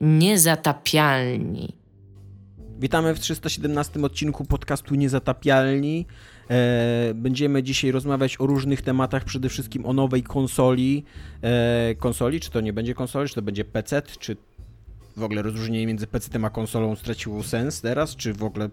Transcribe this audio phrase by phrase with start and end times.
[0.00, 1.76] Niezatapialni.
[2.78, 6.06] Witamy w 317 odcinku podcastu Niezatapialni.
[6.50, 11.04] E, będziemy dzisiaj rozmawiać o różnych tematach, przede wszystkim o nowej konsoli.
[11.42, 14.36] E, konsoli, czy to nie będzie konsoli, czy to będzie PC, czy
[15.16, 18.68] w ogóle rozróżnienie między PC a konsolą straciło sens teraz, czy w ogóle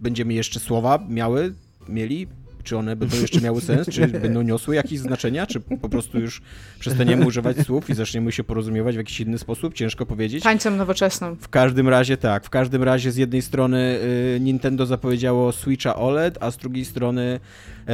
[0.00, 1.54] będziemy jeszcze słowa miały,
[1.88, 2.26] mieli
[2.62, 3.88] czy one będą jeszcze miały sens?
[3.88, 5.46] Czy będą niosły jakieś znaczenia?
[5.46, 6.42] Czy po prostu już
[6.78, 9.74] przestaniemy używać słów i zaczniemy się porozumiewać w jakiś inny sposób?
[9.74, 10.44] Ciężko powiedzieć.
[10.44, 11.36] Tańcem nowoczesnym.
[11.36, 12.44] W każdym razie tak.
[12.44, 13.98] W każdym razie z jednej strony
[14.36, 17.40] y, Nintendo zapowiedziało Switcha OLED, a z drugiej strony
[17.80, 17.92] y,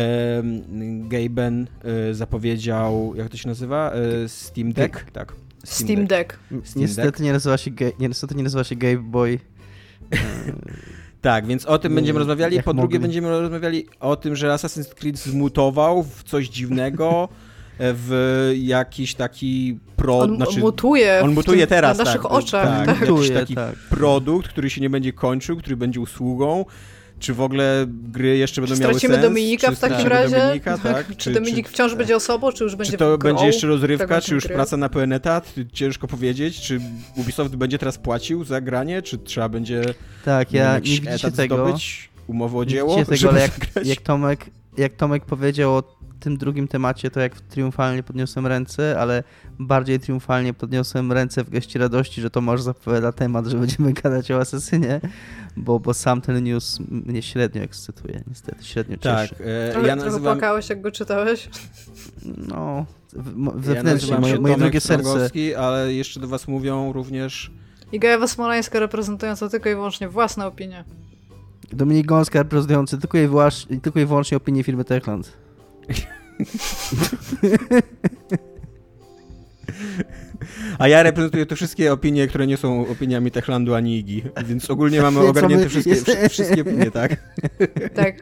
[1.09, 1.67] Gaben
[2.11, 3.93] y, zapowiedział, jak to się nazywa?
[4.27, 5.11] Steam Deck?
[5.11, 5.33] Tak.
[5.65, 6.39] Steam, Steam Deck.
[6.51, 6.67] Deck.
[6.67, 7.21] Steam niestety, Deck.
[7.21, 9.39] Nie nazywa się niestety nie nazywa się Game Boy.
[11.27, 12.63] Tak, więc o tym nie, będziemy rozmawiali.
[12.63, 17.29] Po drugie, będziemy rozmawiali o tym, że Assassin's Creed zmutował w coś dziwnego,
[17.79, 20.31] w jakiś taki produkt.
[20.31, 21.21] On znaczy, mutuje.
[21.25, 21.99] On mutuje teraz.
[21.99, 22.87] Na naszych tak, oczach.
[22.87, 23.09] Tak, tak.
[23.09, 23.75] Jakiś taki tak.
[23.75, 26.65] produkt, który się nie będzie kończył, który będzie usługą.
[27.19, 29.27] Czy w ogóle gry jeszcze będą czy miały stracimy sens?
[29.27, 30.39] Dominika czy w takim razie?
[30.39, 31.09] Dominika, tak?
[31.09, 33.67] Czy, czy Dominik wciąż czy, będzie osobą, czy już będzie Czy to grą, będzie jeszcze
[33.67, 34.55] rozrywka, czy już gry?
[34.55, 35.55] praca na pełen etat?
[35.73, 36.61] Ciężko powiedzieć.
[36.61, 36.81] Czy
[37.17, 39.83] Ubisoft będzie teraz płacił za granie, czy trzeba będzie
[40.25, 41.55] tak, ja nie widzicie tego.
[41.55, 42.11] zdobyć?
[42.27, 42.97] umowę o dzieło.
[42.97, 44.47] Nie tego, ale jak, jak, Tomek,
[44.79, 45.83] jak Tomek powiedział o
[46.21, 49.25] tym drugim temacie, to jak triumfalnie podniosłem ręce, ale
[49.59, 54.31] bardziej triumfalnie podniosłem ręce w geście radości, że to może zapowiada temat, że będziemy gadać
[54.31, 55.01] o asesynie,
[55.57, 59.45] bo, bo sam ten news mnie średnio ekscytuje, niestety, średnio tak, cieszy.
[59.45, 60.21] E, trochę, ja nazywam...
[60.21, 61.49] trochę płakałeś, jak go czytałeś?
[62.49, 62.87] No,
[63.55, 65.31] wewnętrznie, ja moje, moje drugie serce.
[65.59, 67.51] ale jeszcze do was mówią również...
[67.93, 70.85] I Gaja Smoleńska reprezentująca tylko i wyłącznie własne opinie.
[71.73, 75.33] Dominik Gąska reprezentujący tylko i, wyłącznie, tylko i wyłącznie opinię firmy Techland.
[80.79, 85.03] A ja reprezentuję te wszystkie opinie, które nie są opiniami Techlandu ani IGI, więc ogólnie
[85.03, 87.17] mamy ogarnięte wszystkie, wszystkie opinie, tak?
[87.95, 88.15] Tak.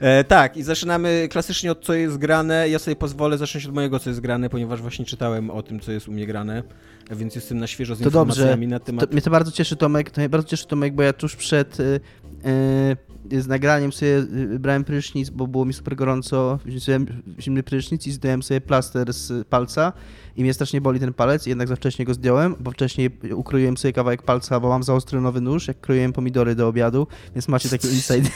[0.00, 2.68] E, tak, i zaczynamy klasycznie od co jest grane.
[2.68, 5.92] Ja sobie pozwolę zacząć od mojego, co jest grane, ponieważ właśnie czytałem o tym, co
[5.92, 6.62] jest u mnie grane,
[7.10, 8.66] więc jestem na świeżo z to informacjami dobrze.
[8.66, 9.08] na temat.
[9.08, 11.80] To, mnie to bardzo cieszy, Tomek, to mnie bardzo cieszy, Tomek, bo ja tuż przed
[11.80, 12.00] y,
[12.46, 12.96] y,
[13.32, 17.06] z nagraniem sobie y, brałem prysznic, bo było mi super gorąco, wziąłem
[17.38, 19.92] zimny prysznic i zdjąłem sobie plaster z palca
[20.36, 23.92] i mnie strasznie boli ten palec, jednak za wcześnie go zdjąłem, bo wcześniej ukroiłem sobie
[23.92, 27.88] kawałek palca, bo mam za nowy nóż, jak kroiłem pomidory do obiadu, więc macie takie
[27.88, 28.28] inside,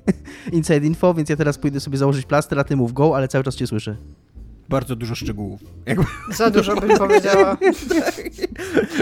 [0.52, 3.44] inside info, więc ja teraz pójdę sobie założyć plaster, a ty mów go, ale cały
[3.44, 3.96] czas cię słyszę
[4.68, 5.60] bardzo dużo szczegółów.
[5.86, 6.04] Jakby...
[6.34, 7.56] Za dużo bym powiedziała.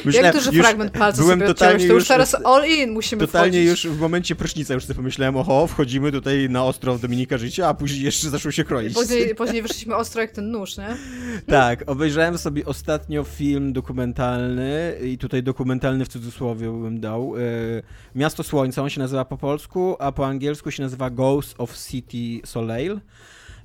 [0.05, 3.65] Myślę, Jak duży fragment palca byłem sobie totalnie to już teraz all in musimy Totalnie
[3.65, 3.85] wchodzić.
[3.85, 7.69] już w momencie prysznica już sobie pomyślałem, oho, wchodzimy tutaj na ostro w Dominika życia,
[7.69, 8.95] a później jeszcze zaczął się kroić.
[8.95, 10.97] Później, później wyszliśmy ostro jak ten nóż, nie?
[11.47, 17.35] Tak, obejrzałem sobie ostatnio film dokumentalny i tutaj dokumentalny w cudzysłowie bym dał.
[17.37, 17.41] E,
[18.15, 22.47] Miasto Słońca, on się nazywa po polsku, a po angielsku się nazywa Ghost of City
[22.47, 23.01] Soleil.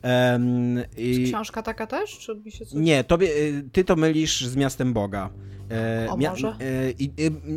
[0.03, 1.23] Um, i...
[1.23, 2.19] książka taka też?
[2.19, 2.73] Czy mi się coś...
[2.73, 5.29] Nie, tobie, y, ty to mylisz z Miastem Boga.
[5.71, 6.47] E, o, może?
[6.47, 7.11] E, I,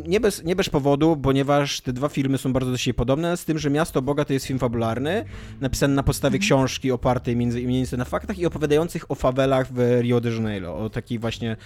[0.07, 3.45] nie, bez, nie bez powodu, ponieważ te dwa filmy są bardzo do siebie podobne, z
[3.45, 5.25] tym, że Miasto Boga to jest film fabularny,
[5.61, 6.41] napisany na podstawie mhm.
[6.41, 10.89] książki opartej między innymi na faktach i opowiadających o fawelach w Rio de Janeiro, o
[10.89, 11.57] takiej właśnie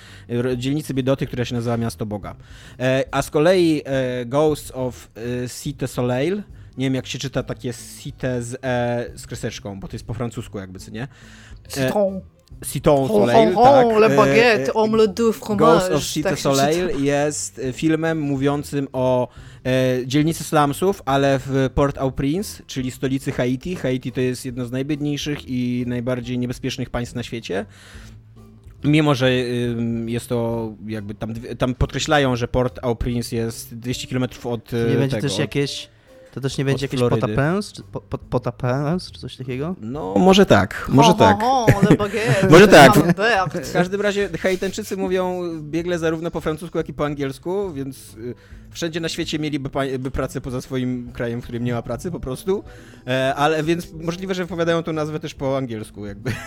[0.57, 2.35] dzielnicy biedoty, która się nazywa Miasto Boga.
[2.79, 3.83] E, a z kolei
[4.25, 5.11] Ghosts of
[5.47, 6.43] Cité Soleil
[6.77, 10.13] nie wiem jak się czyta takie cite z, e, z kreseczką, bo to jest po
[10.13, 11.07] francusku jakby, co nie?
[11.77, 11.91] E.
[12.65, 13.99] Citron Soleil, oh, tak.
[13.99, 15.57] Le baguette, e, le de fromage.
[15.57, 19.27] Ghost of Cité tak Soleil jest filmem mówiącym o
[19.65, 23.75] e, dzielnicy slumsów, ale w Port-au-Prince, czyli stolicy Haiti.
[23.75, 27.65] Haiti to jest jedno z najbiedniejszych i najbardziej niebezpiecznych państw na świecie.
[28.83, 29.31] Mimo, że
[30.05, 35.27] jest to jakby tam, tam podkreślają, że Port-au-Prince jest 200 km od Nie będzie tego,
[35.27, 35.89] też jakieś
[36.37, 39.75] to też nie będzie jakieś potapens, czy, po, po, potapens, czy coś takiego?
[39.81, 41.41] No, może tak, może ho, tak.
[41.41, 41.81] Ho, ho,
[42.49, 42.93] może tak.
[43.63, 48.35] W każdym razie Haitańczycy mówią biegle zarówno po francusku, jak i po angielsku, więc y,
[48.71, 49.69] wszędzie na świecie mieliby
[49.99, 52.63] by pracę poza swoim krajem, w którym nie ma pracy po prostu,
[53.07, 56.31] e, ale więc możliwe, że wypowiadają tę nazwę też po angielsku jakby.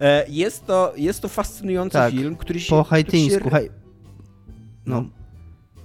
[0.00, 2.70] E, jest, to, jest to fascynujący tak, film, który się...
[2.70, 3.50] po haitińsku.
[3.50, 3.68] Się...
[4.86, 5.04] No.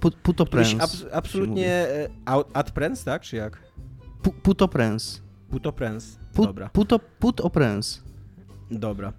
[0.00, 0.74] Putoprens.
[0.80, 2.08] Abs absolutnie e,
[2.52, 3.22] adprens, tak?
[3.22, 3.58] Czy jak?
[4.42, 5.22] Putoprens.
[5.50, 6.18] Putoprens.
[6.34, 6.70] Dobra.
[6.72, 8.02] Puto, putoprens.
[8.70, 9.12] Dobra.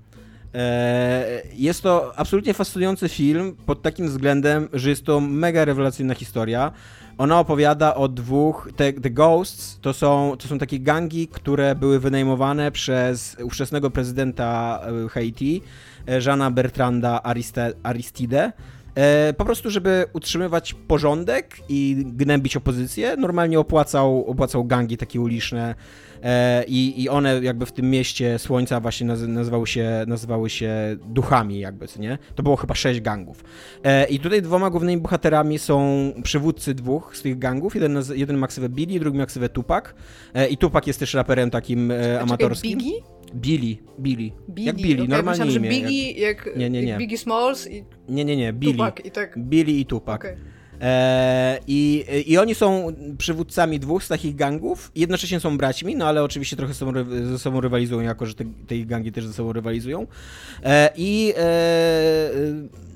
[0.53, 6.71] E, jest to absolutnie fascynujący film pod takim względem, że jest to mega rewelacyjna historia.
[7.17, 8.69] Ona opowiada o dwóch.
[8.75, 14.81] Te, the Ghosts to są, to są takie gangi, które były wynajmowane przez ówczesnego prezydenta
[15.05, 15.61] e, Haiti,
[16.25, 18.51] Jeana Bertranda Ariste, Aristide e,
[19.37, 23.15] po prostu, żeby utrzymywać porządek i gnębić opozycję.
[23.17, 25.75] Normalnie opłacał, opłacał gangi takie uliczne
[26.23, 30.97] e, i, i one jakby w tym mieście Słońca właśnie naz, nazywały, się, nazywały się
[31.05, 32.17] duchami jakby, co nie?
[32.35, 33.43] To było chyba sześć gangów.
[33.83, 37.75] E, I tutaj dwoma głównymi bohaterami są przywódcy dwóch z tych gangów.
[37.75, 39.85] Jeden, jeden ma ksywę Billy, drugi ma ksywę Tupac.
[40.33, 42.79] E, I Tupac jest też raperem takim e, amatorskim.
[42.79, 43.18] Biggie?
[43.35, 44.31] Billy, Billy.
[44.49, 44.67] Billy.
[44.67, 45.81] Jak Billy, okay, normalnie myślałem, imię.
[45.81, 46.87] że Biggie jak, nie, nie, nie.
[46.87, 48.73] Jak Biggie Smalls i Nie, nie, nie, Billy.
[48.73, 49.39] Tupac i tak.
[49.39, 50.15] Billy i Tupac.
[50.15, 50.37] Okay.
[50.81, 56.23] E, i, I oni są przywódcami dwóch z takich gangów, jednocześnie są braćmi, no ale
[56.23, 56.93] oczywiście trochę są,
[57.23, 60.07] ze sobą rywalizują, jako że te, te ich gangi też ze sobą rywalizują.
[60.63, 62.31] E, I e,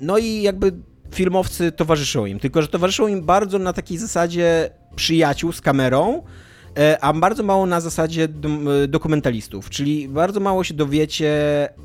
[0.00, 0.72] no i jakby
[1.10, 6.22] filmowcy towarzyszą im, tylko że towarzyszą im bardzo na takiej zasadzie przyjaciół z kamerą,
[7.00, 8.28] a bardzo mało na zasadzie
[8.84, 11.32] e, dokumentalistów, czyli bardzo mało się dowiecie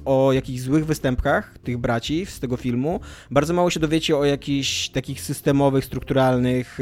[0.06, 3.00] o jakichś złych występkach tych braci z tego filmu,
[3.31, 6.80] bardzo mało się dowiecie o jakichś takich systemowych, strukturalnych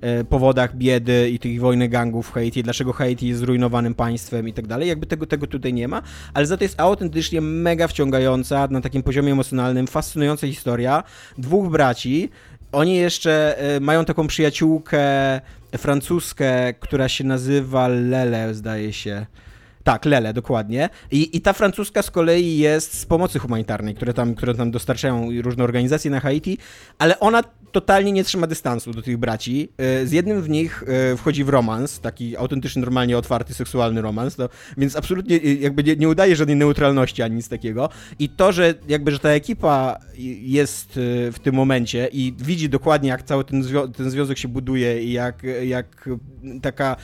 [0.00, 4.52] e, powodach biedy i tych wojny gangów w Haiti, dlaczego Haiti jest zrujnowanym państwem i
[4.52, 6.02] tak dalej, jakby tego, tego tutaj nie ma,
[6.34, 11.02] ale za to jest autentycznie mega wciągająca na takim poziomie emocjonalnym, fascynująca historia
[11.38, 12.30] dwóch braci,
[12.74, 15.00] oni jeszcze mają taką przyjaciółkę
[15.76, 19.26] francuskę, która się nazywa Lele, zdaje się.
[19.84, 20.88] Tak, Lele, dokładnie.
[21.10, 25.28] I, I ta francuska z kolei jest z pomocy humanitarnej, które tam, które tam dostarczają
[25.42, 26.58] różne organizacje na Haiti,
[26.98, 27.42] ale ona
[27.74, 29.68] totalnie nie trzyma dystansu do tych braci.
[29.78, 34.38] E, z jednym w nich e, wchodzi w romans, taki autentycznie, normalnie otwarty, seksualny romans,
[34.38, 37.88] no, więc absolutnie e, jakby nie, nie udaje żadnej neutralności ani nic takiego.
[38.18, 39.98] I to, że jakby, że ta ekipa
[40.42, 40.92] jest
[41.32, 45.12] w tym momencie i widzi dokładnie, jak cały ten, zwią ten związek się buduje i
[45.12, 46.08] jak, jak
[46.62, 46.96] taka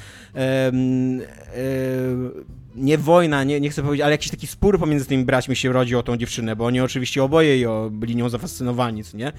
[2.74, 5.96] nie wojna, nie, nie chcę powiedzieć, ale jakiś taki spór pomiędzy tymi braćmi się rodzi
[5.96, 7.56] o tą dziewczynę, bo oni oczywiście oboje
[7.90, 9.32] byli nią zafascynowani, nie?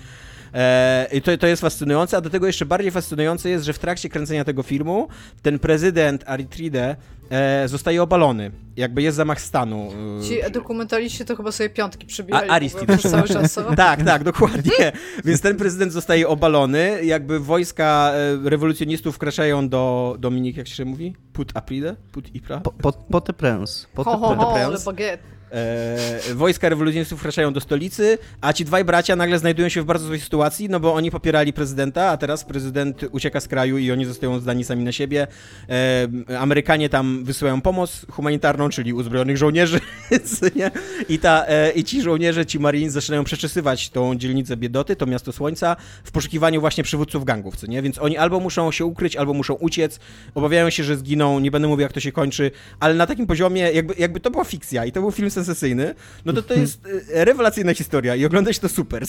[0.53, 3.79] E, I to, to jest fascynujące, a do tego jeszcze bardziej fascynujące jest, że w
[3.79, 5.07] trakcie kręcenia tego filmu
[5.41, 6.95] ten prezydent Aritride
[7.29, 8.51] e, zostaje obalony.
[8.75, 9.91] Jakby jest zamach stanu.
[10.19, 12.49] E, Ci dokumentaliści to chyba sobie piątki przybijali.
[12.49, 12.97] A, Aristide.
[13.11, 13.59] cały czas.
[13.75, 14.91] tak, tak, dokładnie.
[15.25, 18.13] Więc ten prezydent zostaje obalony, jakby wojska
[18.43, 21.15] rewolucjonistów wkraczają do Dominik, jak się mówi?
[21.33, 21.95] Put Apride?
[22.11, 22.59] Put Ipra?
[22.59, 23.87] Po, po, po te prens.
[23.93, 25.40] Po te, ho, ho, ho, le baguette.
[25.51, 30.05] E, wojska rewolucjonistów wkraczają do stolicy, a ci dwaj bracia nagle znajdują się w bardzo
[30.05, 34.05] złej sytuacji, no bo oni popierali prezydenta, a teraz prezydent ucieka z kraju i oni
[34.05, 35.27] zostają zdani sami na siebie.
[35.69, 39.79] E, Amerykanie tam wysyłają pomoc humanitarną, czyli uzbrojonych żołnierzy,
[40.55, 40.71] nie?
[41.09, 45.31] I, ta, e, I ci żołnierze, ci Marines zaczynają przeczesywać tą dzielnicę Biedoty, to miasto
[45.31, 47.81] Słońca, w poszukiwaniu właśnie przywódców gangów, co nie?
[47.81, 49.99] Więc oni albo muszą się ukryć, albo muszą uciec,
[50.35, 53.61] obawiają się, że zginą, nie będę mówił, jak to się kończy, ale na takim poziomie,
[53.61, 55.95] jakby, jakby to była fikcja i to był film sensacyjny,
[56.25, 59.03] no to to jest e, rewelacyjna historia i oglądać to super,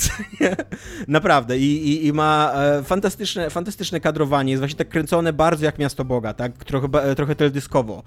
[1.08, 1.58] naprawdę.
[1.58, 6.05] I, i, I, ma e, fantastyczne, fantastyczne kadrowanie, jest właśnie tak kręcone bardzo jak Miasto
[6.05, 6.64] Boga, tak?
[6.64, 8.02] Trochę, e, trochę teledyskowo.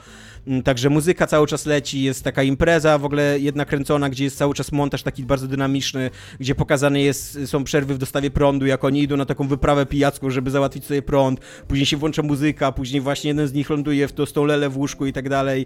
[0.48, 4.38] Mm, także muzyka cały czas leci, jest taka impreza w ogóle jedna kręcona, gdzie jest
[4.38, 8.84] cały czas montaż taki bardzo dynamiczny, gdzie pokazane jest, są przerwy w dostawie prądu, jak
[8.84, 13.02] oni idą na taką wyprawę pijacką, żeby załatwić sobie prąd, później się włącza muzyka, później
[13.02, 15.66] właśnie jeden z nich ląduje w to, lelę w łóżku i tak dalej.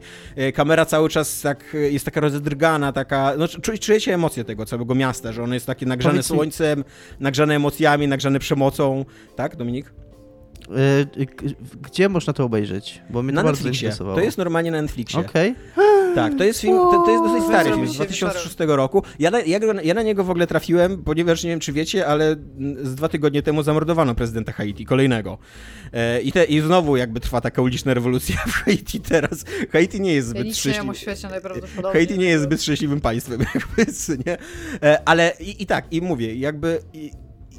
[0.54, 3.48] Kamera cały czas tak, jest taka rozedrgana drgana, taka, no
[3.80, 6.84] czujecie emocje tego całego miasta, że ono jest takie nagrzane Powiedz słońcem,
[7.20, 9.06] nagrzane emocjami, nagrzane przemocą,
[9.36, 9.94] tak Dominik?
[10.70, 11.26] E,
[11.82, 13.02] gdzie można to obejrzeć?
[13.10, 14.06] Bo mnie na to bardzo Netflixie.
[14.06, 15.20] To jest normalnie na Netflixie.
[15.20, 15.56] Okej.
[15.74, 15.99] Okay.
[16.16, 19.04] Tak, to jest film, to, to jest dosyć stary film, z 2006 roku.
[19.20, 22.36] Ja na, ja, ja na niego w ogóle trafiłem, ponieważ nie wiem, czy wiecie, ale
[22.82, 25.38] z dwa tygodnie temu zamordowano prezydenta Haiti, kolejnego.
[25.94, 29.46] E, i, te, I znowu jakby trwa taka uliczna rewolucja w Haiti teraz.
[29.72, 30.94] Haiti nie jest zbyt szczęśliwym.
[31.94, 33.94] Haiti nie jest zbyt szczęśliwym państwem, jakby,
[34.26, 34.38] nie?
[34.84, 36.80] E, ale i, i tak, i mówię, jakby...
[36.94, 37.12] I,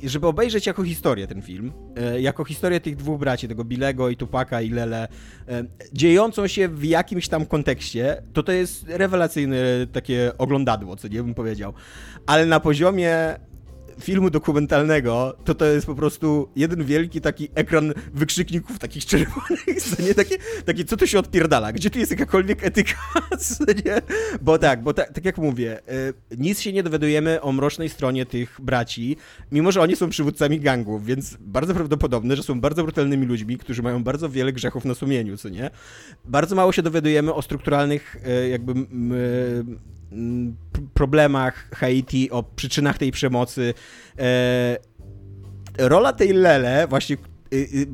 [0.04, 4.16] żeby obejrzeć jako historię ten film, e, jako historię tych dwóch braci, tego Bilego i
[4.16, 5.08] Tupaka i Lele,
[5.48, 9.56] e, dziejącą się w jakimś tam kontekście, to to jest rewelacyjne
[9.92, 11.72] takie oglądadło, co nie bym powiedział.
[12.26, 13.36] Ale na poziomie
[14.00, 20.02] filmu dokumentalnego, to to jest po prostu jeden wielki taki ekran wykrzykników takich czerwonych, co
[20.02, 20.14] nie?
[20.14, 21.72] Takie, takie co tu się odpierdala?
[21.72, 22.94] Gdzie tu jest jakakolwiek etyka,
[23.38, 24.02] co nie?
[24.42, 25.80] Bo tak, bo tak, tak jak mówię,
[26.30, 29.16] y, nic się nie dowiadujemy o mrocznej stronie tych braci,
[29.52, 33.82] mimo że oni są przywódcami gangów, więc bardzo prawdopodobne, że są bardzo brutalnymi ludźmi, którzy
[33.82, 35.70] mają bardzo wiele grzechów na sumieniu, co nie?
[36.24, 38.74] Bardzo mało się dowiadujemy o strukturalnych y, jakby
[40.94, 43.74] problemach Haiti, o przyczynach tej przemocy.
[44.18, 44.76] E,
[45.78, 47.16] rola tej Lele, właśnie
[47.54, 47.86] y,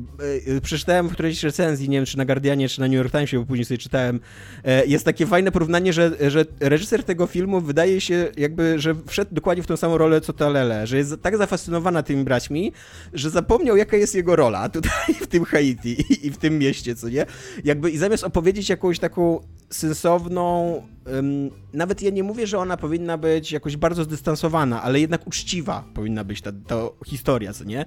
[0.47, 3.39] y, przeczytałem w którejś recenzji, nie wiem czy na Guardianie, czy na New York Timesie,
[3.39, 4.19] bo później sobie czytałem,
[4.63, 9.35] e, jest takie fajne porównanie, że, że reżyser tego filmu wydaje się jakby, że wszedł
[9.35, 12.71] dokładnie w tą samą rolę co Talele, że jest tak zafascynowana tymi braćmi,
[13.13, 16.95] że zapomniał jaka jest jego rola tutaj w tym Haiti i, i w tym mieście,
[16.95, 17.25] co nie?
[17.63, 20.73] Jakby i zamiast opowiedzieć jakąś taką sensowną,
[21.05, 25.83] um, nawet ja nie mówię, że ona powinna być jakoś bardzo zdystansowana, ale jednak uczciwa
[25.93, 27.85] powinna być ta, ta historia, co nie?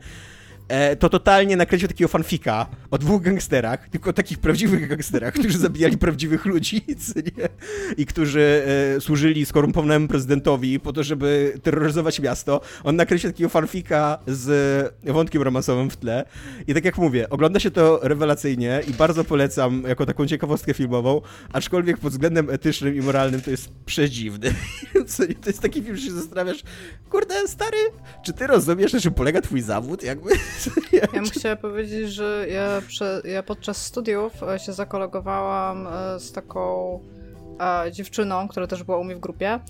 [0.71, 5.99] E, to totalnie nakręcił takiego fanfika o dwóch gangsterach, tylko takich prawdziwych gangsterach, którzy zabijali
[5.99, 6.85] prawdziwych ludzi
[7.39, 7.49] nie?
[7.97, 8.65] i którzy
[8.97, 12.61] e, służyli skorumpowanemu prezydentowi po to, żeby terroryzować miasto.
[12.85, 16.25] On nakręcił takiego fanfika z wątkiem romansowym w tle
[16.67, 21.21] i tak jak mówię, ogląda się to rewelacyjnie i bardzo polecam jako taką ciekawostkę filmową,
[21.53, 24.55] aczkolwiek pod względem etycznym i moralnym to jest przedziwny.
[25.43, 26.62] to jest taki film, że się zastanawiasz,
[27.11, 27.79] kurde, stary,
[28.23, 30.03] czy ty rozumiesz, na czym polega twój zawód?
[30.03, 30.31] Jakby
[30.93, 36.33] ja bym chciała powiedzieć, że ja, prze, ja podczas studiów e, się zakolegowałam e, z
[36.33, 37.00] taką
[37.61, 39.61] e, dziewczyną, która też była u mnie w grupie,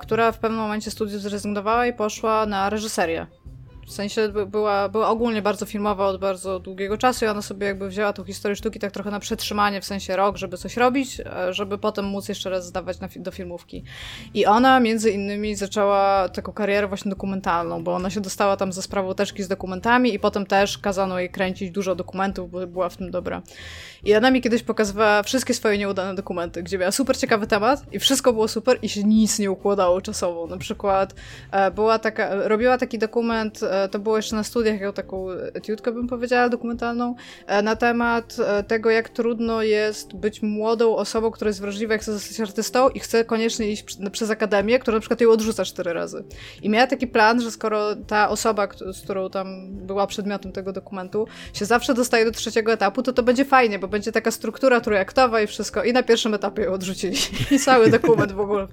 [0.00, 3.26] która w pewnym momencie studiów zrezygnowała i poszła na reżyserię.
[3.88, 7.88] W sensie była, była ogólnie bardzo filmowa od bardzo długiego czasu i ona sobie jakby
[7.88, 11.52] wzięła tą historię sztuki tak trochę na przetrzymanie, w sensie rok, żeby coś robić, e,
[11.52, 13.84] żeby potem móc jeszcze raz zdawać na, do filmówki.
[14.34, 18.82] I ona między innymi zaczęła taką karierę właśnie dokumentalną, bo ona się dostała tam za
[18.82, 22.96] sprawą teczki z dokumentami i potem też kazano jej kręcić dużo dokumentów, bo była w
[22.96, 23.42] tym dobra.
[24.04, 27.98] I ona mi kiedyś pokazywała wszystkie swoje nieudane dokumenty, gdzie miała super ciekawy temat i
[27.98, 30.46] wszystko było super i się nic nie układało czasowo.
[30.46, 31.14] Na przykład
[31.50, 35.92] e, była taka, robiła taki dokument, e, to było jeszcze na studiach, jako taką etiutkę
[35.92, 37.14] bym powiedziała, dokumentalną,
[37.46, 38.36] e, na temat
[38.68, 43.00] tego, jak trudno jest być młodą osobą, która jest wrażliwa, jak chce zostać artystą i
[43.00, 46.24] chce koniecznie iść przez akademię, która na przykład ją odrzuca cztery razy.
[46.62, 51.26] I miała taki plan, że skoro ta osoba, z którą tam była przedmiotem tego dokumentu,
[51.52, 55.40] się zawsze dostaje do trzeciego etapu, to to będzie fajnie, bo będzie taka struktura trójaktowa
[55.40, 55.84] i wszystko.
[55.84, 57.16] I na pierwszym etapie ją odrzucili.
[57.50, 58.66] I cały dokument w ogóle.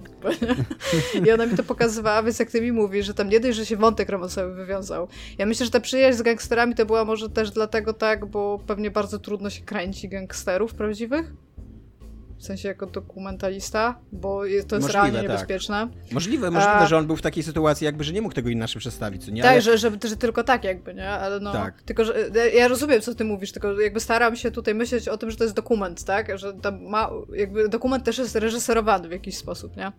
[1.25, 3.65] I ona mi to pokazywała, więc jak ty mi mówisz, że tam nie dość, że
[3.65, 5.07] się wątek romansowy wywiązał.
[5.37, 8.91] Ja myślę, że ta przyjaźń z gangsterami to była może też dlatego tak, bo pewnie
[8.91, 11.33] bardzo trudno się kręci gangsterów prawdziwych.
[12.39, 15.21] W sensie jako dokumentalista, bo to jest możliwe, realnie tak.
[15.21, 15.87] niebezpieczne.
[16.11, 16.85] Możliwe, możliwe, A...
[16.85, 19.41] że on był w takiej sytuacji, jakby, że nie mógł tego inaczej przedstawić, co nie?
[19.41, 19.61] Tak, Ale...
[19.61, 21.09] że, że, że, tylko tak jakby, nie?
[21.09, 21.81] Ale no, tak.
[21.81, 25.31] tylko, że ja rozumiem, co ty mówisz, tylko jakby staram się tutaj myśleć o tym,
[25.31, 26.39] że to jest dokument, tak?
[26.39, 29.91] Że tam ma, jakby dokument też jest reżyserowany w jakiś sposób, nie?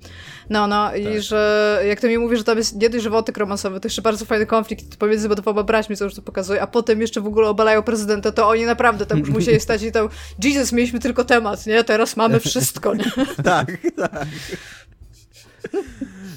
[0.50, 1.00] No, no tak.
[1.00, 4.24] i że jak ty mi mówisz, że tam jest nie dość, romansowy, to jeszcze bardzo
[4.24, 7.82] fajny konflikt pomiędzy dwoma braćmi, co już to pokazuje, a potem jeszcze w ogóle obalają
[7.82, 10.08] prezydenta, to oni naprawdę tam już musieli stać i tam,
[10.44, 11.84] Jesus, mieliśmy tylko temat, nie?
[11.84, 13.04] Teraz mamy wszystko, nie?
[13.44, 14.26] tak, tak.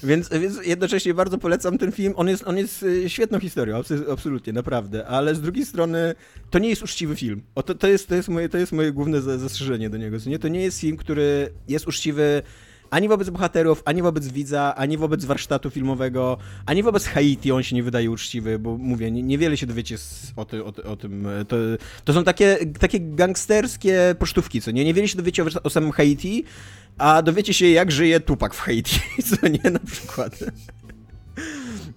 [0.03, 2.13] Więc, więc jednocześnie bardzo polecam ten film.
[2.17, 3.81] On jest, on jest y, świetną historią,
[4.11, 5.07] absolutnie, naprawdę.
[5.07, 6.15] Ale z drugiej strony
[6.49, 7.41] to nie jest uczciwy film.
[7.55, 10.17] O, to, to, jest, to, jest moje, to jest moje główne zastrzeżenie do niego.
[10.25, 10.39] Nie?
[10.39, 12.41] To nie jest film, który jest uczciwy
[12.89, 17.75] ani wobec bohaterów, ani wobec widza, ani wobec warsztatu filmowego, ani wobec Haiti on się
[17.75, 19.97] nie wydaje uczciwy, bo mówię, nie, niewiele się dowiecie
[20.35, 21.27] o, ty, o, o, tym.
[21.47, 21.55] To,
[22.03, 24.85] to są takie, takie gangsterskie pocztówki, co nie?
[24.85, 26.43] Niewiele się dowiecie o, o samym Haiti,
[26.97, 30.39] a dowiecie się, jak żyje Tupak w Haiti, co nie, na przykład.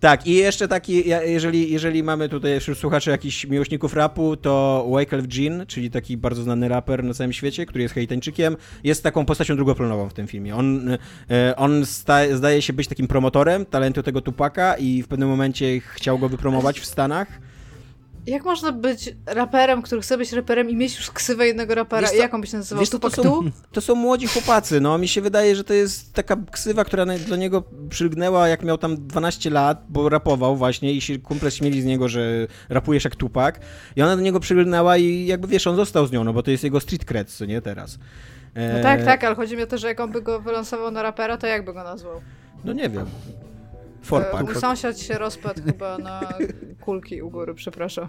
[0.02, 5.34] Tak, i jeszcze taki, jeżeli, jeżeli mamy tutaj wśród słuchaczy jakichś miłośników rapu, to Wyclef
[5.36, 9.56] Jean, czyli taki bardzo znany raper na całym świecie, który jest hejtańczykiem, jest taką postacią
[9.56, 10.56] drugoplanową w tym filmie.
[10.56, 10.88] On,
[11.30, 15.80] e, on sta, zdaje się być takim promotorem talentu tego Tupaka i w pewnym momencie
[15.80, 17.28] chciał go wypromować w Stanach
[18.26, 22.08] jak można być raperem, który chce być raperem i mieć już ksywę jednego rapera?
[22.08, 22.80] Wiesz, Jak on by się nazywał?
[22.80, 23.40] Wiesz, to, to, są,
[23.72, 24.98] to są młodzi chłopacy, no.
[24.98, 29.06] Mi się wydaje, że to jest taka ksywa, która dla niego przylgnęła, jak miał tam
[29.06, 33.60] 12 lat, bo rapował właśnie i się kumple śmieli z niego, że rapujesz jak Tupak.
[33.96, 36.50] I ona do niego przylgnęła i jakby, wiesz, on został z nią, no bo to
[36.50, 37.98] jest jego street cred, co nie, teraz.
[38.54, 41.02] No tak, tak, ale chodzi mi o to, że jak on by go wylansował na
[41.02, 42.20] rapera, to jak by go nazwał?
[42.64, 43.06] No nie wiem.
[44.02, 44.44] Forpak.
[44.44, 46.20] Mój sąsiad się rozpadł chyba na
[46.80, 48.08] kulki u góry, przepraszam.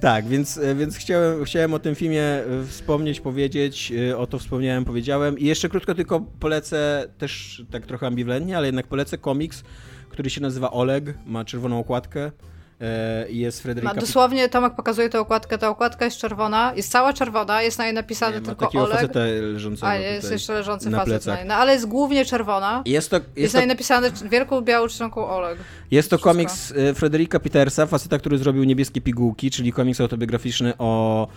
[0.00, 4.38] Tak, więc, e, więc chciałem, chciałem o tym filmie e, wspomnieć, powiedzieć, e, o to
[4.38, 5.38] wspomniałem, powiedziałem.
[5.38, 9.62] I jeszcze krótko tylko polecę, też tak trochę ambiwalentnie, ale jednak polecę komiks,
[10.08, 12.30] który się nazywa Oleg, ma czerwoną okładkę.
[12.80, 13.94] E, jest Fryderyka...
[13.94, 17.84] Ma, dosłownie Tomek pokazuje tę okładkę, ta okładka jest czerwona, jest cała czerwona, jest na
[17.84, 19.14] niej napisane nie, tylko takiego Oleg.
[19.14, 21.44] leżącego A, jest jeszcze leżący na facet na.
[21.44, 22.82] No ale jest głównie czerwona.
[22.86, 23.58] Jest, to, jest, jest to...
[23.58, 25.58] na niej napisane wielką białą czcionką Oleg.
[25.90, 26.30] Jest to Wszystko.
[26.30, 31.28] komiks e, Fryderyka Petersa, faceta, który zrobił Niebieskie Pigułki, czyli komiks autobiograficzny o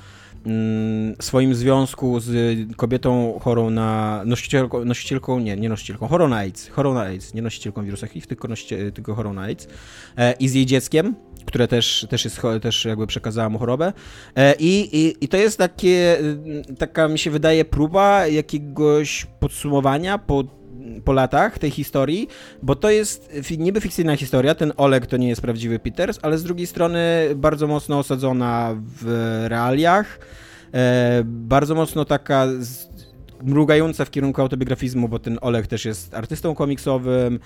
[0.46, 6.70] Mm, swoim związku z kobietą chorą na nosicielką, nosicielką nie, nie nosicielką, chorą na AIDS,
[6.70, 9.68] chorą na AIDS, nie nosicielką wirusa HIV, tylko, nosiciel, tylko chorą na AIDS
[10.18, 13.94] e, i z jej dzieckiem, które też, też, jest, też jakby przekazała mu chorobę.
[14.36, 16.18] E, I, i, I to jest takie,
[16.78, 20.44] taka mi się wydaje próba jakiegoś podsumowania po
[21.06, 22.28] po latach tej historii,
[22.64, 26.44] bo to jest niby fikcyjna historia, ten Oleg to nie jest prawdziwy Peters, ale z
[26.44, 27.02] drugiej strony
[27.36, 29.06] bardzo mocno osadzona w
[29.48, 30.20] realiach,
[30.74, 32.48] e, bardzo mocno taka
[33.44, 37.40] mrugająca w kierunku autobiografizmu, bo ten Oleg też jest artystą komiksowym,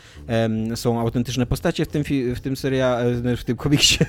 [0.75, 2.03] są autentyczne postacie w tym,
[2.35, 3.97] w tym serialu, w tym komiksie.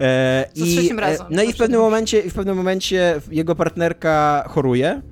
[0.00, 1.26] e, i, razem.
[1.30, 5.02] No i w pewnym momencie, w pewnym momencie jego partnerka choruje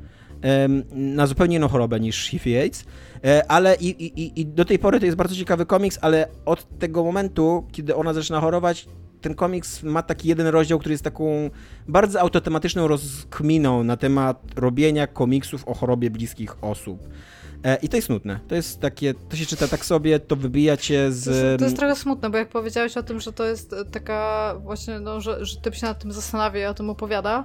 [0.92, 2.84] na zupełnie inną chorobę niż HIV AIDS,
[3.24, 6.78] e, ale i, i, i do tej pory to jest bardzo ciekawy komiks, ale od
[6.78, 8.86] tego momentu, kiedy ona zaczyna chorować,
[9.22, 11.50] ten komiks ma taki jeden rozdział, który jest taką
[11.88, 17.08] bardzo autotematyczną rozkminą na temat robienia komiksów o chorobie bliskich osób.
[17.64, 18.40] E, I to jest smutne.
[18.48, 21.24] To jest takie, to się czyta tak sobie, to wybija cię z...
[21.24, 24.54] To jest, to jest trochę smutne, bo jak powiedziałeś o tym, że to jest taka
[24.62, 27.44] właśnie, no, że, że typ się nad tym zastanawia i o tym opowiada,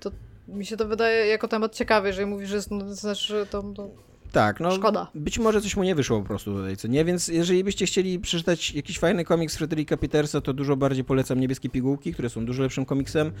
[0.00, 0.10] to
[0.48, 3.46] mi się to wydaje jako temat ciekawy, jeżeli mówisz, że jest, no, to znaczy, że
[3.46, 3.90] to, to
[4.32, 5.10] tak, no Szkoda.
[5.14, 7.04] być może coś mu nie wyszło po prostu tutaj, co nie?
[7.04, 11.68] Więc jeżeli byście chcieli przeczytać jakiś fajny komiks Frederica Petersa, to dużo bardziej polecam Niebieskie
[11.68, 13.32] Pigułki, które są dużo lepszym komiksem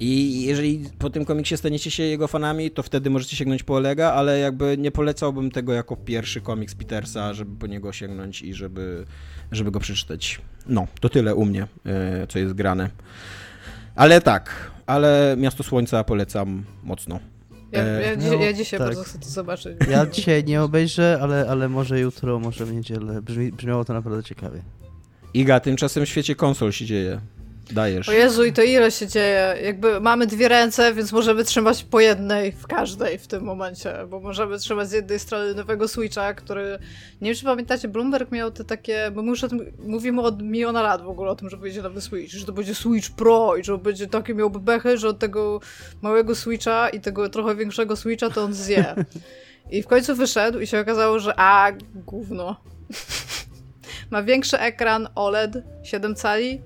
[0.00, 4.12] i jeżeli po tym komiksie staniecie się jego fanami, to wtedy możecie sięgnąć po Olega,
[4.12, 9.04] ale jakby nie polecałbym tego jako pierwszy komiks Petersa, żeby po niego sięgnąć i żeby,
[9.52, 10.40] żeby go przeczytać.
[10.66, 12.90] No, to tyle u mnie, e, co jest grane.
[13.94, 17.20] Ale tak, ale Miasto Słońca polecam mocno.
[17.72, 18.88] Ja, ja, e, no, ja dzisiaj tak.
[18.88, 19.78] bardzo chcę to zobaczyć.
[19.90, 23.22] Ja dzisiaj nie obejrzę, ale, ale może jutro, może w niedzielę.
[23.22, 24.62] Brzmi, brzmiało to naprawdę ciekawie.
[25.34, 27.20] Iga, tymczasem w świecie konsol się dzieje.
[27.70, 28.08] Dajesz.
[28.08, 29.56] O Jezu, i to ile się dzieje?
[29.62, 34.20] Jakby mamy dwie ręce, więc możemy trzymać po jednej w każdej w tym momencie, bo
[34.20, 36.78] możemy trzymać z jednej strony nowego Switcha, który,
[37.20, 40.42] nie wiem czy pamiętacie, Bloomberg miał te takie, bo my już o tym mówimy od
[40.42, 43.56] miliona lat w ogóle o tym, że będzie nowy Switch, że to będzie Switch Pro
[43.56, 45.60] i że będzie takie miałby bechy, że od tego
[46.02, 48.94] małego Switcha i tego trochę większego Switcha to on zje.
[49.70, 52.56] I w końcu wyszedł i się okazało, że a, gówno.
[54.10, 56.60] Ma większy ekran OLED, 7 cali,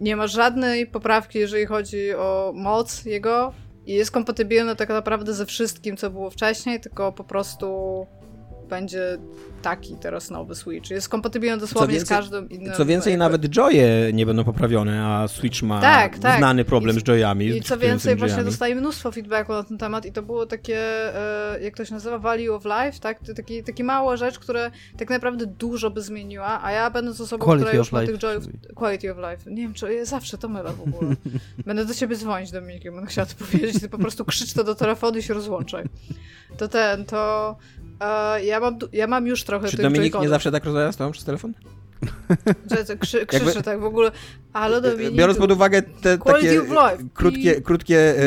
[0.00, 3.52] nie ma żadnej poprawki, jeżeli chodzi o moc jego.
[3.86, 8.06] I jest kompatybilny tak naprawdę ze wszystkim, co było wcześniej, tylko po prostu
[8.68, 9.18] będzie
[9.66, 10.90] taki teraz nowy Switch.
[10.90, 12.74] Jest kompatybilny dosłownie więcej, z każdym innym.
[12.74, 13.24] Co więcej, jakby...
[13.24, 16.38] nawet Joye nie będą poprawione, a Switch ma tak, tak.
[16.38, 17.46] znany problem I, z Joyami.
[17.46, 20.78] I co więcej, właśnie dostaje mnóstwo feedbacku na ten temat i to było takie,
[21.14, 23.18] e, jak to się nazywa, value of life, tak?
[23.36, 27.64] Taki, taki mała rzecz, która tak naprawdę dużo by zmieniła, a ja będąc osobą, quality
[27.64, 28.44] która już ma tych Joyów...
[28.74, 29.50] Quality of life.
[29.50, 31.16] Nie wiem, czy ja zawsze to mylę w ogóle.
[31.66, 34.74] będę do ciebie dzwonić, Dominikiem, będę chciała to powiedzieć, ty po prostu krzycz to do
[34.74, 35.84] telefonu i się rozłączaj.
[36.56, 37.56] To ten, to
[37.96, 41.12] Uh, ja, mam, ja mam już trochę Czy Dominik nie zawsze tak rozmawia z tobą
[41.12, 41.52] przez telefon?
[42.70, 44.10] Że, krzy, krzyczy Jakby, tak w ogóle.
[44.52, 45.14] Ale Dominik.
[45.14, 46.60] Biorąc pod uwagę te takie
[47.14, 48.22] krótkie, krótkie e,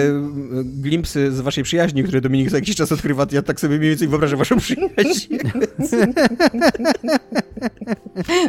[0.64, 4.08] glimpsy z waszej przyjaźni, które Dominik za jakiś czas odkrywa, ja tak sobie mniej więcej
[4.08, 5.36] wyobrażę waszą przyjaźń.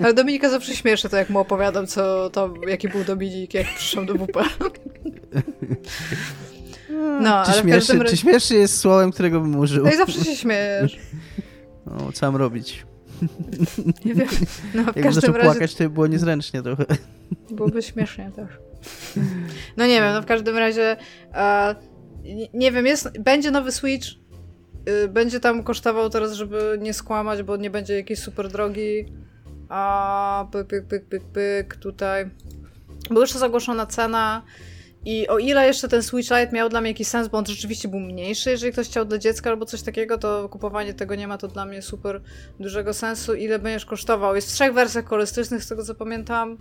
[0.02, 4.06] Ale Dominika zawsze śmieszy to, jak mu opowiadam, co to, jaki był Dominik, jak przyszedł
[4.06, 4.38] do WP.
[7.22, 8.10] No, czy, śmieszy, razie...
[8.10, 9.84] czy śmieszy jest słowem, którego bym użył?
[9.84, 10.98] No i zawsze się śmiejesz.
[11.90, 12.86] No, co mam robić?
[14.04, 14.28] Nie wiem.
[14.74, 15.50] No, w Jak każdym razie...
[15.50, 16.84] płakać, to by było niezręcznie trochę.
[17.50, 18.48] Byłoby śmiesznie też.
[19.76, 20.96] No nie wiem, no w każdym razie
[21.34, 21.74] e,
[22.54, 24.06] nie, wiem, jest, będzie nowy Switch,
[25.04, 29.06] y, będzie tam kosztował teraz, żeby nie skłamać, bo nie będzie jakiejś super drogi.
[29.68, 32.30] A pyk, pyk, pyk, pyk, pyk, tutaj.
[33.08, 34.42] Była jeszcze zagłoszona cena
[35.04, 37.88] i o ile jeszcze ten Switch Lite miał dla mnie jakiś sens, bo on rzeczywiście
[37.88, 41.38] był mniejszy, jeżeli ktoś chciał dla dziecka albo coś takiego, to kupowanie tego nie ma
[41.38, 42.20] to dla mnie super
[42.60, 43.34] dużego sensu.
[43.34, 44.34] Ile będziesz kosztował?
[44.34, 46.58] Jest w trzech wersjach kolorystycznych, z tego co pamiętam.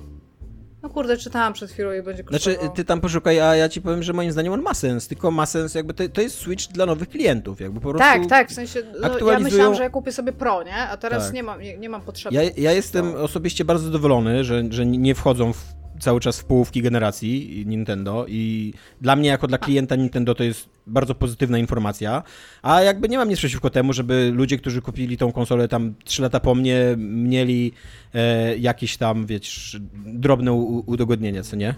[0.83, 2.59] No kurde, czytałam przed chwilą i będzie kosztował.
[2.59, 5.31] Znaczy, ty tam poszukaj, a ja ci powiem, że moim zdaniem on ma sens, tylko
[5.31, 8.49] ma sens jakby, to, to jest Switch dla nowych klientów, jakby po prostu Tak, tak,
[8.49, 9.31] w sensie, no, aktualizują...
[9.31, 10.75] ja myślałam, że ja kupię sobie Pro, nie?
[10.75, 11.33] A teraz tak.
[11.33, 12.35] nie, mam, nie, nie mam potrzeby.
[12.35, 16.81] Ja, ja jestem osobiście bardzo zadowolony, że, że nie wchodzą w cały czas w połówki
[16.81, 22.23] generacji Nintendo i dla mnie jako dla klienta Nintendo to jest bardzo pozytywna informacja,
[22.61, 26.21] a jakby nie mam nic przeciwko temu, żeby ludzie, którzy kupili tą konsolę tam 3
[26.21, 27.71] lata po mnie, mieli
[28.13, 30.53] e, jakieś tam, wiesz, drobne
[30.85, 31.75] udogodnienia, co nie?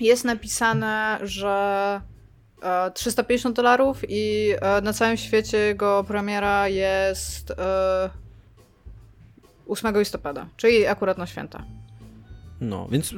[0.00, 2.00] Jest napisane, że
[2.94, 7.52] 350 e, dolarów i e, na całym świecie jego premiera jest
[9.68, 11.64] 8 e, listopada, czyli akurat na święta.
[12.60, 13.14] No, więc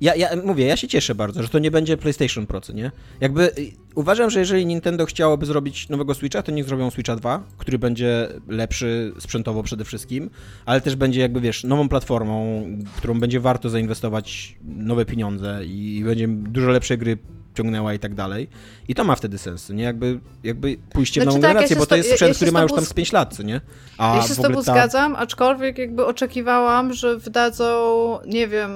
[0.00, 2.90] ja, ja mówię, ja się cieszę bardzo, że to nie będzie PlayStation Pro, nie?
[3.20, 3.50] Jakby
[3.94, 8.28] uważam, że jeżeli Nintendo chciałoby zrobić nowego Switcha, to niech zrobią Switcha 2, który będzie
[8.48, 10.30] lepszy sprzętowo przede wszystkim,
[10.66, 16.28] ale też będzie jakby, wiesz, nową platformą, którą będzie warto zainwestować nowe pieniądze i będzie
[16.28, 17.18] dużo lepsze gry
[17.54, 18.48] ciągnęła i tak dalej.
[18.88, 19.84] I to ma wtedy sens, nie?
[19.84, 22.28] Jakby, jakby pójście Znaczy w nową tak, ja generację, się bo to jest ja- sprzęt,
[22.28, 23.60] ja który ma już tam z- z 5 lat, co nie?
[23.98, 28.48] A ja się z w ogóle tobą ta- zgadzam, aczkolwiek jakby oczekiwałam, że wydadzą, nie
[28.48, 28.70] wiem,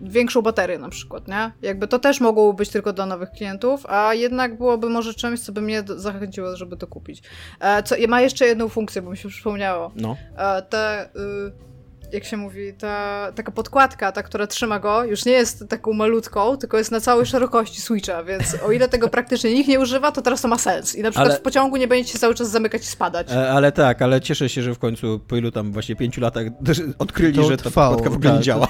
[0.00, 1.52] większą baterię na przykład, nie?
[1.62, 5.52] Jakby to też mogłoby być tylko dla nowych klientów, a jednak byłoby może czymś, co
[5.52, 7.22] by mnie zachęciło, żeby to kupić.
[7.60, 9.92] E, co, ma jeszcze jedną funkcję, bo mi się przypomniało.
[9.96, 10.16] No.
[10.36, 11.67] E, te, y,
[12.12, 16.56] jak się mówi, ta taka podkładka, ta, która trzyma go, już nie jest taką malutką,
[16.56, 20.22] tylko jest na całej szerokości Switcha, więc o ile tego praktycznie nikt nie używa, to
[20.22, 20.94] teraz to ma sens.
[20.96, 23.32] I na przykład Ale- w pociągu nie będziecie cały czas zamykać i spadać.
[23.32, 26.46] E, Ale tak, ale cieszę się, że w końcu po ilu tam właśnie pięciu latach
[26.98, 28.44] odkryli, To że ta podkładka w ogóle nie tak.
[28.44, 28.66] działa.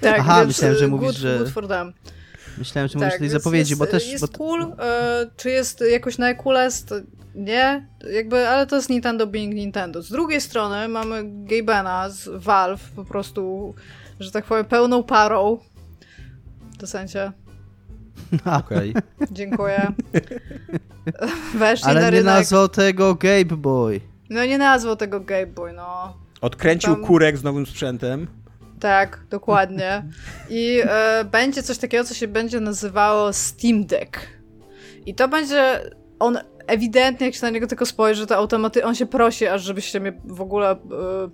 [0.00, 1.92] Tak, Aha, więc myślałem, że y, mówisz, good, że- Good for them.
[2.58, 4.12] Myślałem, że mówisz tej zapowiedzi, jest, bo też...
[4.12, 4.38] Jest bo...
[4.38, 6.94] cool, e, czy jest jakoś najcoolest?
[7.34, 10.02] Nie, jakby, ale to jest Nintendo being Nintendo.
[10.02, 13.74] Z drugiej strony mamy Gabena z Valve, po prostu,
[14.20, 15.58] że tak powiem, pełną parą.
[16.82, 17.32] W sensie,
[18.60, 18.94] Okej.
[19.30, 19.92] dziękuję.
[21.54, 22.24] Weszli na Ale nie rynek.
[22.24, 24.00] nazwał tego Gabe Boy.
[24.30, 26.16] No nie nazwał tego Game Boy, no.
[26.40, 28.26] Odkręcił Tam- kurek z nowym sprzętem.
[28.80, 30.02] Tak, dokładnie.
[30.50, 34.18] I e, będzie coś takiego, co się będzie nazywało Steam Deck.
[35.06, 35.80] I to będzie
[36.18, 40.00] on ewidentnie, jak się na niego tylko spojrzy, to automatycznie on się prosi, aż żebyście
[40.00, 40.76] mnie w ogóle e,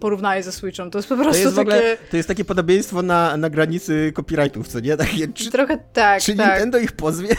[0.00, 0.90] porównali ze Switchem.
[0.90, 1.70] To jest po To prostu jest w takie...
[1.70, 4.96] ogóle, to jest takie podobieństwo na, na granicy copyrightów, co nie?
[4.96, 6.48] Takie, czy, Trochę tak, czy tak.
[6.48, 7.28] Nintendo ich pozwie?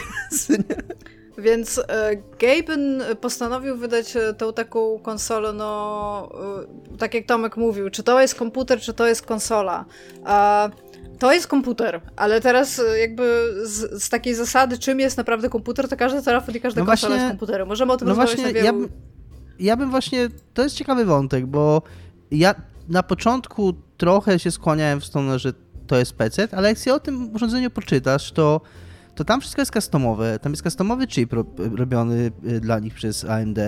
[1.38, 6.28] Więc e, Gaben postanowił wydać e, tą taką konsolę, no
[6.94, 9.84] e, tak jak Tomek mówił, czy to jest komputer, czy to jest konsola.
[10.24, 10.68] A
[11.18, 15.96] to jest komputer, ale teraz jakby z, z takiej zasady, czym jest naprawdę komputer, to
[15.96, 17.68] każdy telefon i każda No konsola właśnie- jest komputerem.
[17.68, 18.78] Możemy o tym No rozmawiać właśnie, na ja wielu...
[18.78, 18.88] bym,
[19.60, 21.82] ja bym właśnie, to jest ciekawy wątek, bo
[22.30, 22.54] ja
[22.88, 25.52] na początku trochę się skłaniałem w stronę, że
[25.86, 28.60] to jest PC, ale jak sobie o tym urządzeniu poczytasz, to,
[29.18, 31.44] to tam wszystko jest customowe, tam jest customowy chip ro,
[31.76, 33.58] robiony y, dla nich przez AMD,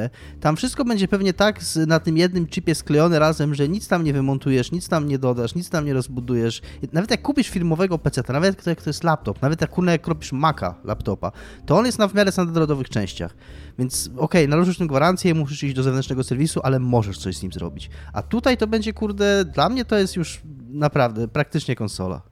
[0.40, 4.12] tam wszystko będzie pewnie tak na tym jednym chipie sklejone razem, że nic tam nie
[4.12, 6.62] wymontujesz, nic tam nie dodasz, nic tam nie rozbudujesz.
[6.92, 10.32] Nawet jak kupisz filmowego PC, nawet jak to jest laptop, nawet jak, kurna, jak robisz
[10.32, 11.32] Maca laptopa,
[11.66, 13.36] to on jest na w miarę standardowych częściach.
[13.78, 17.52] Więc okej, należysz tym gwarancję, musisz iść do zewnętrznego serwisu, ale możesz coś z nim
[17.52, 17.90] zrobić.
[18.12, 22.29] A tutaj to będzie, kurde, dla mnie to jest już naprawdę praktycznie konsola.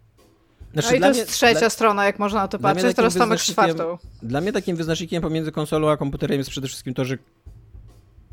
[0.72, 2.96] Znaczy, No i to mnie- jest trzecia dla- strona, jak można na to mnie patrzeć,
[2.96, 3.98] teraz Tomek czwartą.
[4.22, 7.18] Dla mnie takim wyznacznikiem pomiędzy konsolą a komputerem jest przede wszystkim to, że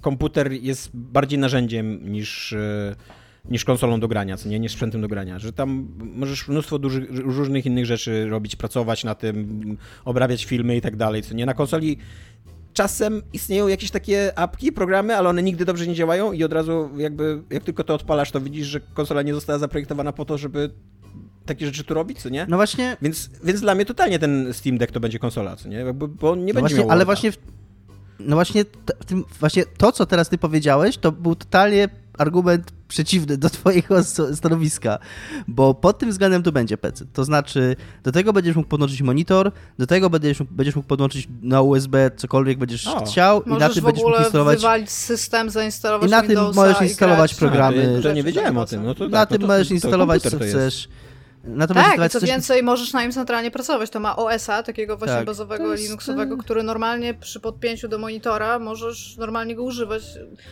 [0.02, 2.95] komputer jest bardziej narzędziem niż, e,
[3.50, 7.04] niż konsolą do grania, co nie, niż sprzętem do grania, że tam możesz mnóstwo dużych,
[7.19, 11.45] różnych innych rzeczy robić, pracować na tym, obrabiać filmy i tak dalej, co nie.
[11.45, 11.98] Na konsoli
[12.74, 16.89] czasem istnieją jakieś takie apki, programy, ale one nigdy dobrze nie działają i od razu
[16.98, 20.69] jakby, jak tylko to odpalasz, to widzisz, że konsola nie została zaprojektowana po to, żeby
[21.45, 22.45] takie rzeczy tu robić, co nie?
[22.49, 25.77] No właśnie, Więc, więc dla mnie totalnie ten Steam Deck to będzie konsola, co nie?
[25.77, 27.38] Jakby, bo on nie no będzie właśnie miał ale właśnie, w,
[28.19, 32.71] no właśnie, t, w tym, właśnie to, co teraz ty powiedziałeś, to był totalnie argument
[32.88, 34.03] przeciwny do twojego
[34.36, 34.99] stanowiska,
[35.47, 37.05] bo pod tym względem to będzie PC.
[37.13, 41.27] To znaczy, do tego będziesz mógł podłączyć monitor, do tego będziesz, mógł- będziesz mógł podłączyć
[41.41, 43.05] na USB cokolwiek będziesz O.
[43.05, 46.27] chciał i na Możesz tym będziesz mógł ogóle instalować wywalić system, zainstalować I na tym
[46.29, 47.39] Windowsa możesz i instalować grać.
[47.39, 47.81] programy.
[47.81, 48.84] A, to, ja- to nie wiedziałem o tym.
[48.84, 50.88] No to, na tak, tym no to, możesz instalować co chcesz.
[51.47, 53.89] Na to możesz Tak, co coś- więcej, możesz na nim centralnie pracować.
[53.89, 55.25] To ma OS-a, takiego właśnie Tak.
[55.25, 60.03] bazowego, jest, Linuxowego, który normalnie przy podpięciu do monitora możesz normalnie go używać.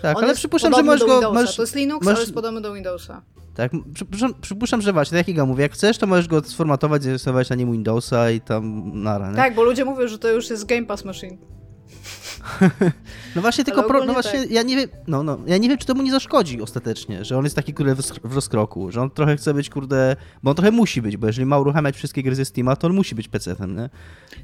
[0.02, 1.34] Tak, On ale jest przypuszczam, że możesz go...
[1.34, 3.22] Możesz, To jest Linux, możesz- ale jest podobny do Windowsa.
[3.56, 7.04] tak, przypuszczam, przypuszczam, że właśnie, tak jak ja mówię, jak chcesz, to możesz go sformatować,
[7.04, 9.36] zainstalować na nim Windowsa i tam nara, nie?
[9.36, 11.38] Tak, bo ludzie mówią, że to już jest Game Pass Machine.
[13.36, 14.52] No właśnie, tylko pro, no właśnie, tak.
[14.52, 17.38] ja nie wiem, no, no, ja nie wiem, czy to mu nie zaszkodzi ostatecznie, że
[17.38, 20.72] on jest taki, kurde, w rozkroku, że on trochę chce być, kurde, bo on trochę
[20.72, 23.76] musi być, bo jeżeli ma uruchamiać wszystkie gry ze Steama, to on musi być PC-tem,
[23.76, 23.90] nie?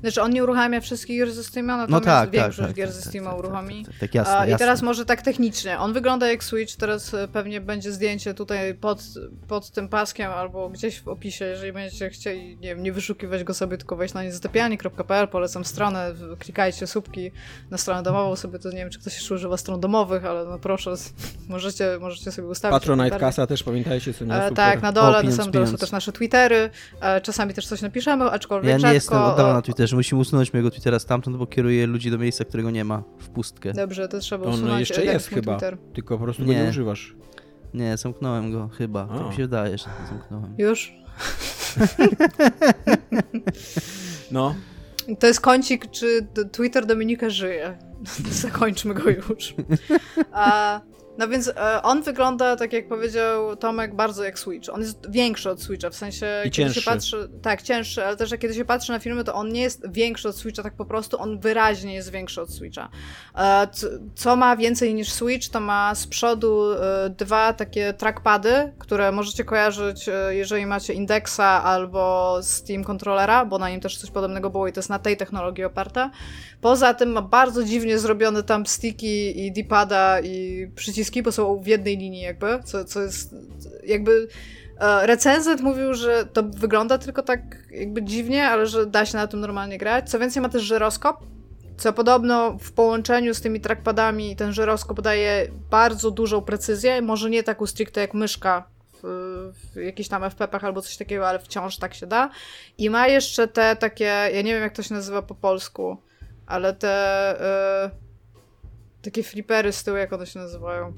[0.01, 2.87] Znaczy, on nie uruchamia wszystkich gier ze Steama, No natomiast tak, tak, większość tak, gier
[2.87, 3.85] tak, ze tak, Steama tak, uruchomi.
[3.85, 4.65] Tak, tak, tak, jasne, A, I jasne.
[4.65, 5.79] teraz może tak technicznie.
[5.79, 9.03] On wygląda jak Switch, teraz e, pewnie będzie zdjęcie tutaj pod,
[9.47, 13.53] pod tym paskiem albo gdzieś w opisie, jeżeli będziecie chcieli, nie wiem, nie wyszukiwać go
[13.53, 17.31] sobie, tylko wejść na niezatapialni.pl, polecam stronę, klikajcie słupki
[17.69, 20.59] na stronę domową sobie, to nie wiem, czy ktoś jeszcze używa stron domowych, ale no
[20.59, 20.93] proszę,
[21.49, 22.79] możecie, możecie sobie ustawić.
[22.79, 23.19] Patronite.
[23.19, 25.77] Kasa też pamiętajcie, co nie E, tak, na O, dole, na pieniądz, samym dole są
[25.77, 26.69] też nasze Twittery,
[27.01, 28.93] e, czasami też coś napiszemy, aczkolwiek Ja nie rzadko...
[28.93, 32.45] jestem od dawna na Twitterze, musimy usunąć mojego Twittera stamtąd, bo kieruję ludzi do miejsca,
[32.45, 33.73] którego nie ma, w pustkę.
[33.73, 34.79] Dobrze, to trzeba On usunąć.
[34.89, 35.77] jeszcze e, jest chyba, Twitter.
[35.93, 36.63] tylko po prostu go Nie.
[36.63, 37.15] nie używasz.
[37.73, 39.17] Nie, zamknąłem go, chyba, O.
[39.17, 40.55] tak mi się wydaje, że zamknąłem.
[40.57, 40.89] Już?
[44.31, 44.55] No,
[45.19, 47.77] To jest kącik, czy Twitter Dominika żyje.
[48.31, 49.55] Zakończmy go już.
[50.31, 50.81] A,
[51.19, 54.69] no więc e, on wygląda, tak jak powiedział Tomek, bardzo jak Switch.
[54.73, 56.81] On jest większy od Switcha, w sensie I kiedy cięższy.
[56.81, 57.29] się patrzy.
[57.41, 60.29] Tak, cięższy, ale też jak kiedy się patrzy na filmy, to on nie jest większy
[60.29, 62.89] od Switcha tak po prostu, on wyraźnie jest większy od Switcha.
[63.37, 63.67] E,
[64.15, 69.43] co ma więcej niż Switch, to ma z przodu e, dwa takie trackpady, które możecie
[69.43, 74.73] kojarzyć, jeżeli macie Indexa albo Steam Controllera, bo na nim też coś podobnego było i
[74.73, 76.09] to jest na tej technologii oparte.
[76.61, 81.67] Poza tym ma bardzo dziwnie zrobione tam stiki i D-pada i przyciski, bo są w
[81.67, 83.35] jednej linii jakby, co, co jest
[83.83, 84.27] jakby...
[84.79, 87.41] e, Recenzent mówił, że to wygląda tylko tak
[87.71, 90.09] jakby dziwnie, ale że da się na tym normalnie grać.
[90.09, 91.17] Co więcej ma też żyroskop,
[91.77, 97.43] co podobno w połączeniu z tymi trackpadami ten żyroskop daje bardzo dużą precyzję, może nie
[97.43, 98.63] taką stricte jak myszka
[99.03, 102.29] w, w jakichś tam FPP-ach albo coś takiego, ale wciąż tak się da.
[102.77, 105.97] I ma jeszcze te takie, ja nie wiem jak to się nazywa po polsku,
[106.47, 107.35] ale te
[107.85, 108.08] y,
[109.01, 110.93] takie flipery z tyłu, jak one się nazywają.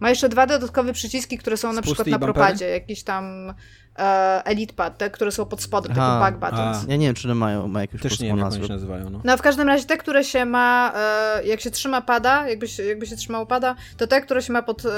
[0.00, 2.32] Ma jeszcze dwa dodatkowe przyciski, które są na Spusty przykład na bumpery?
[2.32, 3.54] propadzie, jakiś tam
[3.98, 4.02] e,
[4.44, 6.84] Elite Pad, te, które są pod spodem, takie Aha, back buttons.
[6.88, 6.90] a.
[6.90, 9.10] Ja nie wiem, czy one mają, ma jakąś Też nie wiem, jak się nazywają.
[9.10, 9.20] No.
[9.24, 12.84] No w każdym razie te, które się ma, e, jak się trzyma pada, jakby się,
[12.84, 14.90] jakby się trzymało pada, to te, które się ma pod e,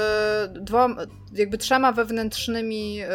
[0.61, 0.95] dwoma,
[1.33, 3.07] jakby trzema wewnętrznymi e,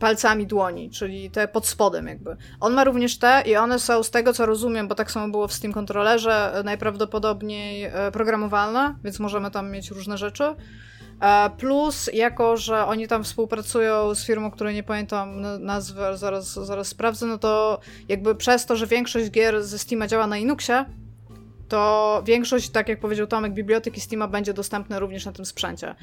[0.00, 2.36] palcami dłoni, czyli te pod spodem jakby.
[2.60, 5.48] On ma również te i one są z tego co rozumiem, bo tak samo było
[5.48, 10.44] w Steam Controllerze, e, najprawdopodobniej e, programowalne, więc możemy tam mieć różne rzeczy.
[11.20, 16.52] E, Plus, jako że oni tam współpracują z firmą, której nie pamiętam nazwy, ale zaraz,
[16.52, 20.84] zaraz sprawdzę, no to jakby przez to, że większość gier ze Steama działa na Linuxie,
[21.68, 25.94] to większość, tak jak powiedział Tomek, biblioteki Steama będzie dostępna również na tym sprzęcie.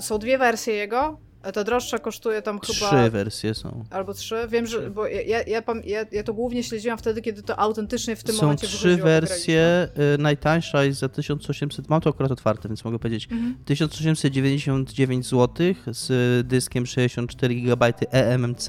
[0.00, 1.29] Są dwie wersje jego.
[1.42, 2.88] E, Ta droższa kosztuje tam chyba...
[3.02, 3.84] Trzy wersje są.
[3.90, 4.34] Albo trzy.
[4.48, 4.90] Wiem, że.
[4.90, 8.42] Bo ja, ja, ja, ja, to głównie śledziłam wtedy, kiedy to autentycznie w tym Są
[8.42, 9.88] momencie trzy wychodziło, bo wersje.
[10.14, 13.28] y, Najtańsza jest za 1800, mam to akurat otwarte, więc mogę powiedzieć.
[13.32, 13.56] Mhm.
[13.64, 18.68] 1899 zł z dyskiem 64 GB eMMC.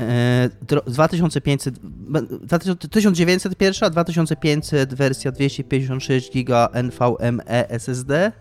[0.00, 8.32] E, dro- 2500, b- 2000 1900 pierwsza, 2500 wersja 256 GB NVMe SSD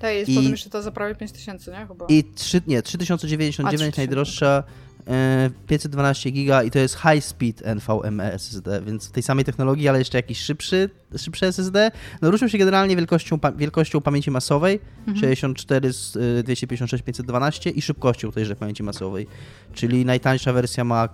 [0.00, 1.86] Tak, jest I- potem jeszcze to za prawie 5000, nie?
[1.86, 2.06] Chyba.
[2.08, 3.96] i 3, nie, 3099 A, 3000.
[4.00, 4.62] najdroższa,
[5.08, 9.98] e, 512 GB i to jest high speed NVMe SSD, więc tej samej technologii, ale
[9.98, 11.90] jeszcze jakiś szybszy, szybszy SSD.
[12.22, 15.16] No różnią się generalnie wielkością, wielkością pamięci masowej, Mhm.
[15.18, 19.26] 64 z y, 256 512 i szybkością tejże pamięci masowej.
[19.74, 21.08] Czyli najtańsza wersja ma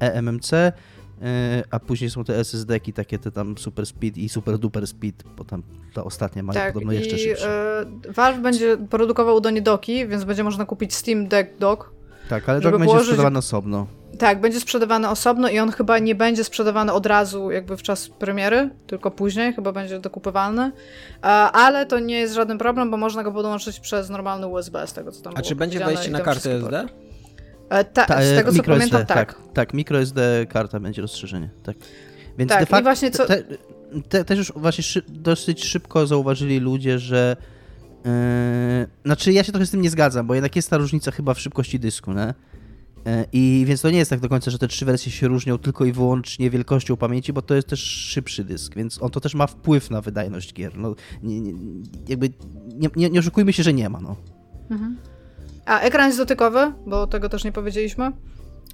[0.00, 0.72] eMMC,
[1.70, 5.44] a później są te SSD-ki, takie te tam super speed i super duper speed, bo
[5.44, 5.62] tam
[5.94, 7.80] ta ostatnia ma tak, podobno jeszcze szybsze.
[8.08, 11.90] e, Valve będzie produkował do nie doki, więc będzie można kupić Steam Deck Dock.
[12.28, 13.86] tak, ale to żeby będzie położyć- sprzedawany osobno.
[14.18, 18.08] Tak, będzie sprzedawany osobno i on chyba nie będzie sprzedawany od razu jakby w czas
[18.08, 20.62] premiery, tylko później, chyba będzie dokupywalny.
[21.22, 24.92] E, ale to nie jest żaden problem, bo można go podłączyć przez normalny USB z
[24.92, 26.86] tego co tam A było czy będzie wejście na kartę SD?
[27.70, 29.34] E, ta, Ta, z e, tego co pamiętam, SD, tak.
[29.34, 29.42] tak.
[29.54, 31.76] Tak, microSD karta będzie rozszerzenie, tak.
[32.38, 33.42] Więc Tak, de i facto właśnie co- te,
[34.08, 37.36] te, też już właśnie szy, dosyć szybko zauważyli ludzie, że
[38.04, 38.10] yy,
[39.04, 41.40] znaczy ja się trochę z tym nie zgadzam, bo jednak jest ta różnica chyba w
[41.40, 42.34] szybkości dysku, nie?
[43.32, 45.84] I więc to nie jest tak do końca, że te trzy wersje się różnią tylko
[45.84, 49.46] i wyłącznie wielkością pamięci, bo to jest też szybszy dysk, więc on to też ma
[49.46, 50.78] wpływ na wydajność gier.
[50.78, 51.52] No, nie, nie,
[52.08, 52.30] jakby
[52.74, 54.16] nie, nie, nie oszukujmy się, że nie ma, no.
[55.66, 58.12] A ekran jest dotykowy, bo tego też nie powiedzieliśmy.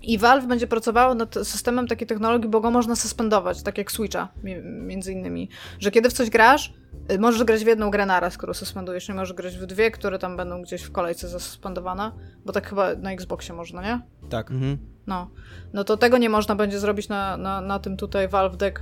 [0.02, 4.28] I Valve będzie pracowało nad systemem takiej technologii, bo go można suspendować, tak jak Switcha
[4.44, 5.48] mi- między innymi.
[5.78, 6.74] Że kiedy w coś grasz,
[7.12, 10.18] y, możesz grać w jedną grę naraz, którą suspendujesz, nie możesz grać w dwie, które
[10.18, 12.12] tam będą gdzieś w kolejce zasuspendowane,
[12.44, 14.00] bo tak chyba na Xboxie można, nie?
[14.30, 14.50] Tak.
[14.50, 14.78] Mhm.
[15.06, 15.30] No.
[15.72, 18.80] No to tego nie można będzie zrobić na, na, na tym tutaj Valve Deck.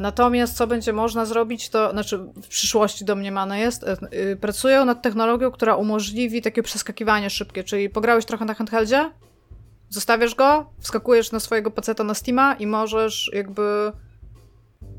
[0.00, 5.02] Natomiast co będzie można zrobić, to znaczy w przyszłości domniemane jest, e, y, pracują nad
[5.02, 9.10] technologią, która umożliwi takie przeskakiwanie szybkie, czyli pograłeś trochę na handheldzie,
[9.88, 13.92] zostawiasz go, wskakujesz na swojego peceta na Steama i możesz jakby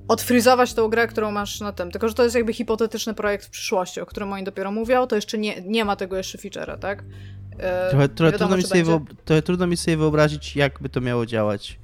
[0.07, 1.91] odfrizować tą grę, którą masz na tym.
[1.91, 5.15] Tylko, że to jest jakby hipotetyczny projekt w przyszłości, o którym oni dopiero mówią, to
[5.15, 7.03] jeszcze nie, nie ma tego jeszcze feature'a, tak?
[7.59, 9.41] E, Trochę, trochę, wiadomo, trudno mi sobie będzie.
[9.41, 11.79] trudno mi sobie wyobrazić, jakby to miało działać.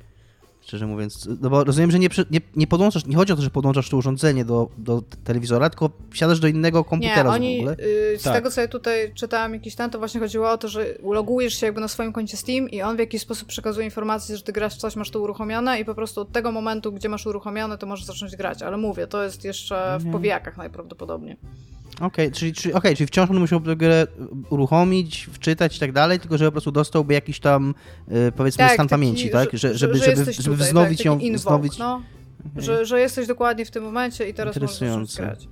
[0.72, 1.30] Szczerze mówiąc.
[1.42, 3.98] No bo rozumiem, że nie, nie, nie podłączasz, nie chodzi o to, że podłączasz to
[3.98, 7.76] urządzenie do, do telewizora, tylko wsiadasz do innego komputera Nie, w oni, ogóle.
[8.14, 8.34] y, z Tak.
[8.34, 11.66] tego co ja tutaj czytałam jakiś ten, to właśnie chodziło o to, że logujesz się
[11.66, 14.74] jakby na swoim koncie Steam i on w jakiś sposób przekazuje informację, że ty grasz
[14.76, 17.88] w coś, masz to uruchomione i po prostu od tego momentu, gdzie masz uruchomione, to
[17.88, 18.62] możesz zacząć grać.
[18.64, 20.12] Ale mówię, to jest jeszcze w Mhm.
[20.12, 21.38] powijakach najprawdopodobniej.
[22.02, 24.08] Okej, czyli, czyli, okay, czyli wciąż on musiał tę grę
[24.50, 27.76] uruchomić, wczytać i tak dalej, tylko że po prostu dostałby jakiś tam,
[28.12, 29.50] y, powiedzmy, Tak, stan taki, pamięci, tak?
[29.54, 31.78] że- Że, że- żeby, że żeby, żeby tutaj, wznowić tak, ją, invoke, wznowić...
[31.78, 32.02] No,
[32.58, 35.48] że, że jesteś dokładnie w tym momencie i teraz możesz grać.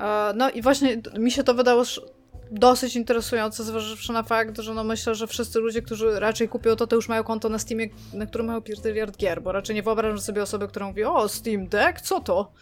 [0.00, 1.84] E, No i właśnie mi się to wydało
[2.50, 6.86] dosyć interesujące, zważywszy na fakt, że no myślę, że wszyscy ludzie, którzy raczej kupią to,
[6.86, 10.20] to już mają konto na Steamie, na którym mają pierdyliard gier, bo raczej nie wyobrażam
[10.20, 12.52] sobie osoby, która mówi, o, Steam Deck, co to?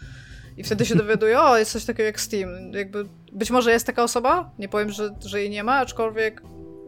[0.57, 2.49] I wtedy się dowiaduje, o, jest coś takiego jak Steam.
[2.73, 6.41] Jakby, być może jest taka osoba, nie powiem, że, że jej nie ma, aczkolwiek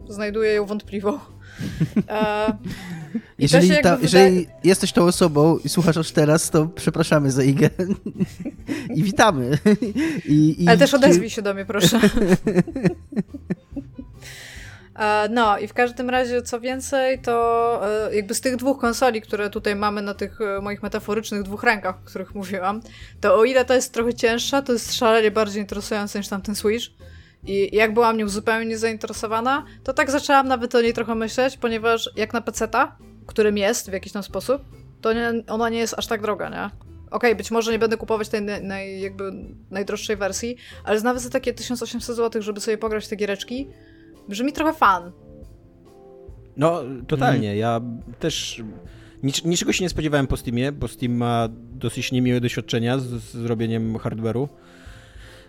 [0.08, 1.18] znajduję ją wątpliwą.
[2.08, 2.56] E,
[3.38, 7.70] Jeżeli, ta, wydaje- jeżeli jesteś tą osobą i słuchasz aż teraz, to przepraszamy za Igę
[8.96, 9.58] i witamy.
[10.28, 12.00] I, i Ale też odezwij się do mnie, proszę.
[15.00, 19.22] E, No i w każdym razie, co więcej, to e, jakby z tych dwóch konsoli,
[19.22, 22.80] które tutaj mamy na tych e, moich metaforycznych dwóch rękach, o których mówiłam,
[23.20, 26.86] to o ile to jest trochę cięższa, to jest szalenie bardziej interesujące niż tamten Switch.
[27.46, 32.10] I jak byłam nią zupełnie niezainteresowana, to tak zaczęłam nawet o niej trochę myśleć, ponieważ
[32.16, 34.62] jak na PC-ta, którym jest w jakiś tam sposób,
[35.00, 36.90] to nie, ona nie jest aż tak droga, nie?
[37.10, 39.32] Okej, być może nie będę kupować tej naj, jakby
[39.70, 43.68] najdroższej wersji, ale nawet za takie 1800 zł, żeby sobie pograć te giereczki,
[44.28, 45.12] brzmi trochę fan.
[46.56, 47.56] No, totalnie.
[47.56, 47.80] Ja
[48.18, 48.62] też
[49.22, 53.30] nic, niczego się nie spodziewałem po Steamie, bo Steam ma dosyć niemiłe doświadczenia z, z
[53.30, 54.48] zrobieniem hardware'u,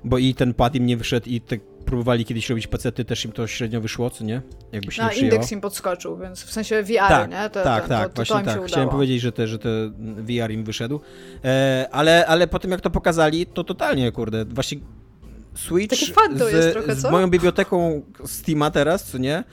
[0.03, 3.31] bo i ten pad im nie wyszedł i tak próbowali kiedyś robić pecety, też im
[3.31, 4.41] to średnio wyszło, co nie?
[4.71, 5.33] Jakby się Na nie przyjęło.
[5.33, 7.49] indeks im podskoczył, więc w sensie VR, tak, nie?
[7.49, 8.67] Te, tak, ten, tak, to, to, właśnie to tak.
[8.67, 10.99] Chciałem powiedzieć, że te, że te VR im wyszedł,
[11.45, 14.77] e, ale, ale po tym jak to pokazali, to totalnie, kurde, właśnie
[15.55, 19.43] Switch z, jest trochę, z moją biblioteką Steama teraz, co nie?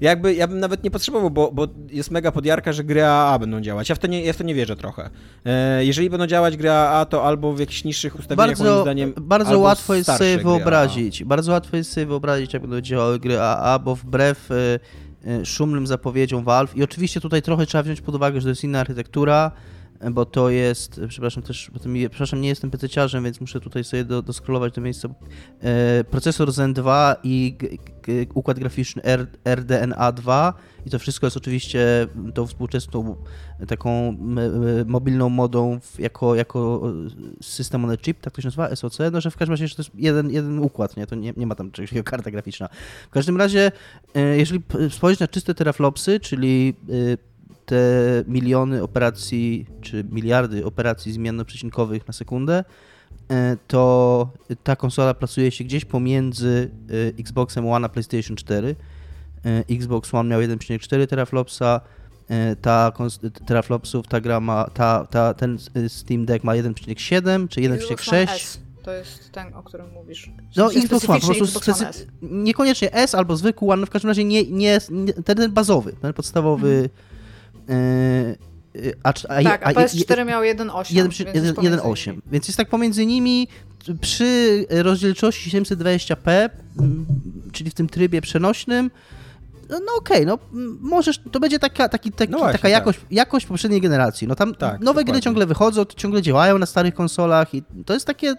[0.00, 3.60] Jakby, ja bym nawet nie potrzebował, bo, bo jest mega podjarka, że gry AAA będą
[3.60, 3.88] działać.
[3.88, 5.10] Ja w to nie, ja w to nie wierzę trochę.
[5.44, 9.12] E, jeżeli będą działać gry AAA, to albo w jakichś niższych ustawieniach, moim Bardzo, zdaniem,
[9.16, 11.24] bardzo albo łatwo jest sobie wyobrazić.
[11.24, 14.80] Bardzo łatwo jest sobie wyobrazić, jak będą działały gry AA, bo wbrew y,
[15.26, 18.64] y, szumnym zapowiedziom Valve i oczywiście tutaj trochę trzeba wziąć pod uwagę, że to jest
[18.64, 19.52] inna architektura,
[20.10, 23.84] bo to jest, przepraszam też, bo to mi, przepraszam, nie jestem pececiarzem, więc muszę tutaj
[23.84, 25.08] sobie do, doskrolować to miejsce.
[25.08, 27.68] Y, procesor Zen 2 i g,
[28.02, 30.54] g, układ graficzny R, RDNA 2
[30.86, 33.16] i to wszystko jest oczywiście tą współczesną
[33.68, 34.16] taką
[34.86, 36.82] mobilną modą jako, jako
[37.42, 39.90] system on chip, tak to się nazywa, SoC, no że w każdym razie to jest
[39.94, 41.06] jeden, jeden układ, nie?
[41.06, 42.68] To nie, nie ma tam czegoś takiego karta graficzna.
[43.06, 43.72] W każdym razie,
[44.14, 47.29] e, jeżeli spojrzeć na czyste teraflopsy, czyli e,
[47.70, 52.64] te miliony operacji, czy miliardy operacji zmiennoprzecinkowych na sekundę,
[53.30, 54.30] e, to
[54.64, 58.76] ta konsola plasuje się gdzieś pomiędzy e, Xboxem One a PlayStation 4.
[59.44, 61.80] E, Xbox One miał 1,4 teraflopsa,
[62.60, 62.92] ta
[63.46, 68.30] teraflopsów, ta gra ma, ta, ta, ten Steam Deck ma 1,7 czy Xbox One 1,6.
[68.30, 68.60] S.
[68.82, 70.30] To jest ten, o którym mówisz.
[70.56, 72.06] No Xbox One, po prostu Xbox One S.
[72.22, 75.92] niekoniecznie S albo zwykły One, no w każdym razie nie, nie, nie ten, ten bazowy,
[75.92, 76.90] ten podstawowy.
[77.06, 77.09] e,
[79.02, 80.94] a, a, Tak, a a- PS4 miał 1.8.
[80.94, 81.54] więc jest 1,8.
[81.54, 82.06] pomiędzy 1,8.
[82.10, 82.22] nimi.
[82.32, 83.48] Więc jest tak pomiędzy nimi
[84.00, 87.06] przy rozdzielczości 720p, mm,
[87.52, 88.90] czyli w tym trybie przenośnym.
[89.70, 92.70] No, no okej, no mm, możesz, to będzie taka, taki, taki, No właśnie, taka tak.
[92.72, 94.28] jakość, jakość poprzedniej generacji.
[94.28, 95.22] No tam Tak, nowe gry dokładnie.
[95.22, 98.34] ciągle wychodzą, to ciągle działają na starych konsolach i to jest takie,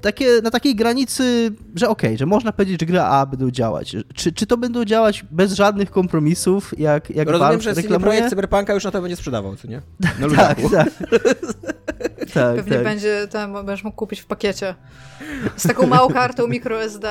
[0.00, 3.96] takie na takiej granicy, że okej, że można powiedzieć, że gry A będą działać.
[4.14, 8.00] Czy, czy to będą działać bez żadnych kompromisów, jak, jak Rozumiem, Valve że reklamuje?
[8.00, 9.82] Projekt Cyberpunka już na to będzie sprzedawał, co nie?
[10.00, 10.88] Na Tak, tak.
[12.34, 12.84] tak, Pewnie tak.
[12.84, 14.74] będzie, ten będziesz mógł kupić w pakiecie.
[15.56, 17.08] Z taką małą kartą microSD.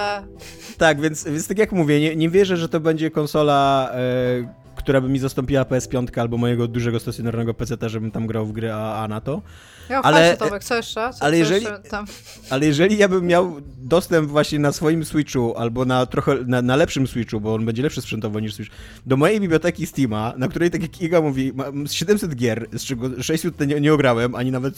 [0.78, 5.02] Tak, więc, więc tak jak mówię, nie, nie wierzę, że to będzie konsola, e, która
[5.02, 9.08] by mi zastąpiła PS5 albo mojego dużego stacjonarnego PC, żebym tam grał w gry AA
[9.08, 9.42] na to.
[9.90, 10.94] Ja, Ale- ale, Tomek, co jeszcze?
[11.14, 12.06] Co, ale co jeżeli- Jeszcze tam?
[12.50, 16.76] Ale jeżeli ja bym miał dostęp właśnie na swoim Switchu albo na trochę na, na
[16.76, 18.72] lepszym Switchu, bo on będzie lepszy sprzętowo niż Switch,
[19.06, 22.84] do mojej biblioteki Steama, na której tak jak Iga mówi, mam z 700 gier, z
[22.84, 24.76] czego 600 nie, nie ograłem, ani nawet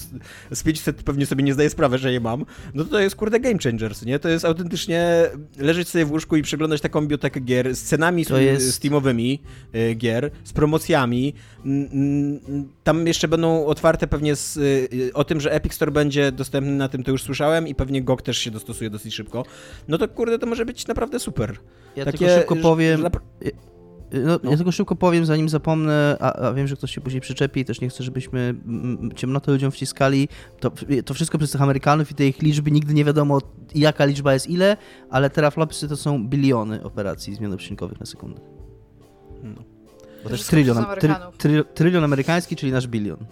[0.51, 3.39] z 500 pewnie sobie nie zdaję sprawy, że je mam, no to to jest kurde
[3.39, 4.19] game changers, nie?
[4.19, 5.25] To jest autentycznie
[5.57, 9.39] leżeć sobie w łóżku i przeglądać taką bibliotekę gier z cenami jest- Steamowymi
[9.75, 11.33] y, gier, z promocjami.
[12.83, 14.61] Tam jeszcze będą otwarte pewnie z, y,
[14.93, 18.01] y, o tym, że Epic Store będzie dostępny na tym, to już słyszałem i pewnie
[18.01, 19.45] GOG też się dostosuje dosyć szybko.
[19.87, 21.57] No to kurde, to może być naprawdę super.
[21.95, 23.21] Ja Takie, tylko szybko że- powiem, że napra-
[24.13, 24.51] No, No.
[24.51, 27.81] Ja tylko szybko powiem, zanim zapomnę, a, a wiem, że ktoś się później przyczepi też
[27.81, 28.55] nie chcę, żebyśmy
[29.15, 30.27] ciemnotę ludziom wciskali.
[30.59, 30.71] To,
[31.05, 33.39] to wszystko przez tych Amerykanów i te ich liczby nigdy nie wiadomo,
[33.75, 34.77] jaka liczba jest ile,
[35.09, 38.41] ale teraflopsy to są biliony operacji zmianoprzycinkowych na sekundę.
[39.43, 39.63] No.
[40.23, 43.25] Bo też trylion, try, try, trylion amerykański, czyli nasz bilion.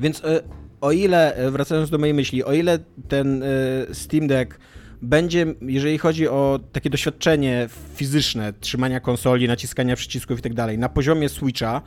[0.00, 0.40] Więc e,
[0.80, 3.46] o ile, e, wracając do mojej myśli, o ile ten e,
[3.94, 4.58] Steam Deck
[5.02, 10.88] będzie, jeżeli chodzi o takie doświadczenie fizyczne, trzymania konsoli, naciskania przycisków i tak dalej, na
[10.88, 11.82] poziomie Switcha,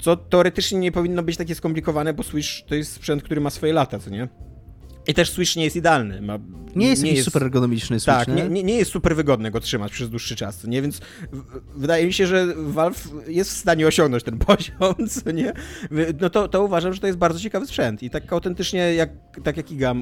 [0.00, 3.72] co teoretycznie nie powinno być takie skomplikowane, bo Switch to jest sprzęt, który ma swoje
[3.72, 4.28] lata, co nie?
[5.06, 6.22] I też Switch nie jest idealny.
[6.22, 6.38] Ma,
[6.76, 9.60] nie jest, nie jest super ergonomiczny Switch, Tak, nie, nie, nie, jest super wygodny go
[9.60, 10.82] trzymać przez dłuższy czas, nie?
[10.82, 11.00] Więc
[11.76, 15.52] wydaje mi się, że Valve jest w stanie osiągnąć ten poziom, co nie?
[16.20, 19.10] No to, to uważam, że to jest bardzo ciekawy sprzęt i tak autentycznie, jak,
[19.44, 19.94] tak jak Iga,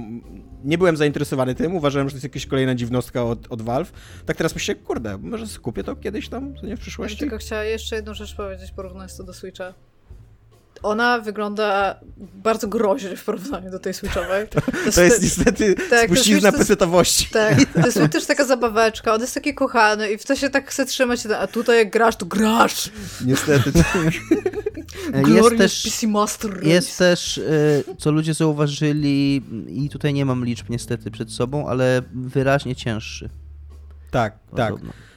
[0.65, 3.93] nie byłem zainteresowany tym, uważałem, że to jest jakaś kolejna dziwnostka od, od Valve.
[4.27, 7.17] Tak teraz myślę, kurde, może skupię to kiedyś tam, co nie, w przyszłości?
[7.17, 9.75] Ja tylko chciała jeszcze jedną rzecz powiedzieć, porównując to do Switcha
[10.83, 12.01] ona wygląda
[12.35, 14.49] bardzo groźnie w porównaniu do tej Switchowej.
[14.49, 17.29] To, to, to jest niestety tak, spuścizna pesetowości.
[17.33, 20.71] Tak, to jest też taka zabaweczka, on jest taki kochany i w to się tak
[20.71, 22.91] chce trzymać, a tutaj jak grasz, to grasz.
[23.27, 25.29] Niestety tak.
[25.29, 30.67] jest też, PC Master Jest też, y, co ludzie zauważyli, i tutaj nie mam liczb
[30.71, 33.29] niestety przed sobą, ale wyraźnie cięższy.
[34.11, 34.75] Tak, tak.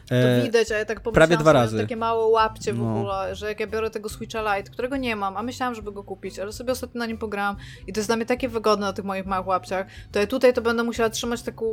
[0.09, 1.77] To e, widać, a ja tak pomyślałam, prawie dwa razy.
[1.77, 2.91] takie małe łapcie w no.
[2.91, 6.03] ogóle, że jak ja biorę tego Switcha Lite, którego nie mam, a myślałam, żeby go
[6.03, 7.55] kupić, ale sobie ostatnio na nim pograłam
[7.87, 10.53] i to jest dla mnie takie wygodne na tych moich małych łapciach, to ja tutaj
[10.53, 11.65] to będę musiała trzymać taką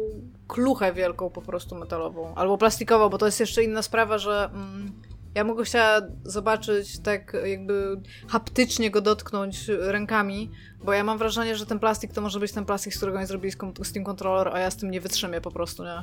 [0.49, 4.93] kluchę wielką po prostu metalową, albo plastikową, bo to jest jeszcze inna sprawa, że mm,
[5.35, 10.51] ja mogę chciała zobaczyć tak jakby haptycznie go dotknąć rękami,
[10.85, 13.27] bo ja mam wrażenie, że ten plastik to może być ten plastik, z którego nie
[13.27, 16.03] zrobili Steam Controller, a ja z tym nie wytrzymię po prostu, nie?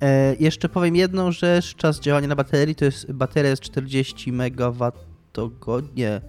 [0.00, 1.74] e, jeszcze powiem jedną rzecz.
[1.74, 4.92] Czas działania na baterii to jest bateria jest 40 MWh.
[5.96, 6.20] Nie.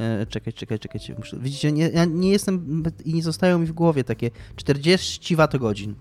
[0.00, 1.14] E, czekaj, czekaj, czekajcie.
[1.18, 5.94] Muszę, widzicie, nie, ja nie jestem i nie zostają mi w głowie takie 40 Wh.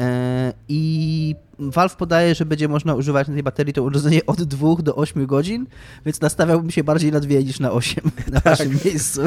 [0.00, 4.76] E, I Valve podaje, że będzie można używać na tej baterii to urządzenie od 2
[4.82, 5.66] do 8 godzin,
[6.06, 8.44] więc nastawiałbym się bardziej na 2 niż na 8 na tak.
[8.44, 9.22] waszym miejscu.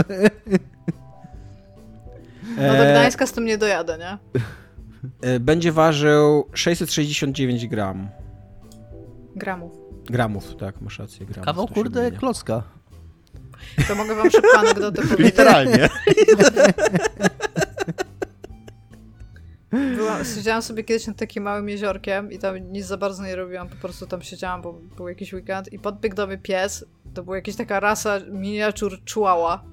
[2.57, 4.41] No do Gdańska z tym nie dojadę, nie?
[5.21, 8.09] E, będzie ważył 669 gram.
[9.35, 9.71] Gramów.
[10.05, 11.25] Gramów, tak, masz rację.
[11.25, 12.63] Gramów, Kawał kurde klocka.
[13.87, 15.25] To mogę wam szybko anegdotę powiedzieć.
[15.25, 15.89] Literalnie.
[19.95, 23.69] Byłam, siedziałam sobie kiedyś nad takim małym jeziorkiem i tam nic za bardzo nie robiłam,
[23.69, 27.35] po prostu tam siedziałam, bo był jakiś weekend i podbiegł do mnie pies, to była
[27.35, 29.63] jakaś taka rasa miniatur chihuahua.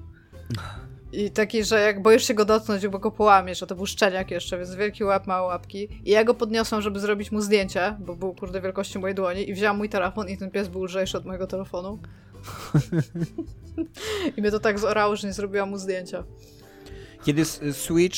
[1.15, 4.31] I taki, że jak boisz się go dotknąć, bo go połamiesz, a to był szczeniak
[4.31, 5.87] jeszcze, więc wielki łap, małe łapki.
[6.05, 9.53] I ja go podniosłam, żeby zrobić mu zdjęcie, bo był kurde wielkości mojej dłoni i
[9.53, 11.99] wziąłam mój telefon i ten pies był lżejszy od mojego telefonu.
[14.37, 16.23] I mnie to tak zorało, że nie zrobiłam mu zdjęcia.
[17.25, 18.17] Kiedy Switch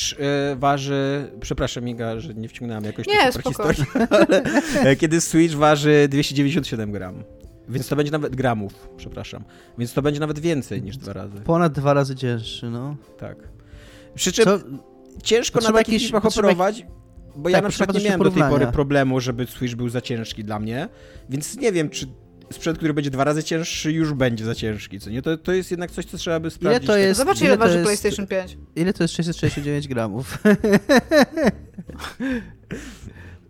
[0.56, 4.42] waży, przepraszam Miga, że nie wciągnęłam jakoś nie, super historii, ale
[4.82, 7.24] e, kiedy Switch waży 297 gram.
[7.68, 9.44] Więc to będzie nawet gramów, przepraszam.
[9.78, 11.40] Więc to będzie nawet więcej niż dwa razy.
[11.40, 12.96] Ponad dwa razy cięższy, no.
[13.18, 13.36] Tak.
[14.14, 14.58] Przy czym Co?
[15.22, 16.86] ciężko na takich liczbach operować,
[17.36, 20.00] bo tak, ja na przykład nie miałem do tej pory problemu, żeby Switch był za
[20.00, 20.88] ciężki dla mnie,
[21.28, 22.06] więc nie wiem, czy
[22.52, 25.22] sprzęt, który będzie dwa razy cięższy, już będzie za ciężki, co nie?
[25.22, 26.82] To, to jest jednak coś, co trzeba by sprawdzić.
[26.82, 28.58] Ile to jest, Zobacz, ile, ile waży jest, PlayStation 5.
[28.76, 30.38] Ile to jest 669 gramów?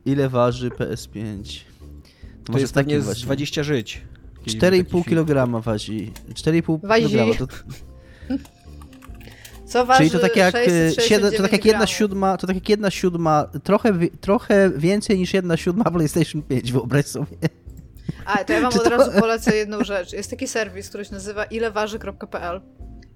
[0.04, 1.60] ile waży PS5?
[2.48, 4.02] To, to jest pewnie z 20 żyć.
[4.46, 5.92] 4,5 kg waży.
[5.92, 7.38] 4,5 kg.
[7.38, 7.46] To...
[9.66, 10.54] Co waży Czyli to tak jak,
[10.98, 15.34] 7, to tak jak jedna siódma, to tak jak jedna siódma, trochę, trochę więcej niż
[15.34, 17.36] jedna siódma PlayStation 5, wyobraź sobie.
[18.24, 18.90] A, to ja wam od to...
[18.90, 20.12] razu polecę jedną rzecz.
[20.12, 22.60] Jest taki serwis, który się nazywa ileważy.pl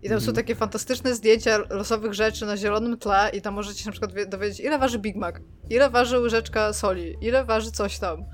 [0.03, 0.37] i tam są mhm.
[0.37, 4.61] takie fantastyczne zdjęcia losowych rzeczy na zielonym tle i tam możecie się na przykład dowiedzieć,
[4.61, 5.35] ile waży Big Mac,
[5.71, 8.25] ile waży łyżeczka soli, ile waży coś tam.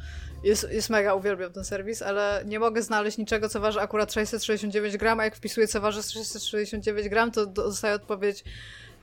[0.45, 4.97] Jest, jest mega, uwielbiam ten serwis, ale nie mogę znaleźć niczego, co waży akurat 669
[4.97, 8.45] gram, a jak wpisuję, co waży 669 gram, to dostaję odpowiedź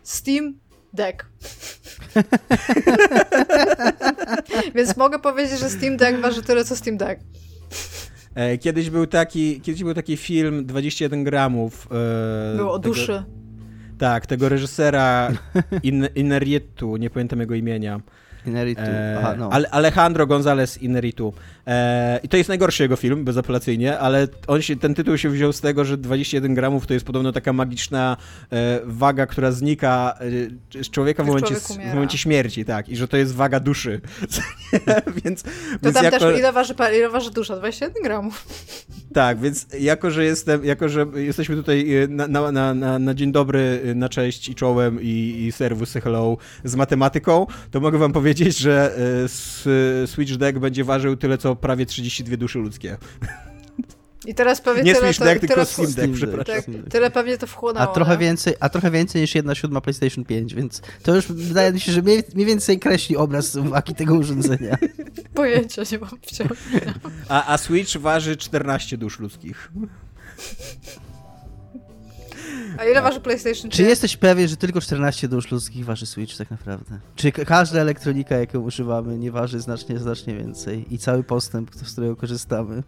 [0.04, 0.54] Steam
[0.94, 1.26] Deck.
[4.76, 7.22] Więc mogę powiedzieć, że Steam Deck waży tyle, co Steam Deck.
[8.36, 11.88] E, kiedyś był taki, kiedyś był taki film 21 gramów.
[12.54, 13.24] E, Było o tego, duszy.
[13.98, 15.32] Tak, tego reżysera
[15.84, 18.00] In, Inerietu, nie pamiętam jego imienia.
[18.46, 18.82] Ineritu.
[18.84, 19.50] E, Aha, no.
[19.72, 21.34] Alejandro González Ineritu.
[21.68, 25.54] E, I to jest najgorszy jego film, bezapelacyjnie, ale on się, ten tytuł się wziął
[25.54, 28.18] z tego, że 21 gramów to jest podobno taka magiczna
[28.52, 30.18] e, waga, która znika
[30.76, 31.56] e, z człowieka w momencie,
[31.92, 34.02] w momencie śmierci, tak, i że to jest waga duszy.
[35.24, 35.50] więc, to
[35.84, 36.20] więc tam jako...
[36.20, 37.56] też ile waży, ile waży dusza?
[37.56, 38.48] 21 gramów.
[39.14, 43.32] Tak, więc jako, że jestem, jako, że jesteśmy tutaj e, na, na, na, na dzień
[43.32, 48.14] dobry, e, na cześć i czołem i, i serwus hello z matematyką, to mogę wam
[48.14, 48.96] powiedzieć, że
[50.06, 52.98] Switch Deck będzie ważył tyle, co prawie 32 dusze ludzkie.
[54.28, 56.56] I teraz pewnie Nie tyle, Switch to, Deck, tylko teraz, Steam Deck, Steam przepraszam.
[56.56, 56.92] tak, Steam Deck.
[56.92, 57.90] tyle pewnie to wchłonęło.
[57.90, 58.18] A trochę, nie?
[58.18, 61.92] więcej, a trochę więcej niż jedna siódma PlayStation 5, więc to już wydaje mi się,
[61.92, 64.78] że mniej, mniej więcej kreśli obraz wagi tego urządzenia.
[65.34, 66.58] Pojęcia nie mam wciąż.
[67.30, 69.72] A, a Switch waży 14 dusz ludzkich.
[72.78, 73.74] A ile waży PlayStation 5?
[73.76, 77.00] Czy jesteś pewien, że tylko 14 dusz ludzkich waży Switch tak naprawdę?
[77.16, 80.94] Czy ka- każda elektronika, jaką używamy, nie waży znacznie, znacznie więcej?
[80.94, 82.84] I cały postęp, z którego korzystamy?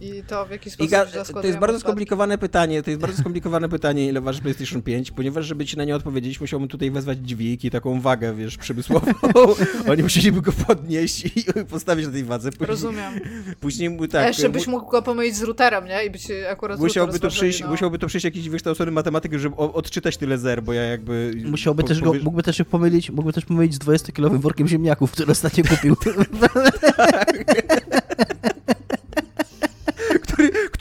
[0.00, 3.18] I to w jaki sposób Iga, się to jest bardzo skomplikowane pytanie, to jest bardzo
[3.20, 7.18] skomplikowane pytanie, ile waży PlayStation 5, ponieważ żeby ci na nie odpowiedzieć, musiałbym tutaj wezwać
[7.18, 9.12] dźwig i taką wagę, wiesz, przemysłową.
[9.90, 12.50] Oni musieliby go podnieść i postawić na tej wadze.
[12.50, 13.12] Później, Rozumiem.
[13.60, 14.26] Później mu A tak...
[14.26, 16.04] jeszcze byś mógł go pomylić z routerem, nie?
[16.04, 17.68] I być akurat Musiałby to, przyjść, no.
[17.68, 21.34] musiałby to przyjść jakiś wykształcony matematyk, żeby odczytać tyle zer, bo ja jakby...
[21.44, 25.12] Musiałby po- też go, mógłby też się pomylić, mógłby też pomylić z 20-kilowym workiem ziemniaków,
[25.12, 25.96] który ostatnio kupił.
[25.96, 26.16] który,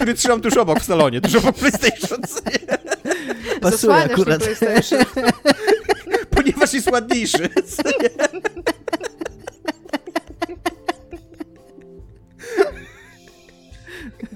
[0.03, 2.21] który trzymam tuż obok w salonie, tuż obok PlayStation,
[3.61, 4.43] Pasuje akurat.
[4.43, 4.99] PlayStation.
[6.29, 7.49] ponieważ jest ładniejszy.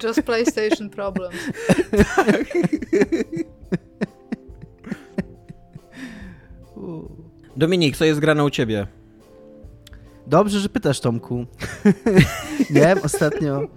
[0.04, 1.36] Just PlayStation problems.
[7.56, 8.88] Dominik, co jest grane u ciebie?
[10.28, 11.46] Dobrze, że pytasz, Tomku.
[12.70, 13.68] Nie, ostatnio...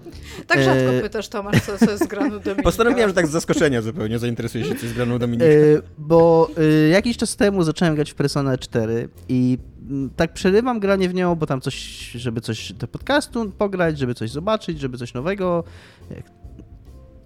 [0.46, 2.62] Tak rzadko E, pytasz, Tomasz, co, co jest grane do Dominika.
[2.62, 5.44] Postanowiłem, że tak z zaskoczenia zupełnie zainteresuje się, co jest grane u Dominika.
[5.44, 9.58] E, bo e, jakiś czas temu zacząłem grać w Persona 4 i
[9.90, 11.74] mm, tak przerywam granie w nią, bo tam coś,
[12.14, 15.64] żeby coś do podcastu pograć, żeby coś zobaczyć, żeby coś nowego.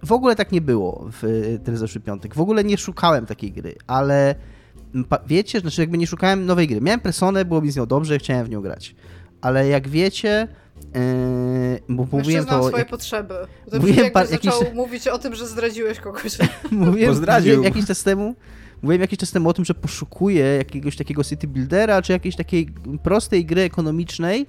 [0.03, 2.35] W ogóle tak nie było w e, ten zeszły piątek.
[2.35, 4.35] W ogóle nie szukałem takiej gry, ale
[5.27, 6.81] wiecie, znaczy jakby nie szukałem nowej gry.
[6.81, 8.95] Miałem Personę, było mi z nią dobrze, chciałem w nią grać.
[9.41, 10.47] Ale jak wiecie,
[10.95, 12.63] e, bo mówiłem to...
[12.63, 13.33] swoje Jak, potrzeby.
[13.71, 16.37] To Mówiłem par- jakby zaczął jakiś- mówić o tym, że zdradziłeś kogoś.
[16.71, 17.53] mówiłem, Bo zdradził.
[17.55, 18.35] mówiłem jakiś czas temu,
[18.81, 22.69] mówiłem jakiś czas temu o tym, że poszukuję jakiegoś takiego city buildera, czy jakiejś takiej
[23.03, 24.45] prostej gry ekonomicznej,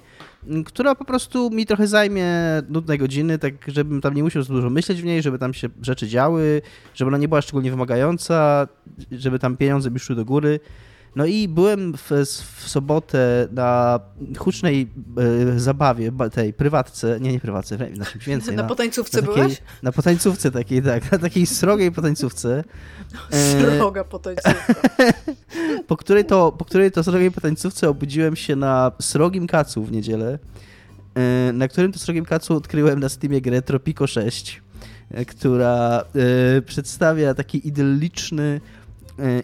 [0.66, 2.26] która po prostu mi trochę zajmie
[2.68, 5.68] nudne godziny, tak żebym tam nie musiał za dużo myśleć w niej, żeby tam się
[5.82, 6.62] rzeczy działy,
[6.94, 8.68] żeby ona nie była szczególnie wymagająca,
[9.12, 10.60] żeby tam pieniądze mi szły do góry.
[11.16, 12.10] No i byłem w,
[12.56, 14.00] w sobotę na
[14.38, 14.90] hucznej
[15.54, 18.56] e, zabawie, ba- tej prywatce, nie, nie prywatce, na czymś więcej.
[18.56, 19.62] Na na- potańcówce na takiej, byłeś?
[19.82, 22.64] Na potańcówce takiej, tak, na takiej srogiej potańcówce.
[23.52, 24.74] Sroga potańcówka.
[25.88, 30.38] po której to, po której to srogiej potańcówce obudziłem się na srogim kacu w niedzielę,
[31.14, 34.62] e, na którym to srogim kacu odkryłem na Steamie grę Tropico 6,
[35.10, 36.04] e, która
[36.56, 38.60] e, przedstawia taki idylliczny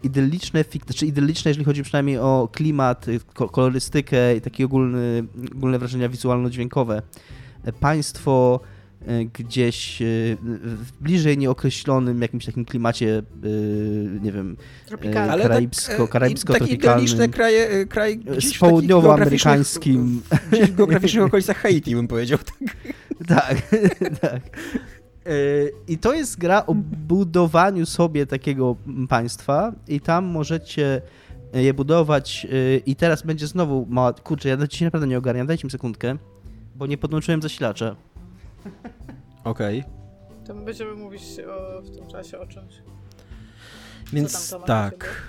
[0.03, 5.25] idylliczne, fik- znaczy idylliczne, jeżeli chodzi przynajmniej o klimat, e, ko- kolorystykę i takie ogólny,
[5.57, 7.03] ogólne wrażenia wizualno-dźwiękowe.
[7.65, 8.61] E, Państwo
[9.07, 10.05] e, gdzieś e,
[10.63, 13.23] w bliżej nieokreślonym jakimś takim klimacie, e,
[14.23, 14.57] nie wiem,
[16.09, 20.23] karaibsko- tak, e, i Takie idylliczne kraje, e, kraj gdzieś w takich południowoamerykańskim.
[20.53, 22.39] Gdzieś w geograficznych okolicach Haiti, bym powiedział.
[23.29, 23.57] Tak,
[24.21, 24.37] tak.
[24.37, 24.41] E,
[25.89, 26.75] I to jest gra o
[27.07, 28.77] budowaniu sobie takiego
[29.09, 31.03] państwa i tam możecie
[31.53, 34.13] je budować e, i teraz będzie znowu mała...
[34.13, 36.17] Kurczę, ja dzisiaj naprawdę nie ogarniam, dajcie mi sekundkę,
[36.77, 37.97] bo nie podłączyłem zasilacza.
[39.45, 39.85] Okej.
[40.47, 42.75] To my będziemy mówić o, w tym czasie o czymś.
[44.13, 45.23] Więc tak.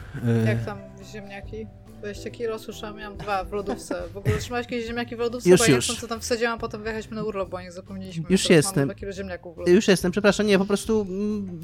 [0.45, 0.77] Jak tam
[1.11, 1.67] ziemniaki?
[2.03, 4.03] 20 kilo, słyszałam, miałam dwa w lodówce.
[4.13, 5.87] W ogóle trzymałeś jakieś ziemniaki w lodówce, Już, bo ja nie już.
[5.87, 8.23] wiem, co tam wsadziłam, potem wyjechaliśmy na urlop, bo nie zapomnieliśmy.
[8.29, 8.81] Już Teraz jestem.
[8.81, 9.75] Mamy 2 kilo ziemniaków w lodówce.
[9.75, 11.59] Już jestem, przepraszam, nie, po prostu mm,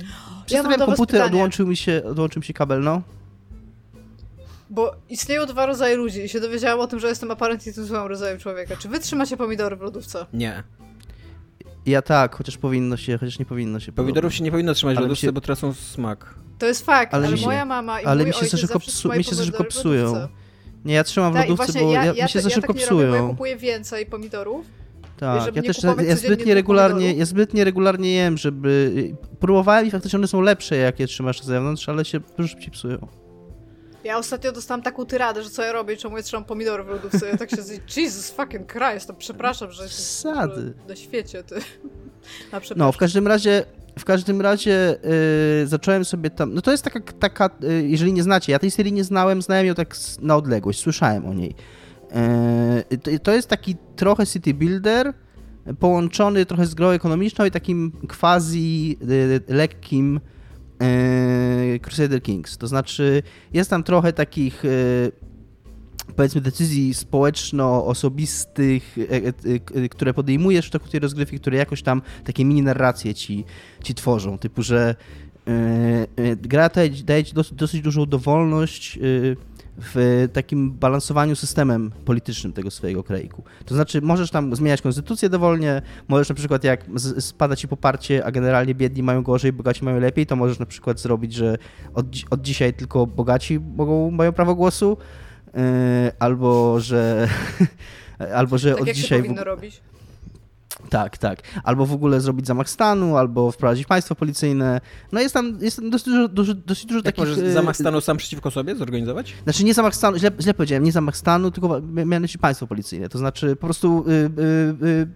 [0.77, 3.01] was komputer, odłączył mi, się, odłączył mi się kabel, no.
[4.69, 8.05] Bo istnieją dwa rodzaje ludzi i się dowiedziałam o tym, że jestem aparentnie tym złym
[8.07, 8.75] rodzajem człowieka.
[8.75, 10.25] Czy wy trzymacie pomidory w lodówce?
[10.33, 10.63] Nie.
[11.85, 13.91] Ja tak, chociaż powinno się, chociaż nie powinno się.
[13.91, 16.35] Pomidorów się nie powinno trzymać w lodówce, się- bo tracą smak.
[16.60, 18.80] To jest fakt, Ale ale, się- moja mama i ale mój mi się ojciec szybko
[18.80, 20.28] psu- mi się za szybko psują.
[20.86, 22.86] Nie, ja trzymam w Tak, lodówce, bo ja, ja, mi się za szybko tak nie
[22.89, 23.30] robię, ja psują.
[23.30, 24.66] kupuję więcej pomidorów.
[25.18, 27.20] Tak, ja też ja codziennie zbyt dwóch nieregularnie, pomidorów.
[27.20, 28.93] ja zbyt nieregularnie jem, żeby...
[29.39, 33.07] Próbowałem i faktycznie one są lepsze, jak je trzymasz na zewnątrz, ale się szybciej psują.
[34.03, 37.28] Ja ostatnio dostałam taką tyradę, że co ja robię, czemu ja trzymam pomidory w lodówce.
[37.30, 37.70] Ja tak się z...
[37.97, 41.55] Jesus fucking Christ, to przepraszam, że jestem na świecie, ty.
[42.76, 43.64] No, w każdym razie,
[43.99, 44.97] w każdym razie
[45.61, 46.53] yy, zacząłem sobie tam.
[46.53, 49.65] No to jest taka, taka yy, jeżeli nie znacie, ja tej serii nie znałem, znałem
[49.65, 51.55] ją tak na odległość, słyszałem o niej.
[52.89, 55.13] Yy, to, to jest taki trochę city builder,
[55.79, 60.19] połączony trochę z grą ekonomiczną i takim quasi yy, lekkim
[60.79, 62.57] yy, Crusader Kings.
[62.57, 63.23] To znaczy,
[63.53, 64.63] jest tam trochę takich.
[66.16, 69.28] Powiedzmy decyzji społeczno-osobistych, e,
[69.84, 73.45] e, które podejmujesz w toku tej rozgrywki, które jakoś tam takie mini narracje ci,
[73.84, 74.95] ci tworzą, typu, że
[76.41, 76.70] gra
[77.03, 78.99] daje ci dosyć, dosyć dużą dowolność
[79.82, 83.30] w takim balansowaniu systemem politycznym tego swojego kraju.
[83.66, 86.86] To znaczy, możesz tam zmieniać konstytucję dowolnie, możesz na przykład, jak
[87.20, 90.99] spada ci poparcie, a generalnie biedni mają gorzej, bogaci mają lepiej, to możesz na przykład
[90.99, 91.57] zrobić, że
[91.93, 94.97] od, od dzisiaj tylko bogaci mogą, mają prawo głosu,
[96.20, 97.28] albo że.
[98.36, 99.18] albo że tak od jak dzisiaj.
[99.18, 99.82] Się powinno robić.
[100.89, 101.41] Tak, tak.
[101.64, 104.82] Albo w ogóle zrobić zamach stanu, albo wprowadzić państwo policyjne.
[105.12, 107.20] No jest tam, jest tam dosyć dużo, dużo, dosyć dużo Jak takich...
[107.20, 109.34] możesz e, zamach stanu sam przeciwko sobie zorganizować?
[109.43, 113.10] Znaczy nie zamach stanu, źle, źle powiedziałem, nie zamach stanu, tylko mianowicie państwo policyjne.
[113.10, 115.08] To znaczy po prostu y, y, y,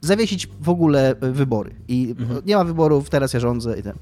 [0.00, 1.74] zawiesić w ogóle wybory.
[1.88, 2.42] I mhm.
[2.46, 3.92] nie ma wyborów, teraz ja rządzę i ten.
[3.92, 3.98] Y,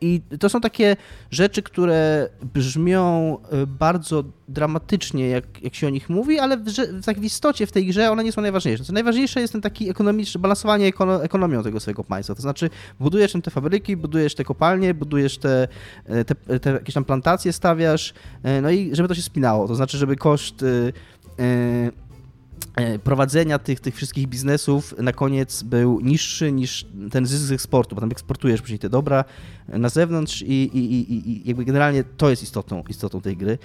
[0.00, 0.96] I to są takie
[1.30, 6.64] rzeczy, które brzmią y, bardzo dramatycznie, jak, jak się o nich mówi, ale w,
[7.04, 8.84] tak w istocie w tej grze one nie są najważniejsze.
[8.84, 12.34] Co najważniejsze jest ten taki ekonomiczny, balansowanie ekono, ekonomią tego swojego państwa.
[12.34, 15.68] To znaczy budujesz te fabryki, budujesz te kopalnie, budujesz te,
[16.10, 18.14] y, te, te jakieś tam plantacje, stawiasz,
[18.62, 19.68] no i żeby to się spinało.
[19.68, 20.64] To znaczy, żeby koszt
[21.38, 22.05] E,
[23.04, 28.00] prowadzenia tych, tych wszystkich biznesów na koniec był niższy niż ten zysk z eksportu, bo
[28.00, 29.24] tam eksportujesz później te dobra
[29.68, 33.58] na zewnątrz i, i, i, i jakby generalnie to jest istotą, istotą tej gry,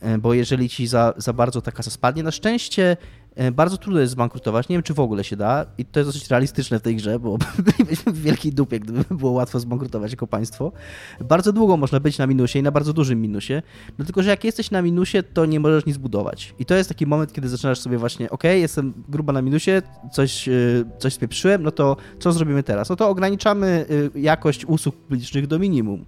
[0.00, 2.96] e, bo jeżeli ci za, za bardzo ta kasa spadnie, na szczęście
[3.27, 4.68] E, bardzo trudno jest zbankrutować.
[4.68, 5.66] Nie wiem, czy w ogóle się da.
[5.78, 9.32] I to jest dosyć realistyczne w tej grze, bo bylibyśmy w wielkiej dupie, gdyby było
[9.32, 10.72] łatwo zbankrutować jako państwo.
[11.20, 13.62] Bardzo długo można być na minusie i na bardzo dużym minusie.
[13.98, 16.54] No tylko, że jak jesteś na minusie, to nie możesz nic budować.
[16.58, 19.82] I to jest taki moment, kiedy zaczynasz sobie właśnie, ok, jestem grubo na minusie,
[20.12, 20.52] coś, e,
[20.98, 22.88] coś spieprzyłem, no to co zrobimy teraz?
[22.90, 26.04] No to ograniczamy e, jakość usług publicznych do minimum.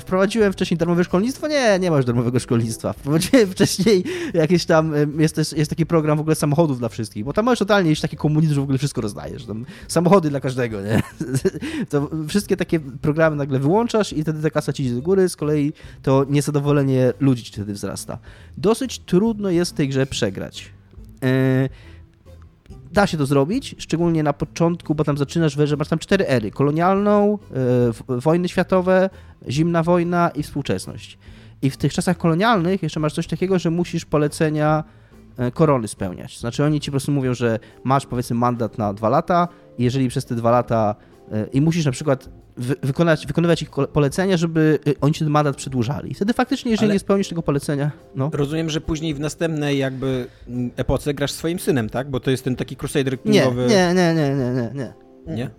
[0.00, 1.48] Wprowadziłem wcześniej darmowe szkolnictwo?
[1.48, 2.92] Nie, nie masz darmowego szkolnictwa.
[2.98, 4.04] Wprowadziłem wcześniej
[4.34, 7.58] jakieś tam, jest, jest taki program w ogóle samochodów samochodów dla wszystkich, bo tam możesz
[7.58, 9.44] totalnie iść taki komunizm, że w ogóle wszystko rozdajesz.
[9.44, 11.02] Tam samochody dla każdego, nie?
[11.90, 15.36] To wszystkie takie programy nagle wyłączasz i wtedy ta kasa ci idzie do góry, z
[15.36, 18.18] kolei to niezadowolenie ludzi ci wtedy wzrasta.
[18.56, 20.70] Dosyć trudno jest w tej grze przegrać.
[21.22, 21.68] E,
[22.92, 26.50] da się to zrobić, szczególnie na początku, bo tam zaczynasz, że masz tam cztery ery.
[26.50, 27.38] Kolonialną,
[28.08, 29.10] e, wojny światowe,
[29.48, 31.18] zimna wojna i współczesność.
[31.62, 34.84] I w tych czasach kolonialnych jeszcze masz coś takiego, że musisz polecenia
[35.54, 36.38] korony spełniać.
[36.38, 40.08] Znaczy oni ci po prostu mówią, że masz powiedzmy mandat na dwa lata i jeżeli
[40.08, 40.94] przez te dwa lata
[41.32, 42.28] e, i musisz na przykład
[42.82, 46.14] wykonać, wykonywać ich polecenia, żeby e, oni ci ten mandat przedłużali.
[46.14, 48.30] Wtedy faktycznie, jeżeli Ale nie spełnisz tego polecenia, no.
[48.32, 52.10] Rozumiem, że później w następnej jakby mm, epoce grasz swoim synem, tak?
[52.10, 53.66] Bo to jest ten taki Crusader Kingowy...
[53.66, 54.92] Nie, nie, nie, nie, nie, nie.
[55.34, 55.50] Nie?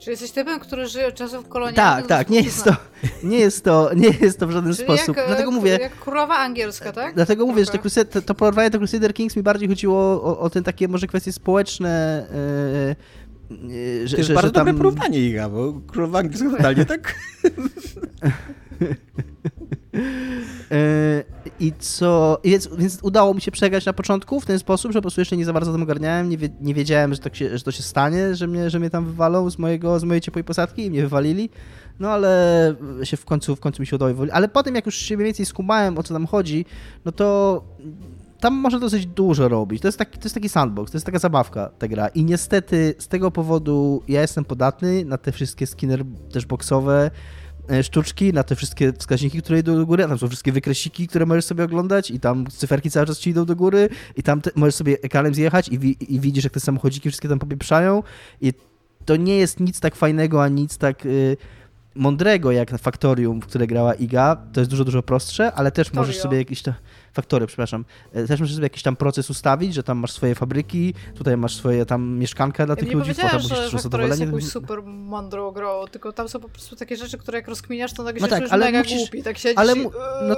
[0.00, 2.06] Czy jesteś typem, który żyje od czasów kolonialnych?
[2.06, 2.76] Tak, tak, nie jest, to,
[3.22, 5.16] nie, jest to, nie jest to w żaden Czyli sposób.
[5.16, 5.78] Jak, dlatego mówię.
[5.80, 7.14] Jak królowa angielska, tak?
[7.14, 10.50] Dlatego mówię, że te to, to porwanie do Crusader Kings mi bardziej chodziło o, o
[10.50, 12.26] te takie może kwestie społeczne.
[13.50, 14.66] Yy, yy, że, to jest że, bardzo że tam...
[14.66, 17.14] dobre porównanie, Iga, bo królowa angielska totalnie tak.
[21.60, 22.40] I co.
[22.44, 25.36] Więc, więc, udało mi się przegrać na początku w ten sposób, że po prostu jeszcze
[25.36, 28.34] nie za bardzo tym ogarniałem, nie, nie wiedziałem, że, tak się, że to się stanie,
[28.34, 31.50] że mnie, że mnie tam wywalą z, mojego, z mojej ciepłej posadki i mnie wywalili.
[32.00, 34.34] No ale się w końcu, w końcu mi się udało wywalić.
[34.34, 36.64] Ale potem, jak już się mniej więcej skumałem, o co tam chodzi,
[37.04, 37.62] no to
[38.40, 39.82] tam może dosyć dużo robić.
[39.82, 42.08] To jest, taki, to jest taki sandbox, to jest taka zabawka ta gra.
[42.08, 47.10] I niestety z tego powodu ja jestem podatny na te wszystkie skinner też boxowe,
[47.82, 51.26] sztuczki, na te wszystkie wskaźniki, które idą do góry, a tam są wszystkie wykresiki, które
[51.26, 54.50] możesz sobie oglądać i tam cyferki cały czas ci idą do góry i tam te,
[54.54, 58.02] możesz sobie ekranem zjechać i, wi i widzisz, jak te samochodziki wszystkie tam popieprzają
[58.40, 58.52] i
[59.04, 61.06] to nie jest nic tak fajnego, ani nic tak...
[61.06, 61.36] Y
[61.94, 66.06] mądrego jak Faktorium, w które grała Iga, to jest dużo, dużo prostsze, ale też Factorio.
[66.06, 66.74] możesz sobie jakiś tam...
[67.12, 67.84] Faktory, przepraszam.
[68.12, 71.54] E, też możesz sobie jakiś tam proces ustawić, że tam masz swoje fabryki, tutaj masz
[71.54, 74.10] swoje tam mieszkanka dla ja tych ludzi, potem musisz że zadowolenie.
[74.10, 77.92] jest jakąś super mądrą grą, tylko tam są po prostu takie rzeczy, które jak rozkminiasz,
[77.92, 79.84] to nagle no się tak, ale mega musisz, głupi, tak siedzisz ale, i...
[80.28, 80.36] no,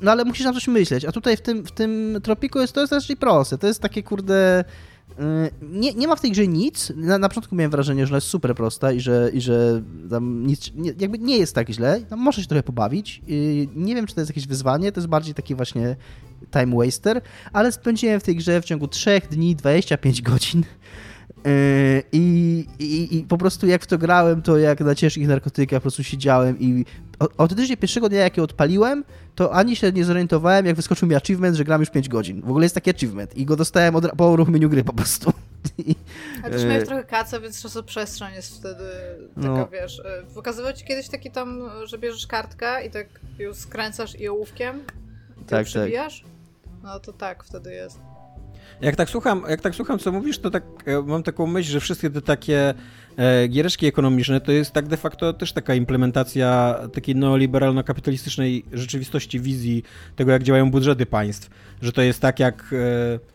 [0.00, 2.80] no ale musisz na coś myśleć, a tutaj w tym, w tym Tropiku jest to
[2.80, 4.64] jest raczej proste, to jest takie kurde
[5.62, 6.92] nie, nie ma w tej grze nic.
[6.96, 10.46] Na, na początku miałem wrażenie, że ona jest super prosta i że, i że tam
[10.46, 12.00] nic, nie, jakby nie jest tak źle.
[12.00, 13.22] Tam można się trochę pobawić.
[13.28, 15.96] Y, nie wiem, czy to jest jakieś wyzwanie, to jest bardziej taki właśnie
[16.50, 17.20] time waster,
[17.52, 20.64] ale spędziłem w tej grze w ciągu 3 dni 25 godzin.
[21.46, 25.78] Y, I, i, I, po prostu jak w to grałem, to jak na ciężkich narkotykach
[25.78, 26.84] po prostu siedziałem i
[27.38, 31.56] autentycznie pierwszego dnia jak je odpaliłem, to ani się nie zorientowałem, jak wyskoczył mi achievement,
[31.56, 32.40] że gram już 5 godzin.
[32.40, 35.32] W ogóle jest taki achievement i go dostałem od, po uruchomieniu gry po prostu.
[36.44, 38.84] A też miałeś trochę kaca, więc czasoprzestrzeń jest wtedy
[39.34, 39.68] taka, no.
[39.72, 40.00] wiesz...
[40.00, 43.06] E, pokazywał ci kiedyś taki tam, że bierzesz kartkę i tak
[43.38, 44.80] ją skręcasz i ołówkiem
[45.46, 46.20] tak, przebijasz?
[46.20, 46.30] Tak.
[46.82, 47.98] no to tak, wtedy jest.
[48.80, 51.80] Jak tak słucham, jak tak słucham co mówisz, to tak e, mam taką myśl, że
[51.80, 52.74] wszystkie te takie
[53.18, 59.82] e, ekonomiczne to jest tak de facto też taka implementacja takiej neoliberalno-kapitalistycznej rzeczywistości, wizji
[60.16, 61.50] tego, jak działają budżety państw.
[61.82, 62.64] Że to jest tak jak...
[62.72, 63.33] E,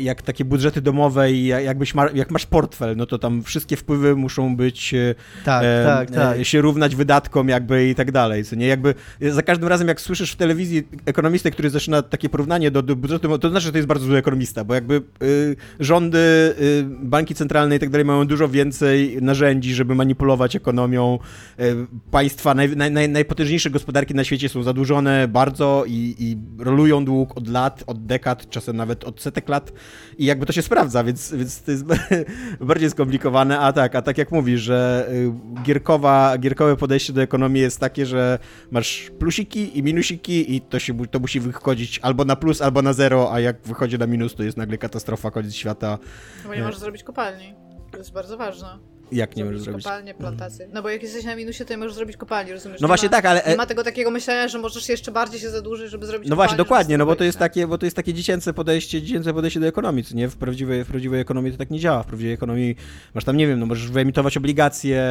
[0.00, 4.16] jak takie budżety domowe i jakbyś ma, jak masz portfel, no to tam wszystkie wpływy
[4.16, 5.14] muszą być e,
[5.44, 6.44] tak, e, tak, tak.
[6.44, 8.66] się równać wydatkom jakby i tak dalej, co nie?
[8.66, 12.96] Jakby za każdym razem jak słyszysz w telewizji ekonomistę, który zaczyna takie porównanie do, do
[12.96, 17.34] budżetu, to znaczy, że to jest bardzo zły ekonomista, bo jakby y, rządy, y, banki
[17.34, 21.18] centralne i tak dalej mają dużo więcej narzędzi, żeby manipulować ekonomią.
[21.60, 27.36] Y, państwa, naj, naj, najpotężniejsze gospodarki na świecie są zadłużone bardzo i, i rolują dług
[27.36, 29.72] od lat, od dekad, czasem nawet od setek lat lat
[30.18, 31.84] i jakby to się sprawdza, więc, więc to jest
[32.60, 35.32] bardziej skomplikowane, a tak, a tak jak mówisz, że y,
[35.62, 38.38] gierkowa, gierkowe podejście do ekonomii jest takie, że
[38.70, 42.92] masz plusiki i minusiki i to, się, to musi wychodzić albo na plus, albo na
[42.92, 45.98] zero, a jak wychodzi na minus, to jest nagle katastrofa, koniec świata.
[46.44, 46.64] Bo nie e.
[46.64, 47.54] możesz zrobić kopalni.
[47.90, 48.91] To jest bardzo ważne.
[49.12, 49.84] Jak nie możesz zrobić?
[49.84, 50.68] kopalnię, plantację.
[50.72, 52.80] No bo jak jesteś na minusie, to nie możesz zrobić kopalni, rozumiesz?
[52.80, 53.42] No właśnie ma, tak, ale...
[53.48, 56.56] Nie ma tego takiego myślenia, że możesz jeszcze bardziej się zadłużyć, żeby zrobić No właśnie,
[56.56, 59.66] dokładnie, no bo to jest takie, bo to jest takie dziecięce podejście, dziecięce podejście do
[59.66, 60.28] ekonomii, co nie?
[60.28, 62.02] W prawdziwej, w prawdziwej ekonomii to tak nie działa.
[62.02, 62.76] W prawdziwej ekonomii
[63.14, 65.02] masz tam, nie wiem, no możesz wyemitować obligacje,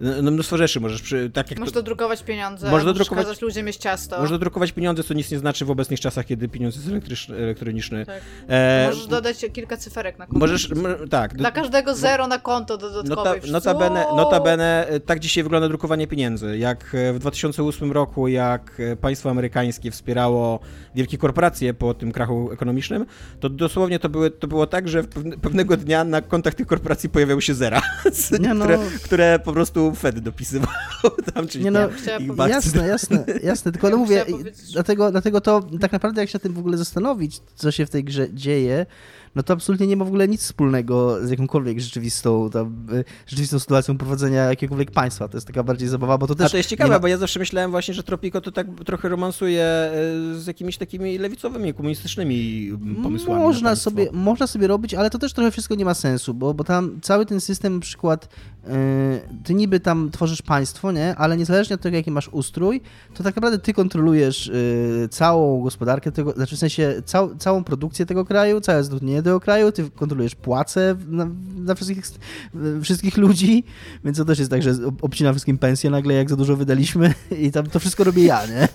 [0.00, 1.58] no, no mnóstwo rzeczy możesz, przy, tak jak...
[1.58, 1.80] Możesz to...
[1.80, 3.24] dodrukować pieniądze, możesz dodrukować...
[3.24, 4.16] kazać ludziom jeść ciasto.
[4.16, 6.88] Możesz dodrukować pieniądze, co nic nie znaczy w obecnych czasach, kiedy pieniądz jest
[7.30, 8.06] elektroniczny.
[8.06, 8.20] Tak.
[8.48, 8.86] E...
[8.90, 10.38] Możesz dodać kilka cyferek na konto.
[10.38, 10.70] Możesz,
[11.10, 11.34] tak.
[11.34, 13.29] Dla każdego zero na konto dodatkowe.
[13.34, 16.58] Nota, notabene, Notabene e, tak dzisiaj wygląda drukowanie pieniędzy.
[16.58, 20.60] Jak e, w 2008 roku, jak e, państwo amerykańskie wspierało
[20.94, 23.06] wielkie korporacje po tym krachu ekonomicznym,
[23.40, 25.04] to dosłownie to, były, to było tak, że
[25.42, 27.82] pewnego dnia na kontach tych korporacji pojawiały się zera,
[28.54, 28.64] no.
[28.64, 30.70] które, które, po prostu Fed dopisywał
[31.34, 31.88] tam, czyli nie no,
[32.48, 34.24] jasne, jasne, jasne, tylko no mówię,
[34.72, 38.04] dlatego, dlatego to tak naprawdę jak się tym w ogóle zastanowić, co się w tej
[38.04, 38.86] grze dzieje,
[39.34, 43.58] no to absolutnie nie ma w ogóle nic wspólnego z jakąkolwiek rzeczywistą, tam, e, rzeczywistą
[43.58, 45.28] sytuacją prowadzenia jakiegokolwiek państwa.
[45.28, 46.46] To jest taka bardziej zabawa, bo to też...
[46.46, 46.98] A to jest ciekawe, ma...
[46.98, 49.90] bo ja zawsze myślałem właśnie, że Tropico to tak trochę romansuje e,
[50.34, 53.42] z jakimiś takimi lewicowymi, komunistycznymi mm, pomysłami.
[53.42, 56.64] Można sobie, można sobie robić, ale to też trochę wszystko nie ma sensu, bo, bo
[56.64, 58.28] tam cały ten system na przykład
[59.44, 61.16] ty niby tam tworzysz państwo, nie?
[61.16, 62.80] ale niezależnie od tego, jaki masz ustrój,
[63.14, 68.06] to tak naprawdę ty kontrolujesz yy, całą gospodarkę tego, znaczy w sensie cał, całą produkcję
[68.06, 72.04] tego kraju, całe zatrudnienie do kraju, ty kontrolujesz płace na, na wszystkich,
[72.82, 73.64] wszystkich ludzi,
[74.04, 77.50] więc to też jest tak, że obcina wszystkim pensję nagle, jak za dużo wydaliśmy i
[77.50, 78.68] tam to wszystko robię ja, nie?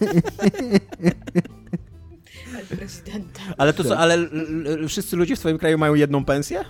[3.58, 4.18] Ale to co, ale
[4.88, 6.66] wszyscy ludzie w swoim kraju mają jedną pensję?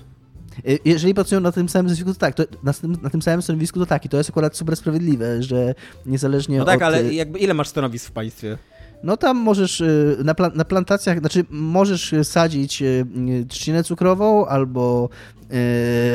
[0.67, 3.41] Y, jeżeli pracują na tym samym stanowisku, to tak, to na, tym, na tym samym
[3.41, 5.75] stanowisku to tak i to jest akurat super sprawiedliwe, że
[6.05, 6.83] niezależnie No tak, od...
[6.83, 8.57] ale jakby ile masz stanowisk w państwie?
[9.03, 13.05] No tam możesz y, na, pla na plantacjach, znaczy możesz sadzić y,
[13.49, 15.09] trzcinę cukrową albo,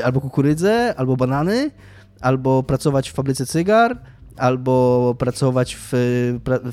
[0.04, 1.70] albo kukurydzę, albo banany,
[2.20, 3.98] albo pracować w fabryce cygar,
[4.40, 5.88] albo pracować w,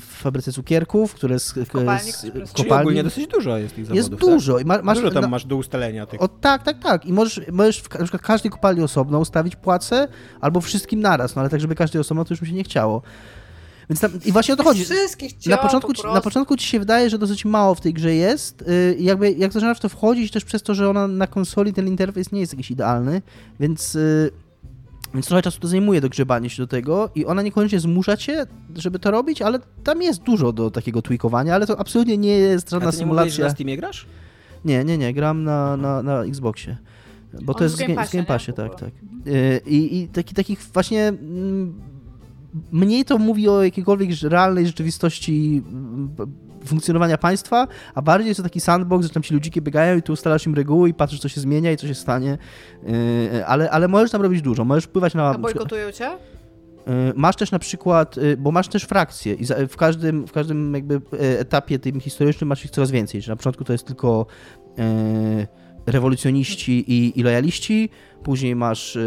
[0.00, 2.82] fabryce cukierków, które z, kopalni, z, z kopalni.
[2.82, 4.20] ogólnie dosyć dużo jest tych zawodów, Jest tak?
[4.20, 4.58] dużo.
[4.58, 6.22] I ma, masz, dużo tam no, masz do ustalenia tych.
[6.22, 7.06] O, tak, tak, tak.
[7.06, 10.08] I możesz, możesz w, na przykład każdej kopalni osobno ustawić płacę,
[10.40, 13.02] albo wszystkim naraz, no ale tak, żeby każdej osobno, to już mi się nie chciało.
[13.90, 14.84] Więc tam, I właśnie o to chodzi.
[14.84, 18.14] Wszystkich na początku, po na początku ci się wydaje, że dosyć mało w tej grze
[18.14, 18.64] jest.
[18.66, 21.88] Yy, jakby jak zaczynasz w to wchodzić, też przez to, że ona na konsoli ten
[21.88, 23.22] interfejs nie jest jakiś idealny,
[23.60, 23.94] więc.
[23.94, 24.30] Yy,
[25.14, 28.46] więc trochę czasu to zajmuje dogrzebanie się do tego i ona niekoniecznie zmusza cię,
[28.76, 32.70] żeby to robić, ale tam jest dużo do takiego tweakowania, ale to absolutnie nie jest
[32.70, 33.24] żadna A ty nie symulacja.
[33.24, 34.06] Mówisz, że na Steamie grasz?
[34.64, 36.76] Nie, nie, nie, gram na, na, na Xboxie.
[37.42, 38.90] Bo On to jest w Game, Passie, Game Passie tak, tak.
[39.26, 41.80] Y, I, i taki, takich właśnie mm,
[42.72, 46.08] mniej to mówi o jakiejkolwiek realnej rzeczywistości mm,
[46.64, 50.12] funkcjonowania państwa, a bardziej jest to taki sandbox, że tam ci ludziki biegają i tu
[50.12, 52.38] ustalasz im reguły i patrzysz, co się zmienia i co się stanie.
[52.82, 54.64] Yy, ale, ale możesz tam robić dużo.
[54.64, 55.30] Możesz wpływać na...
[55.30, 56.10] A bojkotują cię?
[56.86, 60.74] Yy, masz też na przykład, yy, bo masz też frakcje i w każdym, w każdym
[60.74, 63.22] jakby etapie tym historycznym masz ich coraz więcej.
[63.22, 64.26] Że na początku to jest tylko
[65.86, 67.90] rewolucjoniści i, i lojaliści,
[68.22, 68.98] później masz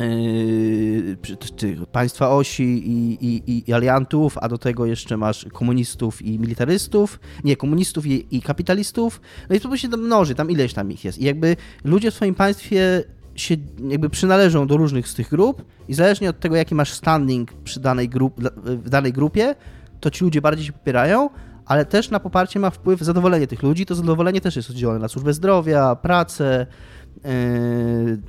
[0.00, 7.20] Yy, państwa osi i, i, i, aliantów, a do tego jeszcze masz komunistów i militarystów,
[7.44, 9.20] nie, komunistów i, i kapitalistów,
[9.50, 11.18] no i to się tam mnoży, tam ileś tam ich jest.
[11.18, 13.56] I jakby ludzie w swoim państwie się
[13.88, 17.80] jakby przynależą do różnych z tych grup i zależnie od tego, jaki masz standing przy
[17.80, 19.54] danej grup, w danej grupie,
[20.00, 21.30] to ci ludzie bardziej się popierają,
[21.66, 23.86] ale też na poparcie ma wpływ zadowolenie tych ludzi.
[23.86, 26.66] To zadowolenie też jest rozdzielone na służbę zdrowia, pracę,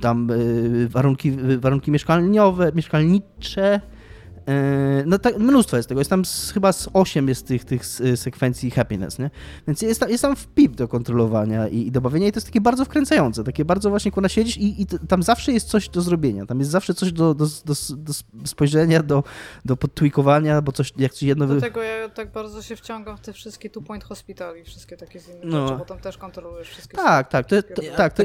[0.00, 0.34] tam e,
[0.88, 3.80] warunki, warunki mieszkaniowe, mieszkalnicze,
[4.48, 7.86] E, no tak, mnóstwo jest tego, jest tam z, chyba z 8 jest tych, tych
[8.16, 9.30] sekwencji happiness, nie?
[9.66, 12.60] Więc jest, jest tam wpip do kontrolowania i, i do bawienia i to jest takie
[12.60, 16.46] bardzo wkręcające, takie bardzo właśnie, kuna siedzisz i, i tam zawsze jest coś do zrobienia,
[16.46, 18.12] tam jest zawsze coś do, do, do, do
[18.44, 19.24] spojrzenia, do,
[19.64, 21.46] do podtweakowania, bo coś, jak coś jedno...
[21.46, 24.96] Do tego ja tak bardzo się wciągam w te wszystkie Two Point Hospital i wszystkie
[24.96, 25.66] takie z innych no.
[25.66, 26.96] rzeczy, bo tam też kontrolujesz wszystkie...
[26.96, 28.22] Tak, tak, to, to, tak, to,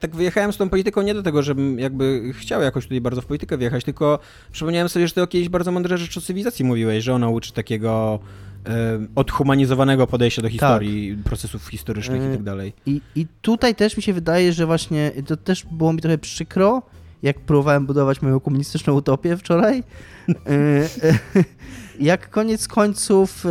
[0.00, 3.26] tak wyjechałem z tą polityką nie do tego, żebym jakby chciał jakoś tutaj bardzo w
[3.26, 4.18] politykę wjechać, tylko
[4.52, 7.52] przypomniałem sobie, że ty o jakiejś bardzo mądre rzeczy o cywilizacji mówiłeś, że ona uczy
[7.52, 8.18] takiego
[8.66, 11.24] e, odhumanizowanego podejścia do historii, tak.
[11.24, 12.72] procesów historycznych i tak dalej.
[12.86, 16.82] I, I tutaj też mi się wydaje, że właśnie to też było mi trochę przykro,
[17.22, 19.82] jak próbowałem budować moją komunistyczną utopię wczoraj.
[20.28, 21.44] E, e,
[22.00, 23.44] jak koniec końców,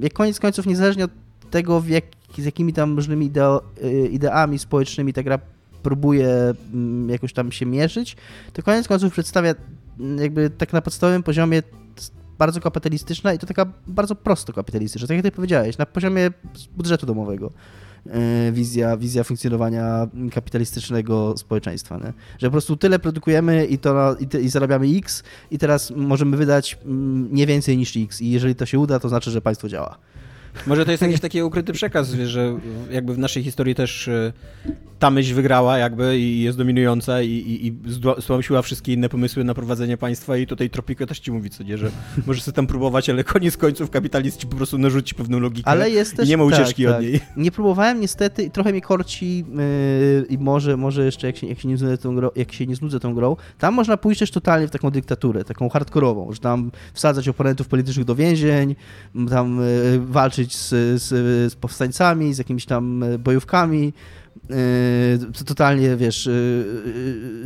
[0.00, 1.10] jak koniec końców, niezależnie od
[1.50, 2.04] tego, w jak,
[2.42, 5.38] z jakimi tam różnymi ideo, y, ideami społecznymi ta gra
[5.82, 8.16] próbuje mm, jakoś tam się mierzyć,
[8.52, 9.54] to koniec końców przedstawia
[10.00, 11.62] mm, jakby tak na podstawowym poziomie
[12.38, 16.30] bardzo kapitalistyczna i to taka bardzo prosto kapitalistyczna, tak jak ty powiedziałeś, na poziomie
[16.76, 17.50] budżetu domowego
[18.06, 21.96] y, wizja, wizja funkcjonowania kapitalistycznego społeczeństwa.
[21.96, 22.12] Nie?
[22.38, 26.78] Że po prostu tyle produkujemy i, to, i, i zarabiamy X i teraz możemy wydać
[26.84, 29.98] mm, nie więcej niż X i jeżeli to się uda, to znaczy, że państwo działa.
[30.66, 32.58] Może to jest jakiś taki ukryty przekaz, że
[32.90, 34.32] jakby w naszej historii też e,
[34.98, 37.74] ta myśl wygrała jakby i jest dominująca i, i, i
[38.20, 41.78] stłamsiła wszystkie inne pomysły na prowadzenie państwa i tutaj Tropico też ci mówi, co nie,
[41.78, 41.90] że
[42.26, 45.90] możesz sobie tam próbować, ale koniec końców kapitalizm ci po prostu narzuci pewną logikę ale
[45.90, 47.06] jest też, nie ma ucieczki tak, od tak.
[47.06, 47.20] niej.
[47.36, 51.60] Nie próbowałem niestety i trochę mi korci yy, i może, może jeszcze jak się, jak,
[51.60, 54.30] się nie znudzę tą grą, jak się nie znudzę tą grą, tam można pójść też
[54.30, 58.76] totalnie w taką dyktaturę, taką hardkorową, że tam wsadzać oponentów politycznych do więzień,
[59.30, 59.60] tam
[59.92, 60.68] yy, walczyć z,
[61.02, 61.08] z,
[61.52, 63.92] z powstańcami, z jakimiś tam e, bojówkami,
[65.46, 66.32] totalnie, wiesz, yy,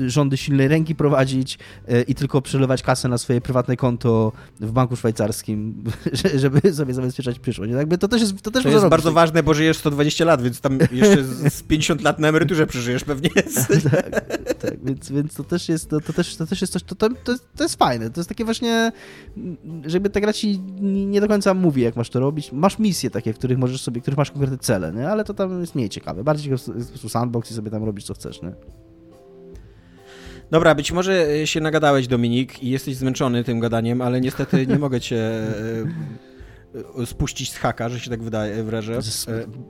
[0.01, 1.59] yy, rządy silnej ręki prowadzić
[2.07, 5.85] i tylko przelewać kasę na swoje prywatne konto w banku szwajcarskim,
[6.43, 7.73] żeby sobie zabezpieczać przyszłość.
[7.73, 10.61] Jakby to też jest To, też to jest bardzo ważne, bo żyjesz 120 lat, więc
[10.61, 13.31] tam jeszcze z 50 lat na emeryturze przeżyjesz pewnie.
[13.91, 16.95] tak, tak, więc, więc to też jest, to, to, też, to też jest coś, to,
[16.95, 17.09] to,
[17.57, 18.93] to, jest, fajne, to jest takie właśnie,
[19.87, 22.53] żeby ta gra ci nie do końca mówi, jak masz to robić.
[22.53, 25.09] Masz misje takie, w których możesz sobie, w których masz konkretne cele, nie?
[25.09, 26.25] ale to tam jest mniej ciekawe.
[26.25, 26.53] Bardziej
[26.87, 28.53] po prostu sandbox i sobie tam robić co chcesz, nie?
[30.51, 34.79] Dobra, być może e, się nagadałeś, Dominik, i jesteś zmęczony tym gadaniem, ale niestety nie
[34.89, 35.43] mogę cię e,
[37.03, 38.99] e, spuścić z haka, że się tak wydaje, wrażę.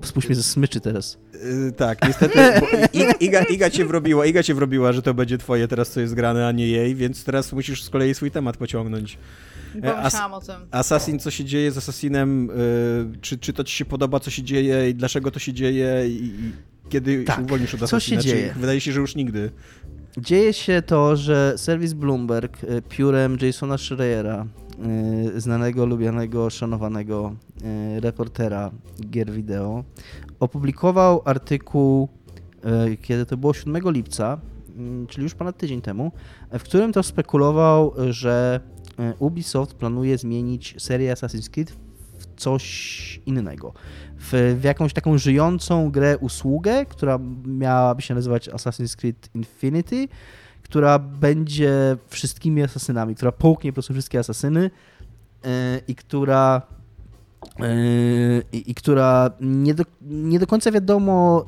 [0.02, 1.18] Spuść mnie ze smyczy teraz.
[1.76, 2.38] Tak, niestety
[3.20, 6.46] Iga, Iga, cię wrobiła, Iga cię wrobiła, że to będzie twoje teraz, co jest grane,
[6.46, 9.18] a nie jej, więc teraz musisz z kolei swój temat pociągnąć.
[9.72, 10.54] Pomyślałam o tym.
[10.70, 12.50] Assassin, co się dzieje z Assassinem,
[13.20, 16.52] czy, czy to ci się podoba, co się dzieje i dlaczego to się dzieje i,
[16.88, 17.36] kiedy tak.
[17.36, 18.54] się uwolnisz od Co się dzieje?
[18.56, 19.50] Wydaje się, że już nigdy.
[20.18, 24.46] Dzieje się to, że serwis Bloomberg y, piórem Jasona Schreiera,
[25.36, 27.34] y, znanego, lubianego, szanowanego
[27.96, 28.70] y, reportera
[29.10, 29.84] gier wideo,
[30.40, 32.08] opublikował artykuł,
[33.02, 34.40] kiedy to było 7 lipca,
[35.08, 36.12] czyli już ponad tydzień temu,
[36.52, 38.60] w którym to spekulował, że
[39.18, 41.72] Ubisoft planuje zmienić serię Assassin's Creed
[42.38, 43.72] coś innego.
[44.18, 50.08] W, w jakąś taką żyjącą grę usługę, która miałaby się nazywać Assassin's Creed Infinity,
[50.62, 54.60] która będzie wszystkimi asasynami, która połknie po prostu wszystkie asasyny
[55.44, 55.50] yy,
[55.88, 56.62] i która
[57.58, 61.46] yy, i, która nie do, nie do końca wiadomo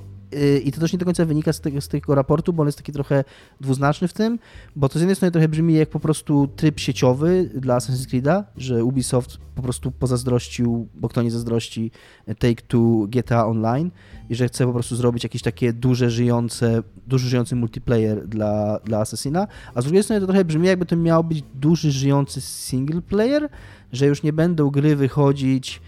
[0.65, 2.79] i to też nie do końca wynika z tego, z tego raportu, bo on jest
[2.79, 3.25] taki trochę
[3.61, 4.39] dwuznaczny w tym,
[4.77, 8.43] bo to z jednej strony trochę brzmi jak po prostu tryb sieciowy dla Assassin's Creed'a,
[8.57, 11.91] że Ubisoft po prostu pozazdrościł, bo kto nie zazdrości,
[12.29, 13.91] Take-Two GTA Online
[14.31, 18.99] i że chce po prostu zrobić jakieś takie duże, żyjące, duży żyjący multiplayer dla, dla
[18.99, 23.03] Assassina, a z drugiej strony to trochę brzmi jakby to miał być duży, żyjący single
[23.03, 23.49] player,
[23.93, 25.81] że już nie będą gry wychodzić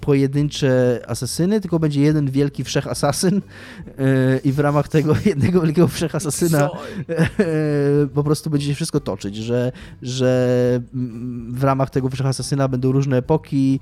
[0.00, 3.40] pojedyncze asasyny, tylko będzie jeden wielki wszechasasyn
[3.98, 6.70] e, i w ramach tego jednego wielkiego wszechasasyna
[7.08, 10.80] e, po prostu będzie się wszystko toczyć, że, że
[11.48, 13.80] w ramach tego wszechasasyna będą różne epoki,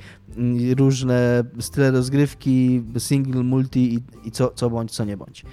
[0.77, 5.45] różne style rozgrywki, single, multi i, i co, co bądź, co nie bądź.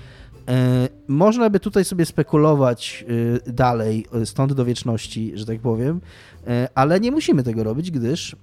[1.07, 3.05] Można by tutaj sobie spekulować
[3.47, 6.01] dalej, stąd do wieczności, że tak powiem,
[6.47, 8.35] E, ale nie musimy tego robić, gdyż e,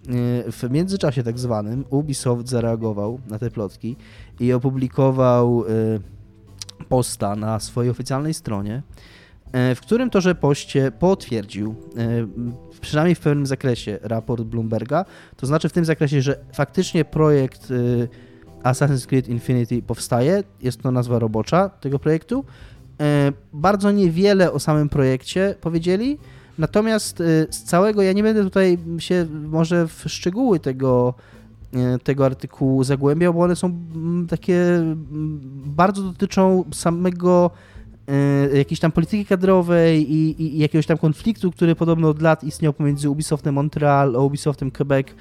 [0.53, 3.97] w międzyczasie tak zwanym Ubisoft zareagował na te plotki
[4.41, 8.83] i opublikował e, posta na swojej oficjalnej stronie,
[9.53, 11.75] w którym to, że poście potwierdził,
[12.81, 15.05] przynajmniej w pewnym zakresie, raport Bloomberga,
[15.37, 17.73] to znaczy w tym zakresie, że faktycznie projekt
[18.63, 22.45] Assassin's Creed Infinity powstaje, jest to nazwa robocza tego projektu.
[23.53, 26.19] Bardzo niewiele o samym projekcie powiedzieli,
[26.59, 31.15] Natomiast y, z całego, ja nie będę tutaj się może w szczegóły tego,
[31.75, 37.51] y, tego artykułu zagłębiał, bo one są mm, takie, mm, bardzo dotyczą samego
[38.55, 43.11] jakiejś tam polityki kadrowej i, i jakiegoś tam konfliktu, który podobno od lat istniał pomiędzy
[43.11, 45.15] Ubisoftem Montreal a Ubisoftem Quebec.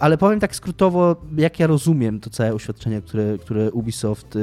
[0.00, 4.38] Ale powiem tak skrótowo, jak ja rozumiem to całe oświadczenie, które, które Ubisoft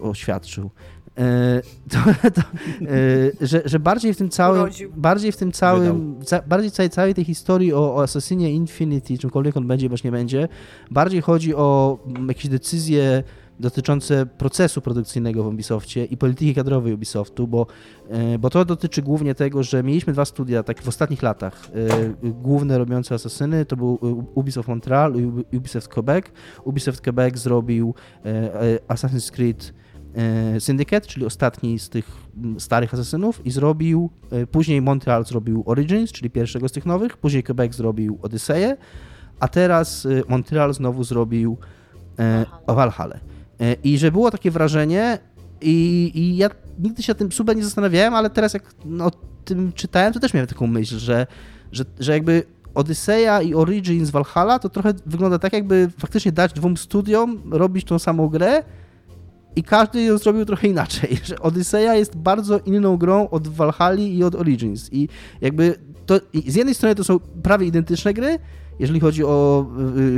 [0.00, 0.70] oświadczył.
[1.18, 1.98] E, to,
[2.30, 6.90] to, e, że, że bardziej w tym całym, bardziej w tym całym, ca, bardziej całej,
[6.90, 10.48] całej tej historii o, o Assassinie Infinity, czymkolwiek on będzie, bądź nie będzie,
[10.90, 11.98] bardziej chodzi o
[12.28, 13.22] jakieś decyzje
[13.62, 17.66] dotyczące procesu produkcyjnego w Ubisoftie i polityki kadrowej Ubisoftu, bo,
[18.08, 21.70] e, bo to dotyczy głównie tego, że mieliśmy dwa studia tak w ostatnich latach,
[22.22, 23.98] główne robiące Asasyny, to był
[24.34, 25.14] Ubisoft Montreal
[25.52, 26.24] i Ubisoft Quebec.
[26.64, 27.94] Ubisoft Quebec zrobił
[28.88, 29.72] Assassin's Creed
[30.14, 32.06] E, Syndicate, czyli ostatni z tych
[32.58, 37.42] starych asesynów i zrobił, e, później Montreal zrobił Origins, czyli pierwszego z tych nowych, później
[37.42, 38.76] Quebec zrobił Odyseję,
[39.40, 41.56] a teraz e, Montreal znowu zrobił
[42.66, 43.31] Valhalla.
[43.84, 45.18] I że było takie wrażenie
[45.60, 49.10] i, i ja nigdy się tym super nie zastanawiałem, ale teraz jak o
[49.44, 51.26] tym czytałem, to też miałem taką myśl, że,
[51.72, 52.42] że, że jakby
[52.74, 57.98] Odyseja i Origins Valhalla to trochę wygląda tak, jakby faktycznie dać dwóm studiom robić tą
[57.98, 58.62] samą grę,
[59.56, 64.22] i każdy ją zrobił trochę inaczej, że Odyseja jest bardzo inną grą od Valhalla i
[64.22, 65.08] od Origins i
[65.40, 65.74] jakby
[66.06, 68.38] to, z jednej strony to są prawie identyczne gry,
[68.78, 69.66] jeżeli chodzi o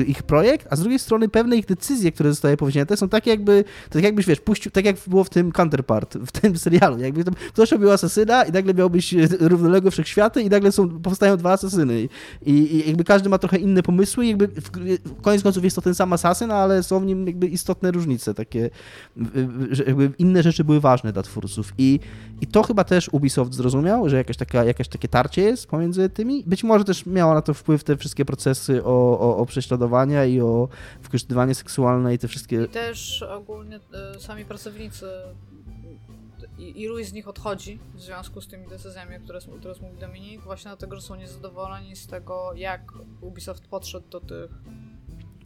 [0.00, 3.30] y, ich projekt, a z drugiej strony pewne ich decyzje, które zostały powzięte, są takie
[3.30, 7.24] jakby, tak jakbyś, wiesz, puścił, tak jak było w tym Counterpart, w tym serialu, jakby
[7.24, 12.08] tam ktoś robił asasyna i nagle miałbyś równoległe wszechświaty i nagle są, powstają dwa asasyny
[12.46, 14.70] I, i jakby każdy ma trochę inne pomysły i jakby w,
[15.04, 18.34] w koniec końców jest to ten sam asasyn, ale są w nim jakby istotne różnice,
[18.34, 18.70] takie,
[19.86, 21.72] jakby inne rzeczy były ważne dla twórców.
[21.78, 22.00] I,
[22.40, 26.44] i to chyba też Ubisoft zrozumiał, że jakaś taka, jakaś takie tarcie jest pomiędzy tymi,
[26.46, 30.24] być może też miała na to wpływ te wszystkie procesy procesy o, o, o prześladowania
[30.24, 30.68] i o
[31.02, 32.64] wykorzystywanie seksualne i te wszystkie...
[32.64, 33.80] I też ogólnie
[34.16, 35.06] y, sami pracownicy
[36.58, 40.68] i ilu z nich odchodzi w związku z tymi decyzjami, które, które mówił Dominik, właśnie
[40.68, 44.50] dlatego, że są niezadowoleni z tego, jak Ubisoft podszedł do tych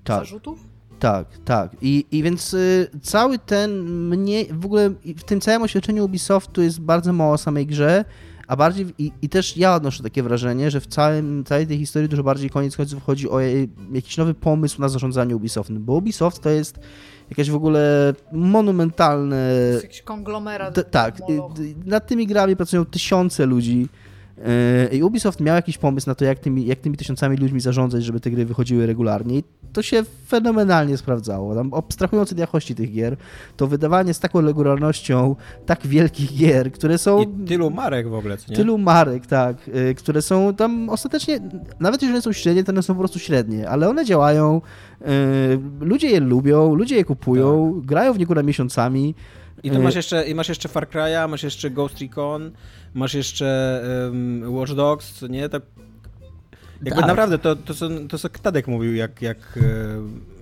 [0.04, 0.18] tak.
[0.18, 0.58] zarzutów?
[0.98, 1.76] Tak, tak.
[1.80, 6.80] I, i więc y, cały ten mnie w ogóle w tym całym oświadczeniu Ubisoftu jest
[6.80, 8.04] bardzo mało o samej grze
[8.48, 12.08] a bardziej, i, i, też ja odnoszę takie wrażenie, że w całym, całej tej historii
[12.08, 13.40] dużo bardziej koniec końców chodzi o
[13.92, 16.78] jakiś nowy pomysł na zarządzanie Ubisoftem, bo Ubisoft to jest
[17.30, 19.50] jakieś w ogóle monumentalne...
[19.54, 20.90] To jest jakiś konglomerat.
[20.90, 21.18] tak,
[21.84, 23.88] nad tymi grami pracują tysiące ludzi,
[24.92, 28.20] I Ubisoft miał jakiś pomysł na to, jak tymi, jak tymi tysiącami ludźmi zarządzać, żeby
[28.20, 29.38] te gry wychodziły regularnie.
[29.38, 31.54] I to się fenomenalnie sprawdzało.
[31.54, 33.16] Tam, abstrahując od jakości tych gier,
[33.56, 35.36] to wydawanie z taką regularnością
[35.66, 37.22] tak wielkich gier, które są.
[37.22, 38.56] I tylu marek w ogóle, nie?
[38.56, 41.40] Tylu marek, tak, e, które są tam ostatecznie,
[41.80, 44.60] nawet jeżeli są średnie, to one są po prostu średnie, ale one działają,
[45.02, 45.06] e,
[45.80, 47.86] ludzie je lubią, ludzie je kupują, tak.
[47.86, 49.14] grają w nie miesiącami.
[49.62, 52.50] I to masz jeszcze, i masz jeszcze Far Cry'a, masz jeszcze Ghost Recon,
[52.94, 55.48] masz jeszcze um, Watch Dogs, co nie?
[55.48, 55.62] Tak,
[56.84, 57.08] jakby tak.
[57.08, 59.58] naprawdę to, to, co, to, co Tadek mówił, jak, jak,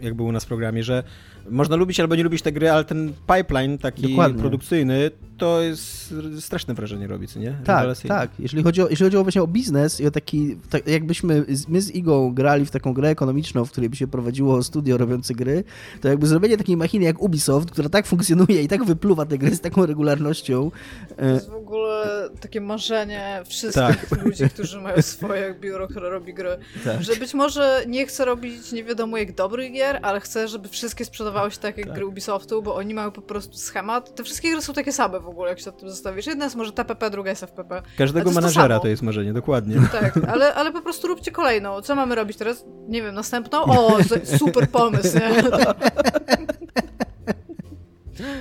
[0.00, 1.02] e, jak był u nas w programie, że
[1.50, 4.40] można lubić albo nie lubić te gry, ale ten pipeline taki Dokładnie.
[4.40, 7.58] produkcyjny, to jest straszne wrażenie robi, co nie?
[7.64, 8.30] Tak, tak.
[8.38, 11.80] Jeżeli chodzi, o, jeżeli chodzi o właśnie o biznes i o taki, tak, jakbyśmy my
[11.80, 15.64] z Igą grali w taką grę ekonomiczną, w której by się prowadziło studio robiące gry,
[16.00, 19.56] to jakby zrobienie takiej machiny jak Ubisoft, która tak funkcjonuje i tak wypluwa te gry
[19.56, 20.70] z taką regularnością.
[21.16, 24.24] To jest w ogóle takie marzenie wszystkich tak.
[24.24, 26.56] ludzi, którzy mają swoje biuro, które robi gry.
[26.84, 27.02] Tak.
[27.02, 31.04] Że być może nie chce robić nie wiadomo jak dobrych gier, ale chce, żeby wszystkie
[31.04, 31.94] sprzedawały się tak jak tak.
[31.94, 34.14] gry Ubisoftu, bo oni mają po prostu schemat.
[34.14, 36.26] Te wszystkie gry są takie same w ogóle, jak się o tym zastanowisz.
[36.26, 37.82] Jedna jest może TPP, druga jest FPP.
[37.98, 39.76] Każdego menadżera to, to, jest marzenie, dokładnie.
[39.96, 41.80] Tak, ale, ale po prostu róbcie kolejną.
[41.82, 42.64] Co mamy robić teraz?
[42.88, 43.62] Nie wiem, następną?
[43.64, 43.98] O,
[44.38, 45.30] super pomysł, nie?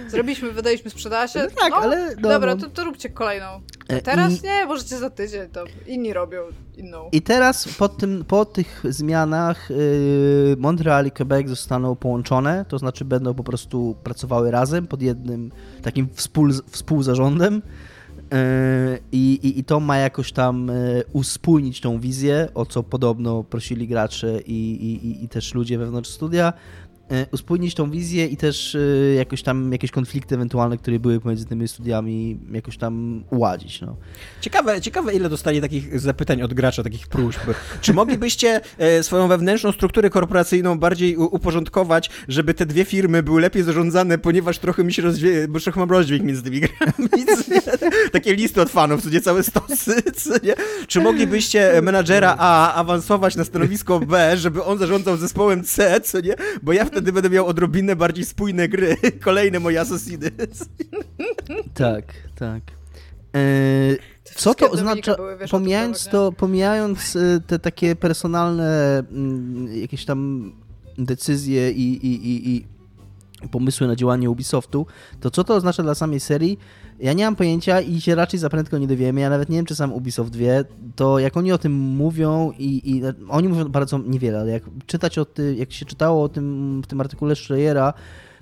[0.08, 1.40] Zrobiliśmy, wydaliśmy, sprzedała się.
[1.40, 2.16] No tak, no, ale.
[2.16, 2.62] No, dobra, no.
[2.62, 3.46] to, to róbcie kolejną.
[3.90, 4.46] A e, teraz I...
[4.46, 6.42] nie, możecie za tydzień, to inni robią
[6.78, 7.10] inną.
[7.12, 13.06] I teraz po, tym, po tych zmianach yy, Montreal i Quebec zostaną połączone, to znaczy
[13.06, 15.52] będą po prostu pracowały razem pod jednym
[15.82, 17.62] takim współ, współzarządem.
[18.32, 23.88] Yy, I, i, to ma jakoś tam yy, uspójnić tą wizję, o co podobno prosili
[23.88, 26.54] gracze i, i, i też ludzie wewnątrz studia.
[27.12, 31.46] E, uspójnić tą wizję i też e, jakoś tam jakieś konflikty ewentualne, które były pomiędzy
[31.46, 33.82] tymi studiami, jakoś tam uładzić.
[33.82, 33.96] No.
[34.42, 37.40] Ciekawe, ciekawe, ile dostali takich zapytań od gracza, takich próśb.
[37.82, 43.64] Czy moglibyście e, swoją wewnętrzną strukturę korporacyjną bardziej uporządkować, żeby te dwie firmy były lepiej
[43.64, 47.10] zarządzane, ponieważ trochę mi się rozwieje, bo trochę mam rozdźwięk między tymi grami.
[48.12, 50.54] Takie listy od fanów, co nie całe stosy, co nie?
[50.88, 56.36] Czy moglibyście menadżera A awansować na stanowisko B, żeby on zarządzał zespołem C, co nie?
[56.64, 58.98] Bo ja wtedy będę miał odrobinę bardziej spójne gry.
[59.24, 60.32] Kolejne moje Assassiny.
[61.74, 62.64] Tak, tak.
[63.36, 63.42] E,
[64.36, 65.16] co to oznacza,
[65.52, 70.52] pomijając, to, pomijając e, te takie personalne mm, jakieś tam
[70.98, 72.66] decyzje i, i, i, i
[73.48, 74.86] pomysły na działanie Ubisoftu,
[75.20, 76.60] to co to oznacza dla samej serii?
[77.00, 79.22] Ja nie mam pojęcia i się raczej za prędko nie dowiemy.
[79.22, 80.64] Ja nawet nie wiem, czy sam Ubisoft wie.
[80.96, 85.18] To jak oni o tym mówią i, i oni mówią bardzo niewiele, ale jak czytać
[85.18, 87.94] o tym, jak się czytało o tym w tym artykule Schreiera,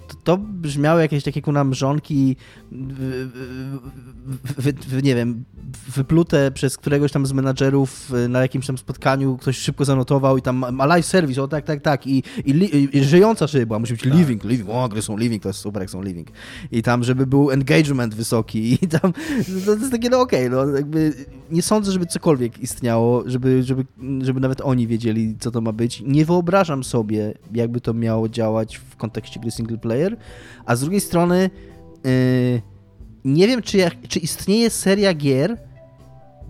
[0.08, 2.36] to, to brzmiało jakieś takie kuna mrzonki,
[2.72, 3.30] w,
[4.58, 5.44] w, w, nie wiem,
[5.88, 10.66] wyplute przez któregoś tam z menadżerów na jakimś tam spotkaniu, ktoś szybko zanotował i tam
[10.72, 14.14] ma live service, o tak, tak, tak, i, i, i żyjąca szyba, musi być tak.
[14.14, 16.28] living, living, o, gry są living, to jest super, jak są living.
[16.72, 19.14] I tam, żeby był engagement wysoki i tam,
[19.66, 21.14] to, to jest takie, no okej, okay, no jakby
[21.52, 23.86] nie sądzę, żeby cokolwiek istniało, żeby, żeby,
[24.22, 26.04] żeby nawet oni wiedzieli, co to ma być.
[26.06, 29.93] Nie wyobrażam sobie, jakby to miało działać w kontekście gry single player,
[30.66, 31.50] a z drugiej strony
[32.04, 32.62] yy,
[33.26, 35.58] nie wiem, czy, jak, czy istnieje seria gier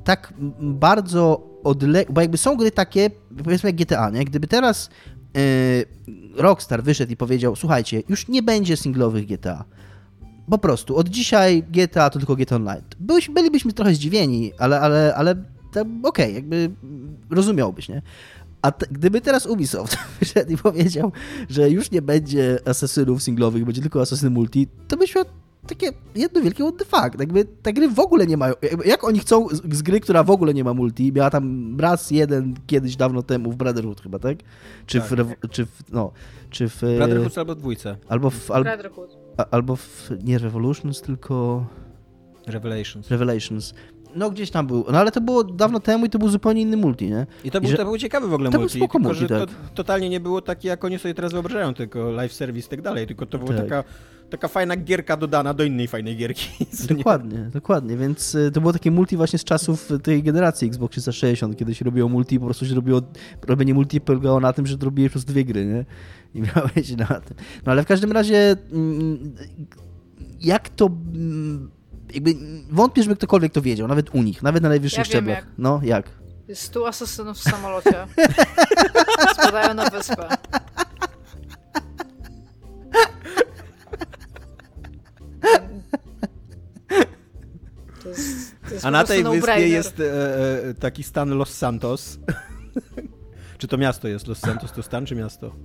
[0.04, 3.10] tak bardzo odległe, bo jakby są gry takie,
[3.44, 4.26] powiedzmy jak GTA, nie?
[4.26, 4.90] Gdyby teraz
[5.34, 5.42] yy,
[6.36, 9.66] Rockstar wyszedł i powiedział, słuchajcie, już nie będzie singlowych GTA,
[10.50, 12.84] po prostu, od dzisiaj GTA to tylko GTA Online.
[13.00, 16.72] Byś, bylibyśmy trochę zdziwieni, ale, ale, ale okej, okay, jakby
[17.30, 18.02] rozumiałbyś, nie?
[18.64, 21.12] A te, gdyby teraz Ubisoft wyszedł i powiedział,
[21.50, 25.26] że już nie będzie asasynów singlowych, będzie tylko asasyn multi, to byś miał
[25.68, 27.20] takie jedno wielkie what the fuck.
[27.20, 28.54] Jakby te gry w ogóle nie mają.
[28.86, 32.12] Jak oni chcą z, z, gry, która w ogóle nie ma multi, miała tam raz
[32.12, 34.38] jeden kiedyś dawno temu w Brotherhood chyba, tak?
[34.86, 35.10] Czy, tak.
[35.10, 35.92] W, czy w.
[35.92, 36.12] No.
[36.50, 36.80] Czy w.
[36.80, 37.98] Brotherhood albo dwójce.
[38.08, 38.52] Albo w.
[38.52, 38.66] Al,
[39.52, 40.10] albo w.
[40.24, 41.66] Nie Revolutions, tylko.
[42.48, 43.10] Revelations.
[43.10, 43.74] Revelations.
[44.16, 46.78] No gdzieś tam był, no ale to było dawno temu i to był zupełnie inny
[46.78, 47.26] multi, nie?
[47.44, 47.78] I to był, I że...
[47.78, 49.50] to był ciekawy w ogóle to multi, był tylko multi, że tak.
[49.50, 52.82] to totalnie nie było takie, jak oni sobie teraz wyobrażają, tylko live service i tak
[52.82, 53.64] dalej, tylko to była tak.
[53.64, 53.84] taka,
[54.30, 56.48] taka fajna gierka dodana do innej fajnej gierki.
[56.98, 57.46] Dokładnie, nie?
[57.46, 61.76] dokładnie, więc y, to było takie multi właśnie z czasów tej generacji Xbox 360, kiedy
[61.76, 63.02] się robiło multi, po prostu się robiło,
[63.48, 65.86] robienie multi polegało na tym, że robiłeś po prostu dwie gry, nie?
[66.36, 67.38] I miałeś na tym.
[67.66, 69.36] No ale w każdym razie mm,
[70.42, 71.72] jak to mm,
[72.14, 72.36] jakby
[72.70, 75.38] wątpię, żeby ktokolwiek to wiedział, nawet u nich, nawet na najwyższych ja szczeblach.
[75.38, 75.46] Jak.
[75.58, 76.10] No, jak?
[76.48, 78.08] Jest stu asasynów w samolocie.
[79.34, 80.28] Spadają na wyspę.
[88.04, 92.20] To jest, to jest A na tej wyspie jest e, e, taki stan Los Santos.
[93.58, 94.72] czy to miasto jest Los Santos?
[94.72, 95.56] To stan czy miasto?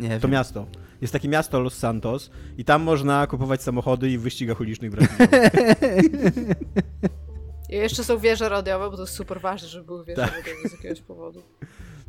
[0.00, 0.30] Nie To wiem.
[0.30, 0.66] miasto.
[1.00, 5.08] Jest takie miasto Los Santos i tam można kupować samochody i w wyścigach ulicznych brać
[7.68, 10.30] I jeszcze są wieże radiowe, bo to jest super ważne, żeby były wieże tak.
[10.36, 11.42] radiowe z jakiegoś powodu.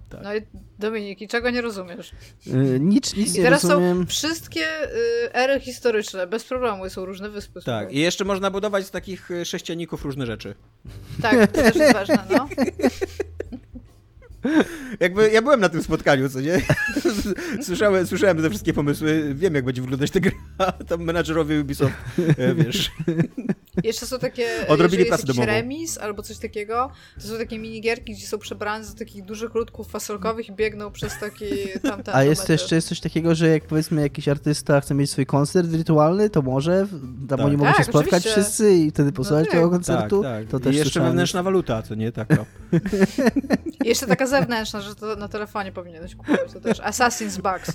[0.09, 0.21] Tak.
[0.23, 0.41] No i
[0.79, 2.11] Dominiki, czego nie rozumiesz?
[2.45, 3.97] Yy, nic, nic I teraz rozumiem.
[3.99, 7.61] są wszystkie y, ery historyczne, bez problemu, są różne wyspy.
[7.65, 10.55] Tak, i jeszcze można budować z takich y, sześcianików różne rzeczy.
[11.21, 12.47] Tak, to też jest ważne, no.
[14.99, 16.61] Jakby ja byłem na tym spotkaniu, co nie?
[17.65, 21.93] Słyszałem, słyszałem te wszystkie pomysły, wiem jak będzie wyglądać ta gra, tam menadżerowie Ubisoft,
[22.37, 22.91] e, wiesz.
[23.83, 25.45] Jeszcze są takie, Odrobili pracę domową.
[25.45, 29.87] remis albo coś takiego, to są takie minigierki, gdzie są przebrane za takich dużych ludków
[29.87, 31.45] fasolkowych i biegną przez taki
[31.83, 35.25] tamten A jest jeszcze jest coś takiego, że jak powiedzmy jakiś artysta chce mieć swój
[35.25, 36.87] koncert wirtualny, to może,
[37.29, 37.47] tam tak.
[37.47, 38.41] oni mogą tak, się spotkać oczywiście.
[38.41, 40.23] wszyscy i wtedy posłuchać no, tego koncertu.
[40.23, 40.47] Tak, tak.
[40.47, 42.11] To też I jeszcze wewnętrzna waluta, co nie?
[42.11, 42.45] Taka.
[43.85, 46.53] jeszcze taka zewnętrzna, że to na telefonie powinieneś kupować.
[46.53, 47.71] To też Assassin's Bugs.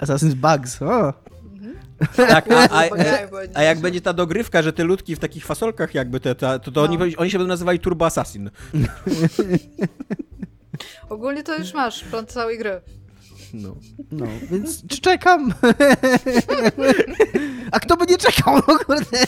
[0.00, 1.14] Assassin's Bugs, o!
[2.16, 2.84] Tak, a, a,
[3.54, 6.70] a, jak będzie ta dogrywka, że te ludki w takich fasolkach jakby te, to, to
[6.74, 6.82] no.
[6.82, 8.50] oni, oni się będą nazywali Turbo Assassin.
[11.08, 12.80] Ogólnie to już masz plan całej gry.
[13.54, 13.76] No.
[14.12, 15.52] no, więc czekam.
[17.72, 19.18] A kto by nie czekał, no kurde.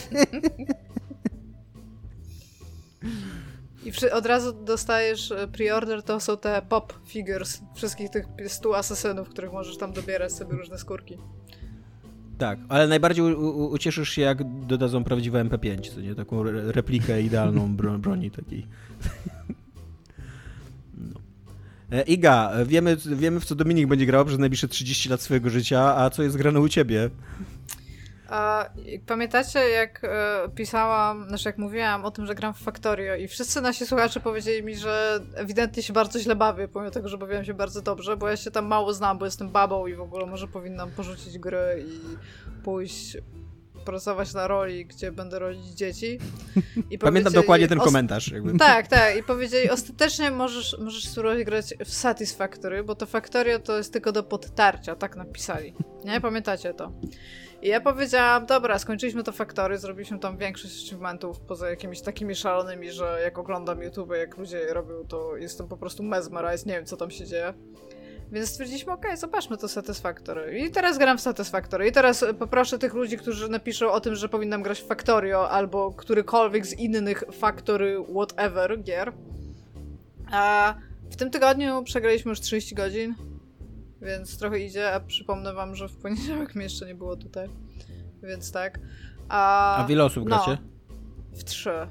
[3.85, 9.29] I od razu dostajesz e, preorder, to są te pop figures wszystkich tych 100 asesynów,
[9.29, 11.17] których możesz tam dobierać sobie różne skórki.
[12.37, 16.15] Tak, ale najbardziej ucieszysz się, jak dodadzą prawdziwe MP5, co nie?
[16.15, 18.65] Taką replikę idealną bro, broni takiej.
[20.97, 21.19] No.
[21.91, 25.95] E, Iga, wiemy, wiemy w co Dominik będzie grał przez najbliższe 30 lat swojego życia,
[25.97, 27.09] a co jest grane u ciebie?
[28.31, 28.69] A,
[29.05, 33.61] pamiętacie, jak e, pisałam, znaczy jak mówiłam o tym, że gram w Factorio i wszyscy
[33.61, 37.53] nasi słuchacze powiedzieli mi, że ewidentnie się bardzo źle bawię, pomimo tego, że bawiłam się
[37.53, 40.47] bardzo dobrze, bo ja się tam mało znam, bo jestem babą i w ogóle może
[40.47, 42.17] powinnam porzucić gry i
[42.63, 43.17] pójść
[43.85, 46.19] pracować na roli, gdzie będę rodzić dzieci.
[46.89, 48.31] I Pamiętam dokładnie ten komentarz.
[48.31, 48.57] Jakby.
[48.57, 49.17] Tak, tak.
[49.17, 54.11] I powiedzieli, ostatecznie możesz, możesz spróbować grać w Satisfactory, bo to Factorio to jest tylko
[54.11, 55.73] do podtarcia, tak napisali.
[56.05, 56.21] Nie?
[56.21, 56.91] Pamiętacie to?
[57.61, 62.91] I ja powiedziałam, dobra, skończyliśmy to Factory, zrobiliśmy tam większość achievementów, poza jakimiś takimi szalonymi,
[62.91, 66.97] że jak oglądam YouTube, jak ludzie robią, to jestem po prostu mesmerized, nie wiem co
[66.97, 67.53] tam się dzieje.
[68.31, 70.59] Więc stwierdziliśmy, okej, okay, zobaczmy to Satisfactory.
[70.59, 71.87] I teraz gram w Satisfactory.
[71.87, 75.91] I teraz poproszę tych ludzi, którzy napiszą o tym, że powinnam grać w Factorio albo
[75.91, 79.13] którykolwiek z innych Factory whatever gier.
[80.31, 80.75] A
[81.11, 83.15] w tym tygodniu przegraliśmy już 30 godzin,
[84.01, 87.49] więc trochę idzie, a przypomnę wam, że w poniedziałek mnie jeszcze nie było tutaj.
[88.23, 88.79] Więc tak.
[89.29, 90.57] A, a w ile osób gracie?
[90.61, 91.87] No, w trzy.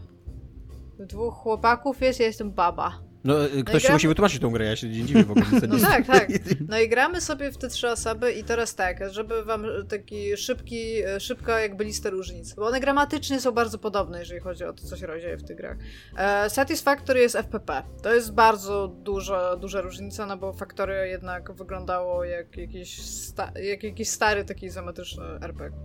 [0.99, 3.10] Dwóch chłopaków jest, ja jestem baba.
[3.25, 5.47] No, y, no ktoś no musi wytłumaczyć tą grę, ja się dziwię w ogóle.
[5.69, 6.29] No tak, tak.
[6.69, 11.03] No i gramy sobie w te trzy osoby i teraz tak, żeby wam taki szybki,
[11.03, 14.85] e, szybka jakby lista różnic, bo one gramatycznie są bardzo podobne, jeżeli chodzi o to,
[14.87, 15.77] co się dzieje w tych grach.
[16.17, 17.83] E, Satisfactory jest FPP.
[18.03, 23.83] To jest bardzo duża, duża różnica, no bo Factory jednak wyglądało jak jakiś, sta jak
[23.83, 25.79] jakiś stary taki izometryczny RPG.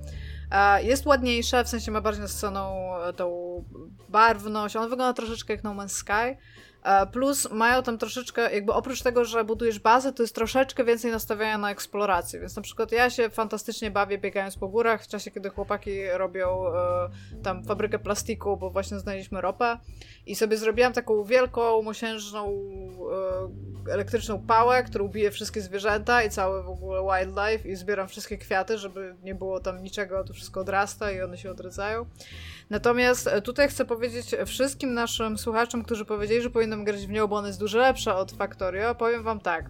[0.51, 3.63] E, jest ładniejsza, w sensie ma bardziej nasyconą tą
[4.09, 6.37] barwność, ona wygląda troszeczkę jak No Man's Sky,
[7.11, 11.57] plus mają tam troszeczkę, jakby oprócz tego, że budujesz bazę, to jest troszeczkę więcej nastawiania
[11.57, 12.39] na eksplorację.
[12.39, 16.67] Więc na przykład ja się fantastycznie bawię biegając po górach w czasie, kiedy chłopaki robią
[16.67, 19.77] e, tam fabrykę plastiku, bo właśnie znaleźliśmy ropę.
[20.25, 22.47] I sobie zrobiłam taką wielką, mosiężną,
[23.87, 28.37] e, elektryczną pałę, którą bije wszystkie zwierzęta i cały w ogóle wildlife i zbieram wszystkie
[28.37, 32.05] kwiaty, żeby nie było tam niczego, to wszystko odrasta i one się odradzają.
[32.69, 37.27] Natomiast e, tutaj chcę powiedzieć wszystkim naszym słuchaczom, którzy powiedzieli, że powinnam grać w nią,
[37.27, 39.69] bo ona jest dużo lepsza od Factorio, powiem wam tak.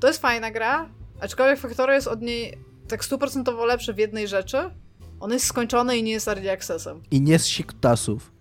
[0.00, 0.88] To jest fajna gra,
[1.20, 2.58] aczkolwiek Factorio jest od niej
[2.88, 4.58] tak stuprocentowo lepsze w jednej rzeczy.
[5.20, 7.02] On jest skończony i nie jest early accessem.
[7.10, 8.32] I nie z siktasów.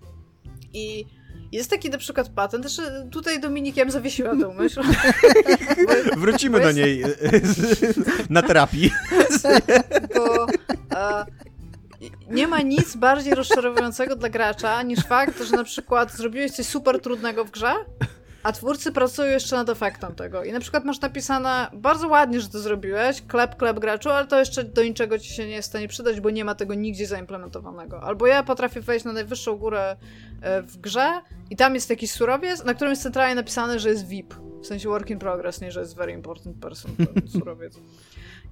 [0.73, 1.05] I
[1.51, 4.81] jest taki na przykład patent, że tutaj Dominikiem zawiesiła tę myśl.
[6.17, 7.03] Wrócimy do niej
[8.29, 8.91] na terapii.
[10.15, 10.47] Bo
[12.29, 17.01] nie ma nic bardziej rozczarowującego dla gracza niż fakt, że na przykład zrobiłeś coś super
[17.01, 17.73] trudnego w grze,
[18.43, 20.43] a twórcy pracują jeszcze nad efektem tego.
[20.43, 24.39] I na przykład masz napisane bardzo ładnie, że to zrobiłeś, klep, klep graczu, ale to
[24.39, 27.07] jeszcze do niczego ci się nie jest w stanie przydać, bo nie ma tego nigdzie
[27.07, 28.03] zaimplementowanego.
[28.03, 29.95] Albo ja potrafię wejść na najwyższą górę
[30.41, 34.07] e, w grze i tam jest jakiś surowiec, na którym jest centralnie napisane, że jest
[34.07, 34.33] VIP.
[34.61, 36.91] W sensie work in progress, nie że jest very important person,
[37.39, 37.79] surowiec.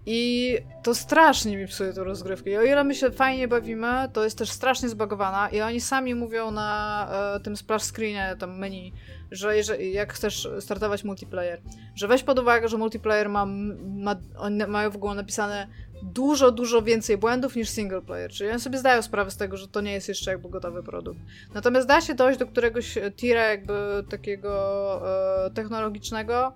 [0.05, 2.49] I to strasznie mi psuje tę rozgrywkę.
[2.49, 6.15] I o ile my się fajnie bawimy, to jest też strasznie zbagowana i oni sami
[6.15, 8.93] mówią na e, tym splash screenie, tam menu,
[9.31, 11.61] że jeżeli, jak chcesz startować multiplayer,
[11.95, 13.45] że weź pod uwagę, że multiplayer ma,
[13.85, 15.67] ma oni mają w ogóle napisane
[16.03, 19.67] dużo, dużo więcej błędów niż single player, czyli oni sobie zdają sprawę z tego, że
[19.67, 21.19] to nie jest jeszcze jakby gotowy produkt.
[21.53, 25.01] Natomiast da się dojść do któregoś tira jakby takiego
[25.45, 26.53] e, technologicznego,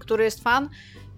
[0.00, 0.68] który jest fan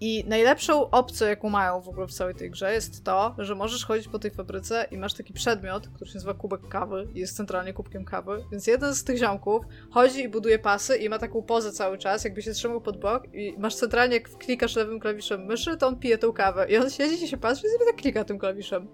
[0.01, 3.85] i najlepszą opcją, jaką mają w ogóle w całej tej grze, jest to, że możesz
[3.85, 7.37] chodzić po tej fabryce i masz taki przedmiot, który się nazywa kubek kawy i jest
[7.37, 8.45] centralnie kubkiem kawy.
[8.53, 12.25] Więc jeden z tych ziomków chodzi i buduje pasy i ma taką pozę cały czas,
[12.25, 15.99] jakby się trzymał pod bok i masz centralnie, jak klikasz lewym klawiszem myszy, to on
[15.99, 16.67] pije tą kawę.
[16.69, 18.89] I on siedzi i się patrzy i sobie tak klika tym klawiszem.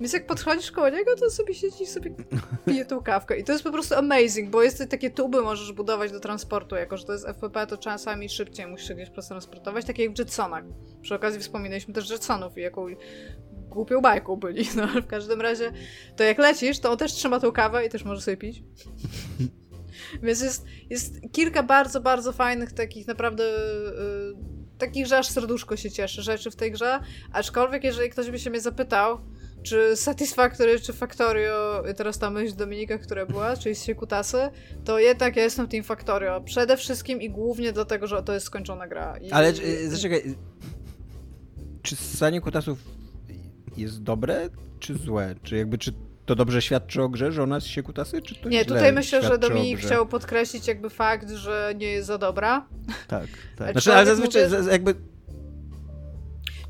[0.00, 2.14] Więc jak podchodzisz koło niego, to sobie siedzi i sobie
[2.66, 3.38] pije tą kawkę.
[3.38, 6.96] I to jest po prostu amazing, bo jest takie tuby możesz budować do transportu, jako
[6.96, 10.64] że to jest FPP, to czasami szybciej musisz się gdzieś przetransportować, takie jak w Jetsonach.
[11.02, 12.86] Przy okazji wspominaliśmy też Jetsonów i jaką
[13.68, 15.72] głupią bajką byli, no ale w każdym razie
[16.16, 18.62] to jak lecisz, to on też trzyma tą kawę i też może sobie pić.
[20.22, 24.36] Więc jest, jest kilka bardzo, bardzo fajnych takich naprawdę yy,
[24.78, 27.00] takich, że aż serduszko się cieszy rzeczy w tej grze,
[27.32, 29.20] aczkolwiek jeżeli ktoś by się mnie zapytał,
[29.62, 34.38] czy Satisfactory, czy Factorio, teraz ta myśl Dominika, która była, czyli z Kutasy,
[34.84, 36.40] to jednak ja jestem Team Factorio.
[36.40, 39.16] Przede wszystkim i głównie dlatego, że to jest skończona gra.
[39.16, 39.30] I...
[39.30, 40.34] Ale y, zaczekaj,
[41.82, 42.78] czy ssanie kutasów
[43.76, 44.48] jest dobre,
[44.80, 45.34] czy złe?
[45.42, 45.92] Czy jakby, czy
[46.26, 49.22] to dobrze świadczy o grze, że ona jest się kutasy, czy to Nie, tutaj myślę,
[49.22, 52.66] że Dominik chciał podkreślić jakby fakt, że nie jest za dobra.
[53.08, 53.26] Tak,
[53.56, 53.72] tak.
[53.72, 54.72] Znaczy, ale zazwyczaj mówię...
[54.72, 54.94] jakby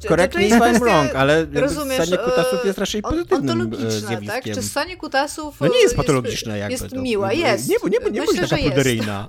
[0.09, 4.27] correct me if I'm wrong, ale rozumiesz, ssanie kutasów jest raczej pozytywnym e, zjawiskiem.
[4.27, 4.45] tak?
[4.45, 6.73] Czy ssanie kutasów No nie jest patologiczne jakby.
[6.73, 7.69] Jest to, miłe, jest.
[7.69, 9.29] Nie, nie, nie, nie Myślę, taka pruderyjna.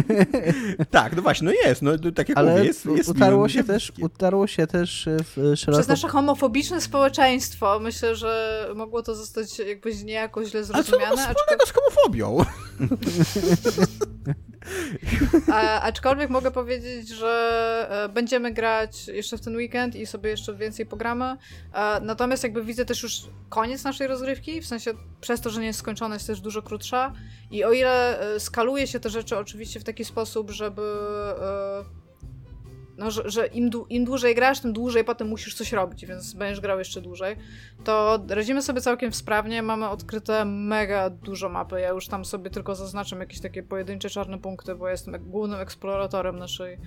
[0.90, 3.92] tak, no właśnie, no jest, no tak jak ale mówię, jest, jest utarło się też,
[4.00, 5.78] utarło się też w szeroko...
[5.78, 11.06] Przez nasze homofobiczne społeczeństwo myślę, że mogło to zostać jakbyś niejako źle zrozumiane.
[11.06, 11.68] A co to aczkolwiek...
[11.68, 12.44] z homofobią?
[15.52, 20.54] A, aczkolwiek mogę powiedzieć, że e, będziemy grać jeszcze w ten weekend i sobie jeszcze
[20.54, 21.36] więcej pogramy.
[21.74, 24.90] E, natomiast jakby widzę też już koniec naszej rozgrywki, w sensie
[25.20, 27.12] przez to, że nie jest skończona, jest też dużo krótsza.
[27.50, 30.82] I o ile e, skaluje się te rzeczy oczywiście w taki sposób, żeby
[33.00, 36.60] no, że, że im, im, dłużej grasz, tym dłużej potem musisz coś robić, więc będziesz
[36.60, 37.36] grał jeszcze dłużej,
[37.84, 42.74] to radzimy sobie całkiem sprawnie, mamy odkryte mega dużo mapy, ja już tam sobie tylko
[42.74, 46.78] zaznaczam jakieś takie pojedyncze czarne punkty, bo jestem głównym eksploratorem naszej,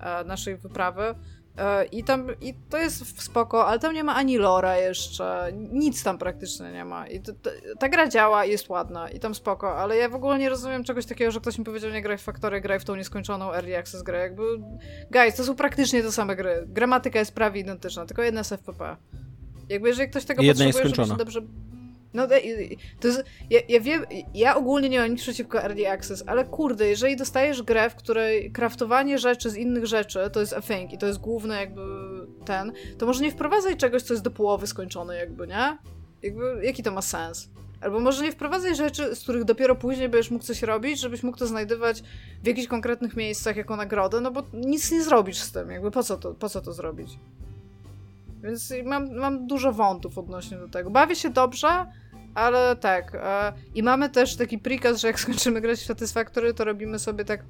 [0.00, 1.14] e, naszej wyprawy.
[1.58, 6.02] E, I tam, i to jest spoko, ale tam nie ma ani lora jeszcze, nic
[6.02, 7.06] tam praktycznie nie ma.
[7.06, 10.38] I to, to, ta gra działa, jest ładna i tam spoko, ale ja w ogóle
[10.38, 12.96] nie rozumiem czegoś takiego, że ktoś mi powiedział, nie graj w Factory, graj w tą
[12.96, 14.18] nieskończoną Early Access grę.
[14.18, 14.42] Jakby,
[15.10, 16.64] guys, to są praktycznie te same gry.
[16.66, 18.96] Gramatyka jest prawie identyczna, tylko jedna jest FPP.
[19.68, 21.40] Jakby jeżeli ktoś tego jedna potrzebuje, żeby się dobrze
[22.14, 22.26] no
[23.00, 26.88] to jest, ja, ja wiem, ja ogólnie nie mam nic przeciwko Early Access, ale kurde,
[26.88, 30.98] jeżeli dostajesz grę, w której kraftowanie rzeczy z innych rzeczy to jest a thing i
[30.98, 31.82] to jest główny jakby
[32.44, 35.78] ten, to może nie wprowadzaj czegoś, co jest do połowy skończone jakby, nie?
[36.22, 37.48] Jakby, jaki to ma sens?
[37.80, 41.38] Albo może nie wprowadzaj rzeczy, z których dopiero później będziesz mógł coś robić, żebyś mógł
[41.38, 42.02] to znajdywać
[42.42, 46.02] w jakichś konkretnych miejscach jako nagrodę, no bo nic nie zrobisz z tym, jakby po
[46.02, 47.18] co to, po co to zrobić?
[48.42, 50.90] Więc mam, mam dużo wątów odnośnie do tego.
[50.90, 51.86] Bawię się dobrze,
[52.34, 53.14] ale tak.
[53.14, 57.24] E, I mamy też taki prikaz, że jak skończymy grać w Satisfactory, to robimy sobie
[57.24, 57.44] tak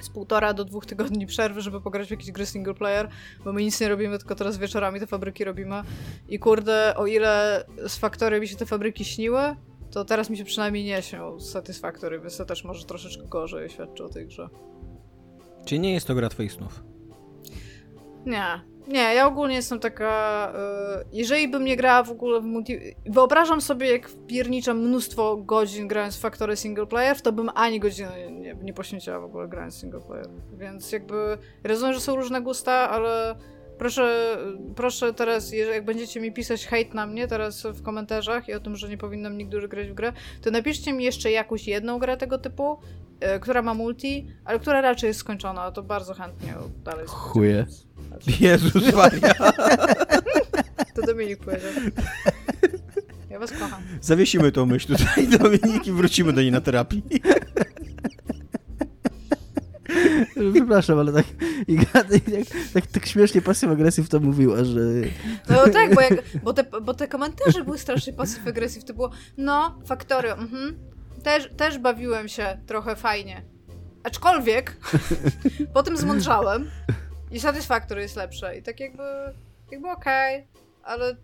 [0.00, 3.08] z półtora do dwóch tygodni przerwy, żeby pograć w jakieś gry single player,
[3.44, 5.82] bo my nic nie robimy, tylko teraz wieczorami te fabryki robimy.
[6.28, 9.40] I kurde, o ile z Factory mi się te fabryki śniły,
[9.90, 13.70] to teraz mi się przynajmniej nie śnią z Satisfactory, więc to też może troszeczkę gorzej
[13.70, 14.48] świadczy o tej grze.
[15.64, 16.82] Czy nie jest to gra twoich snów?
[18.26, 20.52] Nie, nie, ja ogólnie jestem taka.
[20.98, 22.78] Yy, jeżeli bym nie grała w ogóle w multi.
[23.06, 28.30] Wyobrażam sobie, jak wpierniczam mnóstwo godzin grając w faktory single player, to bym ani godziny
[28.30, 30.28] nie, nie poświęciła w ogóle grając single player.
[30.52, 31.38] Więc jakby.
[31.64, 33.36] Rozumiem, że są różne gusta, ale
[33.78, 34.36] proszę,
[34.76, 38.76] proszę teraz, jak będziecie mi pisać hejt na mnie teraz w komentarzach i o tym,
[38.76, 42.38] że nie powinnam nigdy grać w grę, to napiszcie mi jeszcze jakąś jedną grę tego
[42.38, 42.78] typu,
[43.40, 45.70] która ma multi, ale która raczej jest skończona.
[45.70, 47.06] To bardzo chętnie dalej.
[47.06, 47.66] Chuje.
[48.40, 49.34] Jezus Maria.
[50.94, 51.70] To Dominik powiedział.
[53.30, 53.82] Ja was kocham.
[54.00, 57.02] Zawiesimy tą myśl tutaj, Dominik, i wrócimy do niej na terapii.
[60.54, 61.26] Przepraszam, ale tak,
[61.68, 62.06] i, tak,
[62.74, 64.80] tak, tak śmiesznie pasyw agresyw to mówiła, że...
[65.48, 68.84] No tak, bo, jak, bo, te, bo te komentarze były strasznie pasyw agresyw.
[68.84, 70.76] To było, no, faktory, mhm.
[71.26, 73.42] Też, też bawiłem się trochę fajnie.
[74.02, 74.76] Aczkolwiek
[75.74, 76.70] po tym zmądrzałem
[77.30, 78.58] i Satisfactory jest lepsze.
[78.58, 79.02] I tak jakby,
[79.70, 80.46] jakby okej, okay,
[80.82, 81.16] ale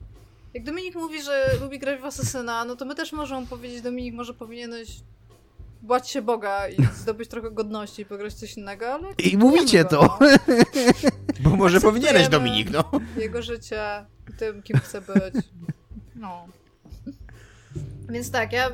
[0.55, 4.15] jak Dominik mówi, że lubi grać w Asasyna, no to my też możemy powiedzieć, Dominik,
[4.15, 4.89] może powinieneś
[5.83, 9.09] błać się Boga i zdobyć trochę godności i pograć coś innego, ale...
[9.19, 10.19] I mówicie go, to!
[10.21, 10.29] No.
[11.51, 12.91] Bo może powinieneś, Dominik, no.
[13.17, 14.07] Jego życie,
[14.39, 15.45] tym, kim chce być.
[16.15, 16.47] No.
[18.13, 18.71] Więc tak, ja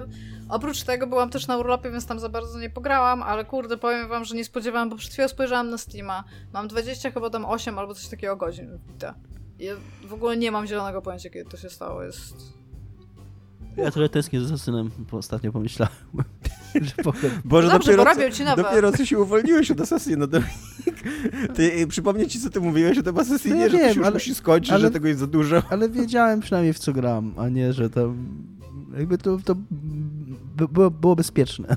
[0.49, 4.09] Oprócz tego byłam też na urlopie, więc tam za bardzo nie pograłam, ale kurde, powiem
[4.09, 6.25] wam, że nie spodziewałam, bo przed chwilą spojrzałam na Steama.
[6.53, 9.15] Mam 20 chyba tam 8 albo coś takiego godzin wbite.
[9.59, 12.03] Ja w ogóle nie mam zielonego pojęcia, kiedy to się stało.
[12.03, 12.35] Jest...
[13.77, 15.95] Ja trochę tęsknię za Asasynem, bo ostatnio pomyślałem.
[16.75, 17.03] że
[17.45, 20.55] Boże, Dobrze, dopiero, bo ci dopiero co się uwolniłeś od Asasyna, Dominik.
[21.55, 23.95] Ty, y, przypomnę ci, co ty mówiłeś o tym Asasynie, no ja że wiem, to
[23.95, 25.63] się ale, musi skończyć, ale, że tego jest za dużo.
[25.71, 28.29] Ale wiedziałem przynajmniej w co gram, a nie, że tam
[28.97, 29.55] jakby to, to
[30.69, 31.77] było, było bezpieczne.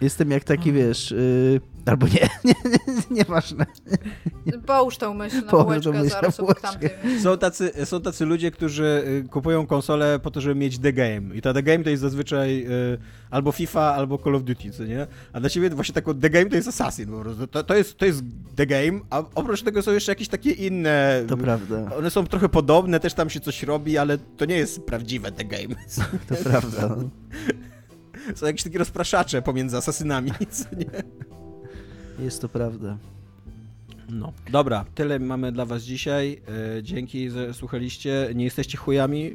[0.00, 2.12] Jestem jak taki, wiesz, yy, albo nie,
[2.44, 3.66] nie, nie, nieważne.
[4.66, 6.72] Połóż tą myśl na Połóż tą myśl zaraz na
[7.22, 11.34] są tacy, są tacy ludzie, którzy y, kupują konsolę po to, żeby mieć The Game.
[11.34, 12.98] I ta The Game to jest zazwyczaj y,
[13.30, 15.06] albo FIFA, albo Call of Duty, co nie?
[15.32, 17.46] A dla ciebie właśnie taką The Game to jest Assassin po prostu.
[17.46, 18.22] To, to, jest, to jest
[18.56, 21.24] The Game, a oprócz tego są jeszcze jakieś takie inne...
[21.28, 21.90] To prawda.
[21.98, 25.44] One są trochę podobne, też tam się coś robi, ale to nie jest prawdziwe The
[25.44, 25.74] Game.
[26.28, 26.96] To prawda.
[28.34, 31.02] Są jakieś takie rozpraszacze pomiędzy asasynami, co nie?
[32.18, 32.98] Jest to prawda.
[34.10, 36.40] No, dobra, tyle mamy dla was dzisiaj.
[36.78, 38.30] E, dzięki, że słuchaliście.
[38.34, 39.32] Nie jesteście chujami.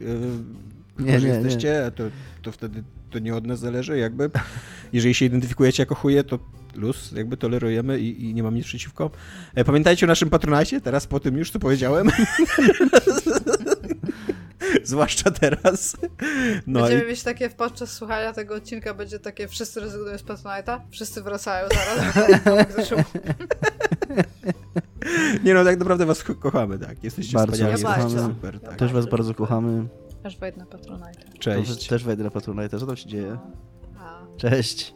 [0.99, 1.91] E, nie, nie, jesteście, nie.
[1.91, 2.03] To,
[2.41, 4.29] to wtedy to nie od nas zależy, jakby.
[4.93, 6.39] Jeżeli się identyfikujecie jako chuje, to
[6.75, 9.11] luz, jakby tolerujemy i, i nie mam nic przeciwko.
[9.55, 12.09] E, Pamiętajcie o naszym patronajcie, teraz po tym już, co powiedziałem.
[14.83, 15.97] Zwłaszcza teraz.
[16.67, 20.79] No Będziemy i mieć takie podczas słuchania tego odcinka, będzie takie wszyscy rezygnują z Patronite'a,
[20.91, 22.15] wszyscy wracają zaraz.
[25.43, 27.03] Nie no, tak naprawdę was ko- kochamy, tak.
[27.03, 28.33] Jesteście Bardzo wspaniali, jesteście kochamy.
[28.33, 28.75] super, tak.
[28.75, 29.87] Też was bardzo kochamy.
[30.23, 31.23] aż wejdę na Patronite.
[31.39, 31.87] Cześć.
[31.87, 32.79] Też wejdę na Patronite.
[32.79, 33.37] Co tam się dzieje?
[33.99, 34.21] A.
[34.37, 34.95] Cześć.